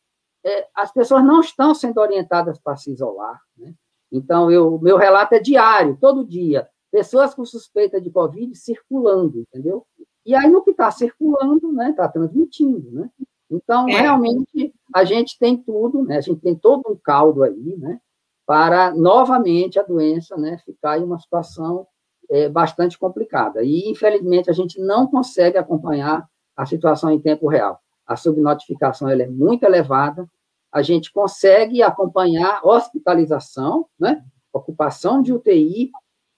é, 0.43 0.67
as 0.75 0.91
pessoas 0.91 1.23
não 1.23 1.39
estão 1.39 1.73
sendo 1.73 1.99
orientadas 1.99 2.59
para 2.59 2.75
se 2.75 2.91
isolar. 2.91 3.39
Né? 3.57 3.73
Então, 4.11 4.51
eu, 4.51 4.79
meu 4.79 4.97
relato 4.97 5.35
é 5.35 5.39
diário, 5.39 5.97
todo 5.99 6.25
dia. 6.25 6.67
Pessoas 6.91 7.33
com 7.33 7.45
suspeita 7.45 8.01
de 8.01 8.09
Covid 8.09 8.53
circulando, 8.55 9.39
entendeu? 9.39 9.85
E 10.25 10.35
aí, 10.35 10.49
no 10.49 10.63
que 10.63 10.71
está 10.71 10.91
circulando, 10.91 11.71
né, 11.71 11.91
está 11.91 12.07
transmitindo, 12.07 12.91
né? 12.91 13.09
Então, 13.49 13.87
é. 13.87 14.01
realmente, 14.01 14.73
a 14.93 15.03
gente 15.03 15.37
tem 15.39 15.57
tudo, 15.57 16.03
né? 16.03 16.17
A 16.17 16.21
gente 16.21 16.41
tem 16.41 16.55
todo 16.55 16.83
um 16.89 16.95
caldo 16.95 17.43
aí, 17.43 17.77
né? 17.77 17.99
Para, 18.45 18.93
novamente, 18.93 19.79
a 19.79 19.83
doença 19.83 20.35
né, 20.35 20.57
ficar 20.65 20.99
em 20.99 21.03
uma 21.03 21.19
situação 21.19 21.87
é, 22.29 22.49
bastante 22.49 22.99
complicada. 22.99 23.63
E, 23.63 23.89
infelizmente, 23.89 24.49
a 24.49 24.53
gente 24.53 24.79
não 24.79 25.07
consegue 25.07 25.57
acompanhar 25.57 26.27
a 26.55 26.65
situação 26.65 27.09
em 27.11 27.19
tempo 27.19 27.47
real 27.47 27.79
a 28.05 28.15
subnotificação 28.15 29.09
ela 29.09 29.23
é 29.23 29.27
muito 29.27 29.63
elevada, 29.63 30.27
a 30.71 30.81
gente 30.81 31.11
consegue 31.11 31.83
acompanhar 31.83 32.65
hospitalização, 32.65 33.87
né, 33.99 34.23
ocupação 34.53 35.21
de 35.21 35.33
UTI 35.33 35.91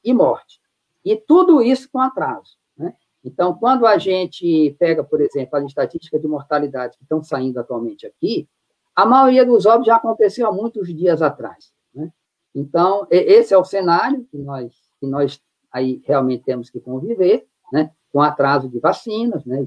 e 0.03 0.13
morte. 0.13 0.59
E 1.05 1.15
tudo 1.15 1.61
isso 1.61 1.89
com 1.91 1.99
atraso. 1.99 2.57
Né? 2.77 2.93
Então, 3.23 3.53
quando 3.55 3.85
a 3.85 3.97
gente 3.97 4.75
pega, 4.79 5.03
por 5.03 5.21
exemplo, 5.21 5.57
as 5.57 5.65
estatísticas 5.65 6.21
de 6.21 6.27
mortalidade 6.27 6.97
que 6.97 7.03
estão 7.03 7.23
saindo 7.23 7.59
atualmente 7.59 8.05
aqui, 8.05 8.47
a 8.95 9.05
maioria 9.05 9.45
dos 9.45 9.65
óbitos 9.65 9.87
já 9.87 9.95
aconteceu 9.95 10.47
há 10.47 10.51
muitos 10.51 10.87
dias 10.93 11.21
atrás. 11.21 11.73
Né? 11.93 12.11
Então, 12.55 13.07
esse 13.09 13.53
é 13.53 13.57
o 13.57 13.65
cenário 13.65 14.25
que 14.25 14.37
nós, 14.37 14.73
que 14.99 15.07
nós 15.07 15.41
aí 15.71 16.01
realmente 16.05 16.43
temos 16.43 16.69
que 16.69 16.79
conviver, 16.79 17.47
né? 17.71 17.91
com 18.11 18.21
atraso 18.21 18.69
de 18.69 18.79
vacinas, 18.79 19.43
né? 19.43 19.65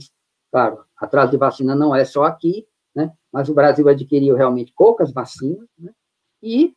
Claro, 0.56 0.86
atraso 0.96 1.32
de 1.32 1.36
vacina 1.36 1.74
não 1.74 1.94
é 1.94 2.02
só 2.02 2.24
aqui, 2.24 2.66
né? 2.94 3.12
mas 3.30 3.50
o 3.50 3.52
Brasil 3.52 3.86
adquiriu 3.90 4.34
realmente 4.34 4.72
poucas 4.74 5.12
vacinas, 5.12 5.68
né? 5.78 5.92
e 6.42 6.74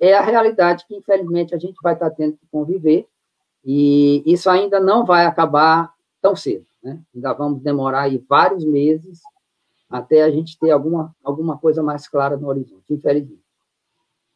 é 0.00 0.12
a 0.12 0.22
realidade 0.22 0.84
que, 0.88 0.96
infelizmente, 0.96 1.54
a 1.54 1.58
gente 1.58 1.76
vai 1.80 1.94
estar 1.94 2.10
tendo 2.10 2.36
que 2.36 2.44
conviver, 2.50 3.06
e 3.64 4.24
isso 4.26 4.50
ainda 4.50 4.80
não 4.80 5.06
vai 5.06 5.24
acabar 5.24 5.94
tão 6.20 6.34
cedo. 6.34 6.66
Né? 6.82 7.00
Ainda 7.14 7.32
vamos 7.32 7.62
demorar 7.62 8.02
aí 8.02 8.18
vários 8.28 8.64
meses 8.64 9.20
até 9.88 10.24
a 10.24 10.30
gente 10.32 10.58
ter 10.58 10.72
alguma, 10.72 11.14
alguma 11.22 11.56
coisa 11.56 11.84
mais 11.84 12.08
clara 12.08 12.36
no 12.36 12.48
horizonte, 12.48 12.92
infelizmente. 12.92 13.46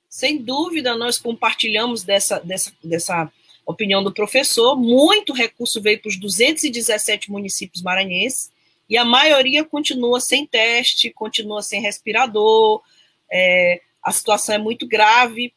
Sem 0.08 0.40
dúvida, 0.40 0.94
nós 0.94 1.18
compartilhamos 1.18 2.04
dessa, 2.04 2.38
dessa, 2.38 2.70
dessa 2.84 3.32
opinião 3.66 4.00
do 4.00 4.14
professor. 4.14 4.76
Muito 4.76 5.32
recurso 5.32 5.82
veio 5.82 6.00
para 6.00 6.10
os 6.10 6.16
217 6.16 7.32
municípios 7.32 7.82
maranhenses 7.82 8.52
e 8.90 8.98
a 8.98 9.04
maioria 9.04 9.64
continua 9.64 10.20
sem 10.20 10.44
teste, 10.44 11.10
continua 11.10 11.62
sem 11.62 11.80
respirador, 11.80 12.82
é, 13.32 13.80
a 14.02 14.10
situação 14.10 14.56
é 14.56 14.58
muito 14.58 14.84
grave 14.84 15.54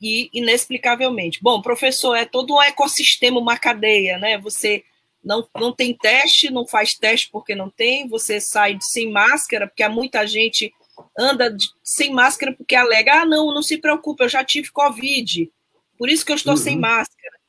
e 0.00 0.30
inexplicavelmente. 0.32 1.40
Bom, 1.42 1.60
professor, 1.60 2.14
é 2.14 2.24
todo 2.24 2.54
um 2.54 2.62
ecossistema, 2.62 3.40
uma 3.40 3.58
cadeia, 3.58 4.18
né? 4.18 4.38
Você 4.38 4.84
não, 5.22 5.46
não 5.56 5.72
tem 5.72 5.92
teste, 5.92 6.48
não 6.48 6.64
faz 6.64 6.94
teste 6.94 7.28
porque 7.30 7.56
não 7.56 7.68
tem, 7.68 8.06
você 8.08 8.40
sai 8.40 8.78
sem 8.80 9.10
máscara, 9.10 9.66
porque 9.66 9.82
há 9.82 9.88
muita 9.88 10.24
gente 10.24 10.72
anda 11.18 11.50
de, 11.50 11.68
sem 11.82 12.12
máscara 12.12 12.52
porque 12.52 12.76
alega, 12.76 13.22
ah, 13.22 13.26
não, 13.26 13.52
não 13.52 13.62
se 13.62 13.78
preocupe, 13.78 14.22
eu 14.22 14.28
já 14.28 14.44
tive 14.44 14.70
Covid, 14.70 15.50
por 15.98 16.08
isso 16.08 16.24
que 16.24 16.30
eu 16.30 16.36
estou 16.36 16.52
uhum. 16.52 16.58
sem 16.58 16.78
máscara. 16.78 17.40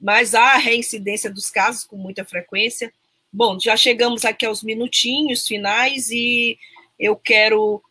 Mas 0.00 0.34
há 0.34 0.54
a 0.54 0.58
reincidência 0.58 1.30
dos 1.30 1.48
casos 1.50 1.84
com 1.84 1.96
muita 1.96 2.24
frequência. 2.24 2.92
Bom, 3.38 3.60
já 3.60 3.76
chegamos 3.76 4.24
aqui 4.24 4.46
aos 4.46 4.62
minutinhos 4.62 5.46
finais 5.46 6.08
e 6.10 6.58
eu 6.98 7.14
quero 7.14 7.82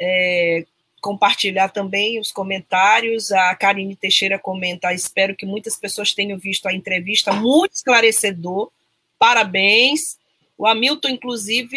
é, 0.00 0.64
compartilhar 1.02 1.68
também 1.68 2.18
os 2.18 2.32
comentários. 2.32 3.30
A 3.30 3.54
Karine 3.54 3.94
Teixeira 3.94 4.38
comenta: 4.38 4.94
espero 4.94 5.36
que 5.36 5.44
muitas 5.44 5.76
pessoas 5.76 6.14
tenham 6.14 6.38
visto 6.38 6.64
a 6.64 6.72
entrevista, 6.72 7.34
muito 7.34 7.74
esclarecedor. 7.74 8.70
Parabéns. 9.18 10.16
O 10.56 10.66
Hamilton, 10.66 11.08
inclusive, 11.08 11.76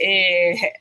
é, 0.00 0.72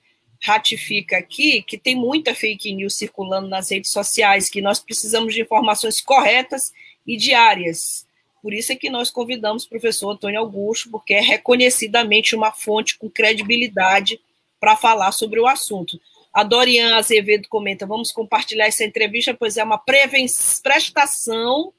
ratifica 0.42 1.20
aqui 1.20 1.62
que 1.62 1.78
tem 1.78 1.96
muita 1.96 2.34
fake 2.34 2.74
news 2.74 2.96
circulando 2.96 3.48
nas 3.48 3.70
redes 3.70 3.92
sociais, 3.92 4.50
que 4.50 4.64
nós 4.64 4.80
precisamos 4.80 5.32
de 5.36 5.42
informações 5.44 6.02
corretas 6.02 6.74
e 7.06 7.16
diárias. 7.16 8.08
Por 8.44 8.54
isso 8.54 8.74
é 8.74 8.76
que 8.76 8.90
nós 8.90 9.10
convidamos 9.10 9.64
o 9.64 9.70
professor 9.70 10.12
Antônio 10.12 10.38
Augusto, 10.38 10.92
porque 10.92 11.14
é 11.14 11.22
reconhecidamente 11.22 12.36
uma 12.36 12.52
fonte 12.52 12.98
com 12.98 13.10
credibilidade 13.10 14.20
para 14.60 14.76
falar 14.76 15.14
sobre 15.14 15.40
o 15.40 15.48
assunto. 15.48 15.98
A 16.34 16.44
Dorian 16.44 16.98
Azevedo 16.98 17.48
comenta: 17.48 17.88
vamos 17.88 18.12
compartilhar 18.12 18.66
essa 18.66 18.84
entrevista, 18.84 19.34
pois 19.34 19.56
é 19.56 19.64
uma 19.64 19.78
prestação 19.78 21.72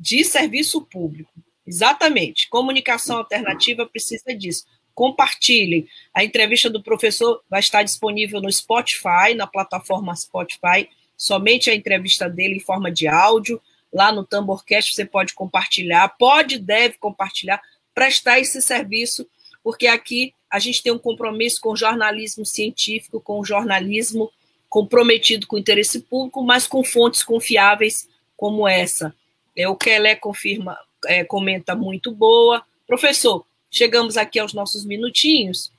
de 0.00 0.24
serviço 0.24 0.80
público. 0.80 1.30
Exatamente. 1.66 2.48
Comunicação 2.48 3.18
alternativa 3.18 3.84
precisa 3.84 4.34
disso. 4.34 4.64
Compartilhem. 4.94 5.86
A 6.14 6.24
entrevista 6.24 6.70
do 6.70 6.82
professor 6.82 7.42
vai 7.50 7.60
estar 7.60 7.82
disponível 7.82 8.40
no 8.40 8.50
Spotify, 8.50 9.34
na 9.36 9.46
plataforma 9.46 10.16
Spotify, 10.16 10.88
somente 11.14 11.68
a 11.68 11.74
entrevista 11.74 12.26
dele 12.26 12.54
em 12.56 12.60
forma 12.60 12.90
de 12.90 13.06
áudio 13.06 13.60
lá 13.96 14.12
no 14.12 14.26
Tamborcast, 14.26 14.94
você 14.94 15.06
pode 15.06 15.32
compartilhar, 15.32 16.06
pode, 16.18 16.58
deve 16.58 16.98
compartilhar, 16.98 17.62
prestar 17.94 18.38
esse 18.38 18.60
serviço, 18.60 19.26
porque 19.64 19.86
aqui 19.86 20.34
a 20.50 20.58
gente 20.58 20.82
tem 20.82 20.92
um 20.92 20.98
compromisso 20.98 21.58
com 21.62 21.70
o 21.70 21.76
jornalismo 21.76 22.44
científico, 22.44 23.22
com 23.22 23.40
o 23.40 23.44
jornalismo 23.44 24.30
comprometido 24.68 25.46
com 25.46 25.56
o 25.56 25.58
interesse 25.58 26.00
público, 26.00 26.42
mas 26.42 26.66
com 26.66 26.84
fontes 26.84 27.22
confiáveis 27.22 28.06
como 28.36 28.68
essa. 28.68 29.14
É, 29.56 29.66
o 29.66 29.74
Kelé 29.74 30.14
confirma, 30.14 30.76
é, 31.06 31.24
comenta 31.24 31.74
muito 31.74 32.12
boa. 32.12 32.62
Professor, 32.86 33.46
chegamos 33.70 34.18
aqui 34.18 34.38
aos 34.38 34.52
nossos 34.52 34.84
minutinhos 34.84 35.72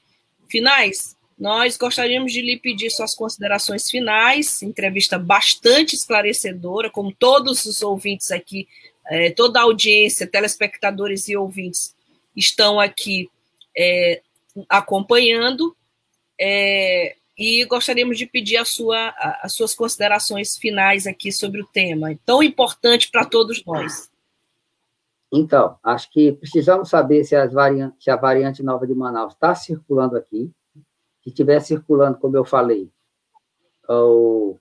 finais. 0.50 1.16
Nós 1.38 1.78
gostaríamos 1.78 2.34
de 2.34 2.42
lhe 2.42 2.58
pedir 2.58 2.90
suas 2.90 3.14
considerações 3.14 3.90
finais, 3.90 4.62
entrevista 4.64 5.20
bastante 5.20 5.96
esclarecedora, 5.96 6.90
como 6.90 7.14
todos 7.14 7.66
os 7.66 7.82
ouvintes 7.84 8.32
aqui, 8.32 8.68
é, 9.06 9.30
toda 9.30 9.60
a 9.60 9.64
audiência, 9.64 10.26
telespectadores 10.26 11.28
e 11.30 11.38
ouvintes 11.38 11.96
estão 12.36 12.80
aqui 12.80 13.30
é, 13.78 14.22
acompanhando, 14.68 15.76
é, 16.40 17.16
e 17.38 17.64
gostaríamos 17.66 18.18
de 18.18 18.26
pedir 18.26 18.58
a 18.58 18.66
sua, 18.66 19.10
a, 19.10 19.42
as 19.44 19.54
suas 19.54 19.76
considerações 19.76 20.58
finais 20.58 21.06
aqui 21.06 21.32
sobre 21.32 21.62
o 21.62 21.68
tema, 21.68 22.18
tão 22.26 22.42
importante 22.42 23.12
para 23.12 23.24
todos 23.26 23.64
nós. 23.64 24.10
Então, 25.32 25.78
acho 25.84 26.10
que 26.12 26.32
precisamos 26.32 26.90
saber 26.90 27.24
se, 27.26 27.36
se 28.00 28.10
a 28.10 28.16
variante 28.16 28.64
nova 28.64 28.88
de 28.88 28.96
Manaus 28.96 29.34
está 29.34 29.54
circulando 29.54 30.16
aqui, 30.16 30.50
que 31.28 31.32
estiver 31.32 31.60
circulando, 31.60 32.18
como 32.20 32.38
eu 32.38 32.46
falei, 32.46 32.90
o, 33.90 34.58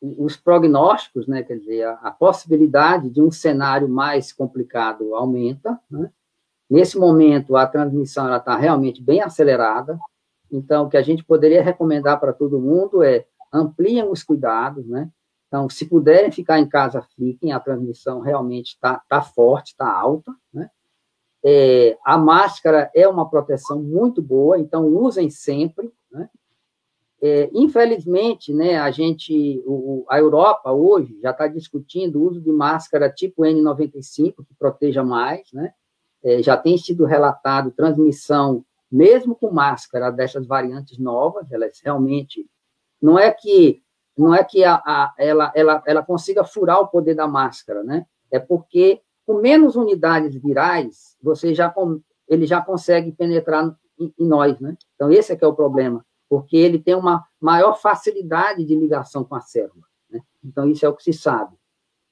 os 0.00 0.34
prognósticos, 0.34 1.26
né, 1.26 1.42
quer 1.42 1.58
dizer, 1.58 1.82
a, 1.84 1.92
a, 1.92 2.10
possibilidade 2.10 3.10
de 3.10 3.20
um 3.20 3.30
cenário 3.30 3.86
mais 3.86 4.32
complicado 4.32 5.14
aumenta. 5.14 5.78
Né? 5.90 6.10
Nesse 6.70 6.98
momento, 6.98 7.54
a 7.54 7.66
transmissão 7.66 8.34
está 8.34 8.56
realmente 8.56 9.02
bem 9.02 9.20
acelerada. 9.20 9.98
Então, 10.50 10.86
o 10.86 10.88
que 10.88 10.96
a 10.96 11.02
gente 11.02 11.22
poderia 11.22 11.62
recomendar 11.62 12.18
para 12.18 12.32
todo 12.32 12.58
mundo 12.58 13.02
é 13.02 13.26
ampliem 13.52 14.08
os 14.08 14.22
cuidados, 14.22 14.86
né? 14.86 15.10
Então, 15.48 15.68
se 15.68 15.86
puderem 15.86 16.32
ficar 16.32 16.58
em 16.58 16.68
casa, 16.68 17.06
fiquem, 17.14 17.52
a 17.52 17.60
transmissão 17.60 18.20
realmente 18.20 18.68
está 18.68 19.02
tá 19.08 19.20
forte, 19.20 19.72
está 19.72 19.90
alta, 19.90 20.32
né? 20.52 20.70
É, 21.44 21.96
a 22.04 22.18
máscara 22.18 22.90
é 22.94 23.06
uma 23.06 23.30
proteção 23.30 23.80
muito 23.80 24.20
boa, 24.20 24.58
então 24.58 24.86
usem 24.86 25.30
sempre, 25.30 25.92
né? 26.16 26.28
É, 27.22 27.48
infelizmente, 27.54 28.52
né, 28.52 28.76
a 28.76 28.90
gente, 28.90 29.62
o, 29.64 30.04
a 30.08 30.18
Europa 30.18 30.70
hoje 30.70 31.18
já 31.22 31.30
está 31.30 31.46
discutindo 31.46 32.20
o 32.20 32.24
uso 32.28 32.40
de 32.40 32.52
máscara 32.52 33.08
tipo 33.10 33.42
N95, 33.42 34.34
que 34.46 34.54
proteja 34.58 35.02
mais, 35.02 35.50
né? 35.52 35.72
É, 36.22 36.42
já 36.42 36.56
tem 36.56 36.76
sido 36.76 37.04
relatado 37.04 37.70
transmissão, 37.70 38.64
mesmo 38.90 39.34
com 39.34 39.50
máscara, 39.50 40.10
dessas 40.10 40.46
variantes 40.46 40.98
novas, 40.98 41.50
elas 41.50 41.80
realmente, 41.82 42.46
não 43.00 43.18
é 43.18 43.30
que 43.30 43.82
não 44.16 44.34
é 44.34 44.42
que 44.42 44.64
a, 44.64 44.76
a, 44.76 45.14
ela, 45.18 45.52
ela, 45.54 45.82
ela 45.86 46.02
consiga 46.02 46.42
furar 46.42 46.80
o 46.80 46.88
poder 46.88 47.14
da 47.14 47.28
máscara, 47.28 47.84
né? 47.84 48.06
É 48.30 48.38
porque 48.38 49.02
com 49.26 49.40
menos 49.40 49.76
unidades 49.76 50.34
virais, 50.40 51.16
você 51.22 51.52
já 51.52 51.74
ele 52.28 52.46
já 52.46 52.60
consegue 52.60 53.12
penetrar 53.12 53.76
em, 53.98 54.12
em 54.18 54.26
nós, 54.26 54.58
né? 54.60 54.76
Então 54.94 55.10
esse 55.10 55.32
é 55.32 55.36
que 55.36 55.44
é 55.44 55.48
o 55.48 55.54
problema 55.54 56.04
porque 56.28 56.56
ele 56.56 56.78
tem 56.78 56.94
uma 56.94 57.24
maior 57.40 57.74
facilidade 57.74 58.64
de 58.64 58.74
ligação 58.74 59.24
com 59.24 59.34
a 59.34 59.40
célula. 59.40 59.84
Né? 60.10 60.20
Então, 60.44 60.68
isso 60.68 60.84
é 60.84 60.88
o 60.88 60.94
que 60.94 61.04
se 61.04 61.12
sabe. 61.12 61.56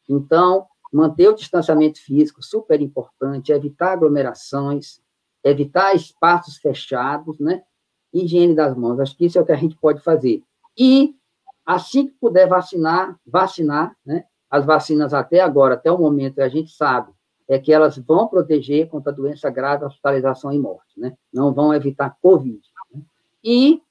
Então, 0.08 0.66
manter 0.92 1.28
o 1.28 1.34
distanciamento 1.34 2.00
físico, 2.00 2.42
super 2.42 2.80
importante, 2.80 3.52
evitar 3.52 3.92
aglomerações, 3.92 5.00
evitar 5.42 5.94
espaços 5.94 6.56
fechados, 6.56 7.38
né? 7.38 7.62
Higiene 8.12 8.54
das 8.54 8.76
mãos, 8.76 9.00
acho 9.00 9.16
que 9.16 9.26
isso 9.26 9.38
é 9.38 9.40
o 9.42 9.46
que 9.46 9.52
a 9.52 9.56
gente 9.56 9.76
pode 9.76 10.00
fazer. 10.00 10.42
E, 10.78 11.16
assim 11.66 12.06
que 12.06 12.14
puder 12.14 12.48
vacinar, 12.48 13.18
vacinar, 13.26 13.96
né? 14.06 14.24
As 14.48 14.64
vacinas 14.64 15.12
até 15.12 15.40
agora, 15.40 15.74
até 15.74 15.90
o 15.90 15.98
momento, 15.98 16.38
a 16.38 16.48
gente 16.48 16.70
sabe, 16.70 17.12
é 17.48 17.58
que 17.58 17.72
elas 17.72 17.98
vão 17.98 18.26
proteger 18.26 18.88
contra 18.88 19.12
doença 19.12 19.50
grave, 19.50 19.84
hospitalização 19.84 20.52
e 20.52 20.58
morte, 20.58 20.98
né? 20.98 21.16
Não 21.32 21.52
vão 21.52 21.74
evitar 21.74 22.16
Covid. 22.20 22.60
Né? 22.92 23.02
E 23.42 23.82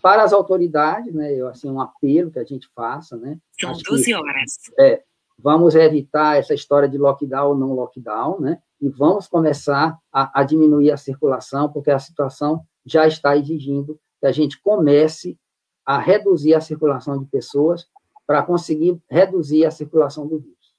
para 0.00 0.22
as 0.22 0.32
autoridades, 0.32 1.14
né, 1.14 1.32
eu, 1.32 1.48
assim, 1.48 1.70
um 1.70 1.80
apelo 1.80 2.30
que 2.30 2.38
a 2.38 2.44
gente 2.44 2.68
faça, 2.74 3.16
né? 3.16 3.38
São 3.58 3.72
12 3.72 4.14
horas. 4.14 4.52
É, 4.78 5.02
vamos 5.38 5.74
evitar 5.74 6.36
essa 6.36 6.54
história 6.54 6.88
de 6.88 6.98
lockdown 6.98 7.48
ou 7.48 7.56
não 7.56 7.72
lockdown, 7.72 8.38
né? 8.38 8.60
E 8.80 8.88
vamos 8.88 9.26
começar 9.26 9.98
a, 10.12 10.40
a 10.40 10.44
diminuir 10.44 10.90
a 10.90 10.96
circulação, 10.96 11.72
porque 11.72 11.90
a 11.90 11.98
situação 11.98 12.64
já 12.84 13.06
está 13.06 13.36
exigindo 13.36 13.98
que 14.20 14.26
a 14.26 14.32
gente 14.32 14.60
comece 14.60 15.38
a 15.84 15.98
reduzir 15.98 16.54
a 16.54 16.60
circulação 16.60 17.18
de 17.18 17.26
pessoas 17.26 17.86
para 18.26 18.42
conseguir 18.42 19.00
reduzir 19.08 19.64
a 19.64 19.70
circulação 19.70 20.26
do 20.26 20.38
vírus. 20.38 20.74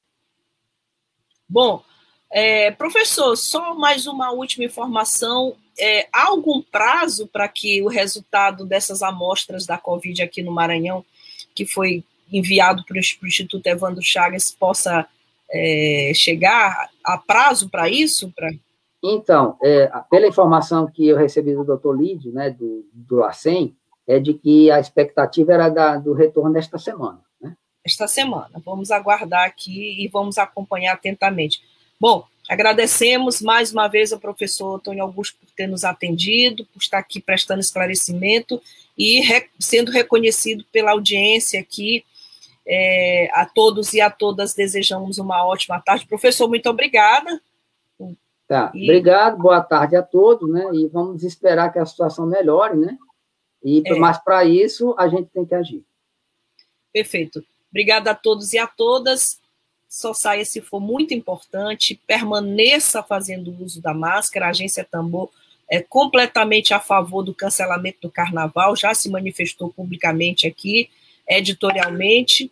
Bom, 1.47 1.83
é, 2.31 2.71
professor, 2.71 3.35
só 3.35 3.75
mais 3.75 4.07
uma 4.07 4.31
última 4.31 4.65
informação 4.65 5.55
é, 5.79 6.07
há 6.11 6.27
algum 6.27 6.61
prazo 6.61 7.27
para 7.27 7.47
que 7.47 7.81
o 7.81 7.87
resultado 7.87 8.65
dessas 8.65 9.01
amostras 9.01 9.65
da 9.65 9.77
Covid 9.77 10.21
aqui 10.21 10.41
no 10.41 10.51
Maranhão, 10.51 11.03
que 11.53 11.65
foi 11.65 12.03
enviado 12.31 12.83
para 12.85 12.95
o 12.95 13.27
Instituto 13.27 13.67
Evandro 13.67 14.01
Chagas, 14.01 14.51
possa 14.51 15.05
é, 15.51 16.11
chegar? 16.15 16.89
Há 17.03 17.17
prazo 17.17 17.69
para 17.69 17.89
isso? 17.89 18.31
Pra... 18.35 18.49
Então, 19.03 19.57
é, 19.61 19.91
pela 20.09 20.27
informação 20.27 20.87
que 20.87 21.07
eu 21.07 21.17
recebi 21.17 21.53
do 21.53 21.63
doutor 21.63 21.99
Lídio, 21.99 22.31
né, 22.31 22.49
do, 22.49 22.85
do 22.93 23.23
é 24.07 24.19
de 24.19 24.33
que 24.33 24.71
a 24.71 24.79
expectativa 24.79 25.53
era 25.53 25.69
da, 25.69 25.97
do 25.97 26.13
retorno 26.13 26.53
desta 26.53 26.77
semana. 26.77 27.21
Né? 27.41 27.55
Esta 27.83 28.07
semana. 28.07 28.61
Vamos 28.63 28.91
aguardar 28.91 29.45
aqui 29.45 30.03
e 30.03 30.07
vamos 30.07 30.37
acompanhar 30.37 30.93
atentamente. 30.93 31.61
Bom, 31.99 32.27
Agradecemos 32.47 33.41
mais 33.41 33.71
uma 33.71 33.87
vez 33.87 34.13
ao 34.13 34.19
professor 34.19 34.75
Antônio 34.75 35.03
Augusto 35.03 35.37
por 35.39 35.49
ter 35.55 35.67
nos 35.67 35.83
atendido, 35.83 36.65
por 36.65 36.79
estar 36.79 36.99
aqui 36.99 37.19
prestando 37.19 37.59
esclarecimento 37.59 38.61
e 38.95 39.19
re, 39.21 39.49
sendo 39.59 39.91
reconhecido 39.91 40.63
pela 40.71 40.91
audiência 40.91 41.59
aqui. 41.59 42.05
É, 42.67 43.29
a 43.33 43.45
todos 43.45 43.93
e 43.93 44.01
a 44.01 44.09
todas 44.09 44.55
desejamos 44.55 45.17
uma 45.17 45.45
ótima 45.45 45.79
tarde. 45.79 46.07
Professor, 46.07 46.47
muito 46.47 46.67
obrigada. 46.67 47.41
Tá, 48.47 48.71
e... 48.73 48.83
obrigado, 48.83 49.37
boa 49.37 49.61
tarde 49.61 49.95
a 49.95 50.03
todos, 50.03 50.49
né? 50.49 50.63
E 50.73 50.87
vamos 50.87 51.23
esperar 51.23 51.71
que 51.71 51.79
a 51.79 51.85
situação 51.85 52.27
melhore, 52.27 52.77
né? 52.77 52.97
E, 53.63 53.83
é. 53.85 53.95
Mas 53.95 54.17
para 54.23 54.45
isso 54.45 54.95
a 54.97 55.07
gente 55.07 55.29
tem 55.29 55.45
que 55.45 55.55
agir. 55.55 55.83
Perfeito. 56.93 57.43
Obrigada 57.71 58.11
a 58.11 58.15
todos 58.15 58.53
e 58.53 58.57
a 58.57 58.67
todas 58.67 59.39
saia 60.13 60.43
se 60.43 60.61
for 60.61 60.79
muito 60.79 61.13
importante, 61.13 61.99
permaneça 62.05 63.01
fazendo 63.01 63.55
uso 63.63 63.81
da 63.81 63.93
máscara. 63.93 64.47
A 64.47 64.49
agência 64.49 64.83
Tambor 64.83 65.29
é 65.69 65.81
completamente 65.81 66.73
a 66.73 66.79
favor 66.79 67.23
do 67.23 67.33
cancelamento 67.33 67.99
do 68.03 68.11
carnaval, 68.11 68.75
já 68.75 68.93
se 68.93 69.09
manifestou 69.09 69.69
publicamente 69.69 70.45
aqui, 70.45 70.89
editorialmente, 71.27 72.51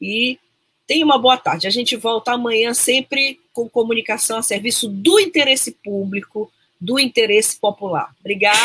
e 0.00 0.38
tenha 0.86 1.04
uma 1.04 1.18
boa 1.18 1.36
tarde. 1.36 1.66
A 1.66 1.70
gente 1.70 1.96
volta 1.96 2.32
amanhã 2.32 2.74
sempre 2.74 3.40
com 3.52 3.68
comunicação 3.68 4.38
a 4.38 4.42
serviço 4.42 4.88
do 4.88 5.18
interesse 5.20 5.72
público, 5.72 6.50
do 6.80 6.98
interesse 6.98 7.58
popular. 7.58 8.10
Obrigada. 8.20 8.58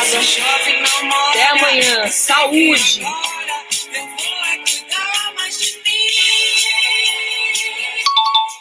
Até 1.30 1.48
amanhã. 1.48 2.08
Saúde. 2.08 3.02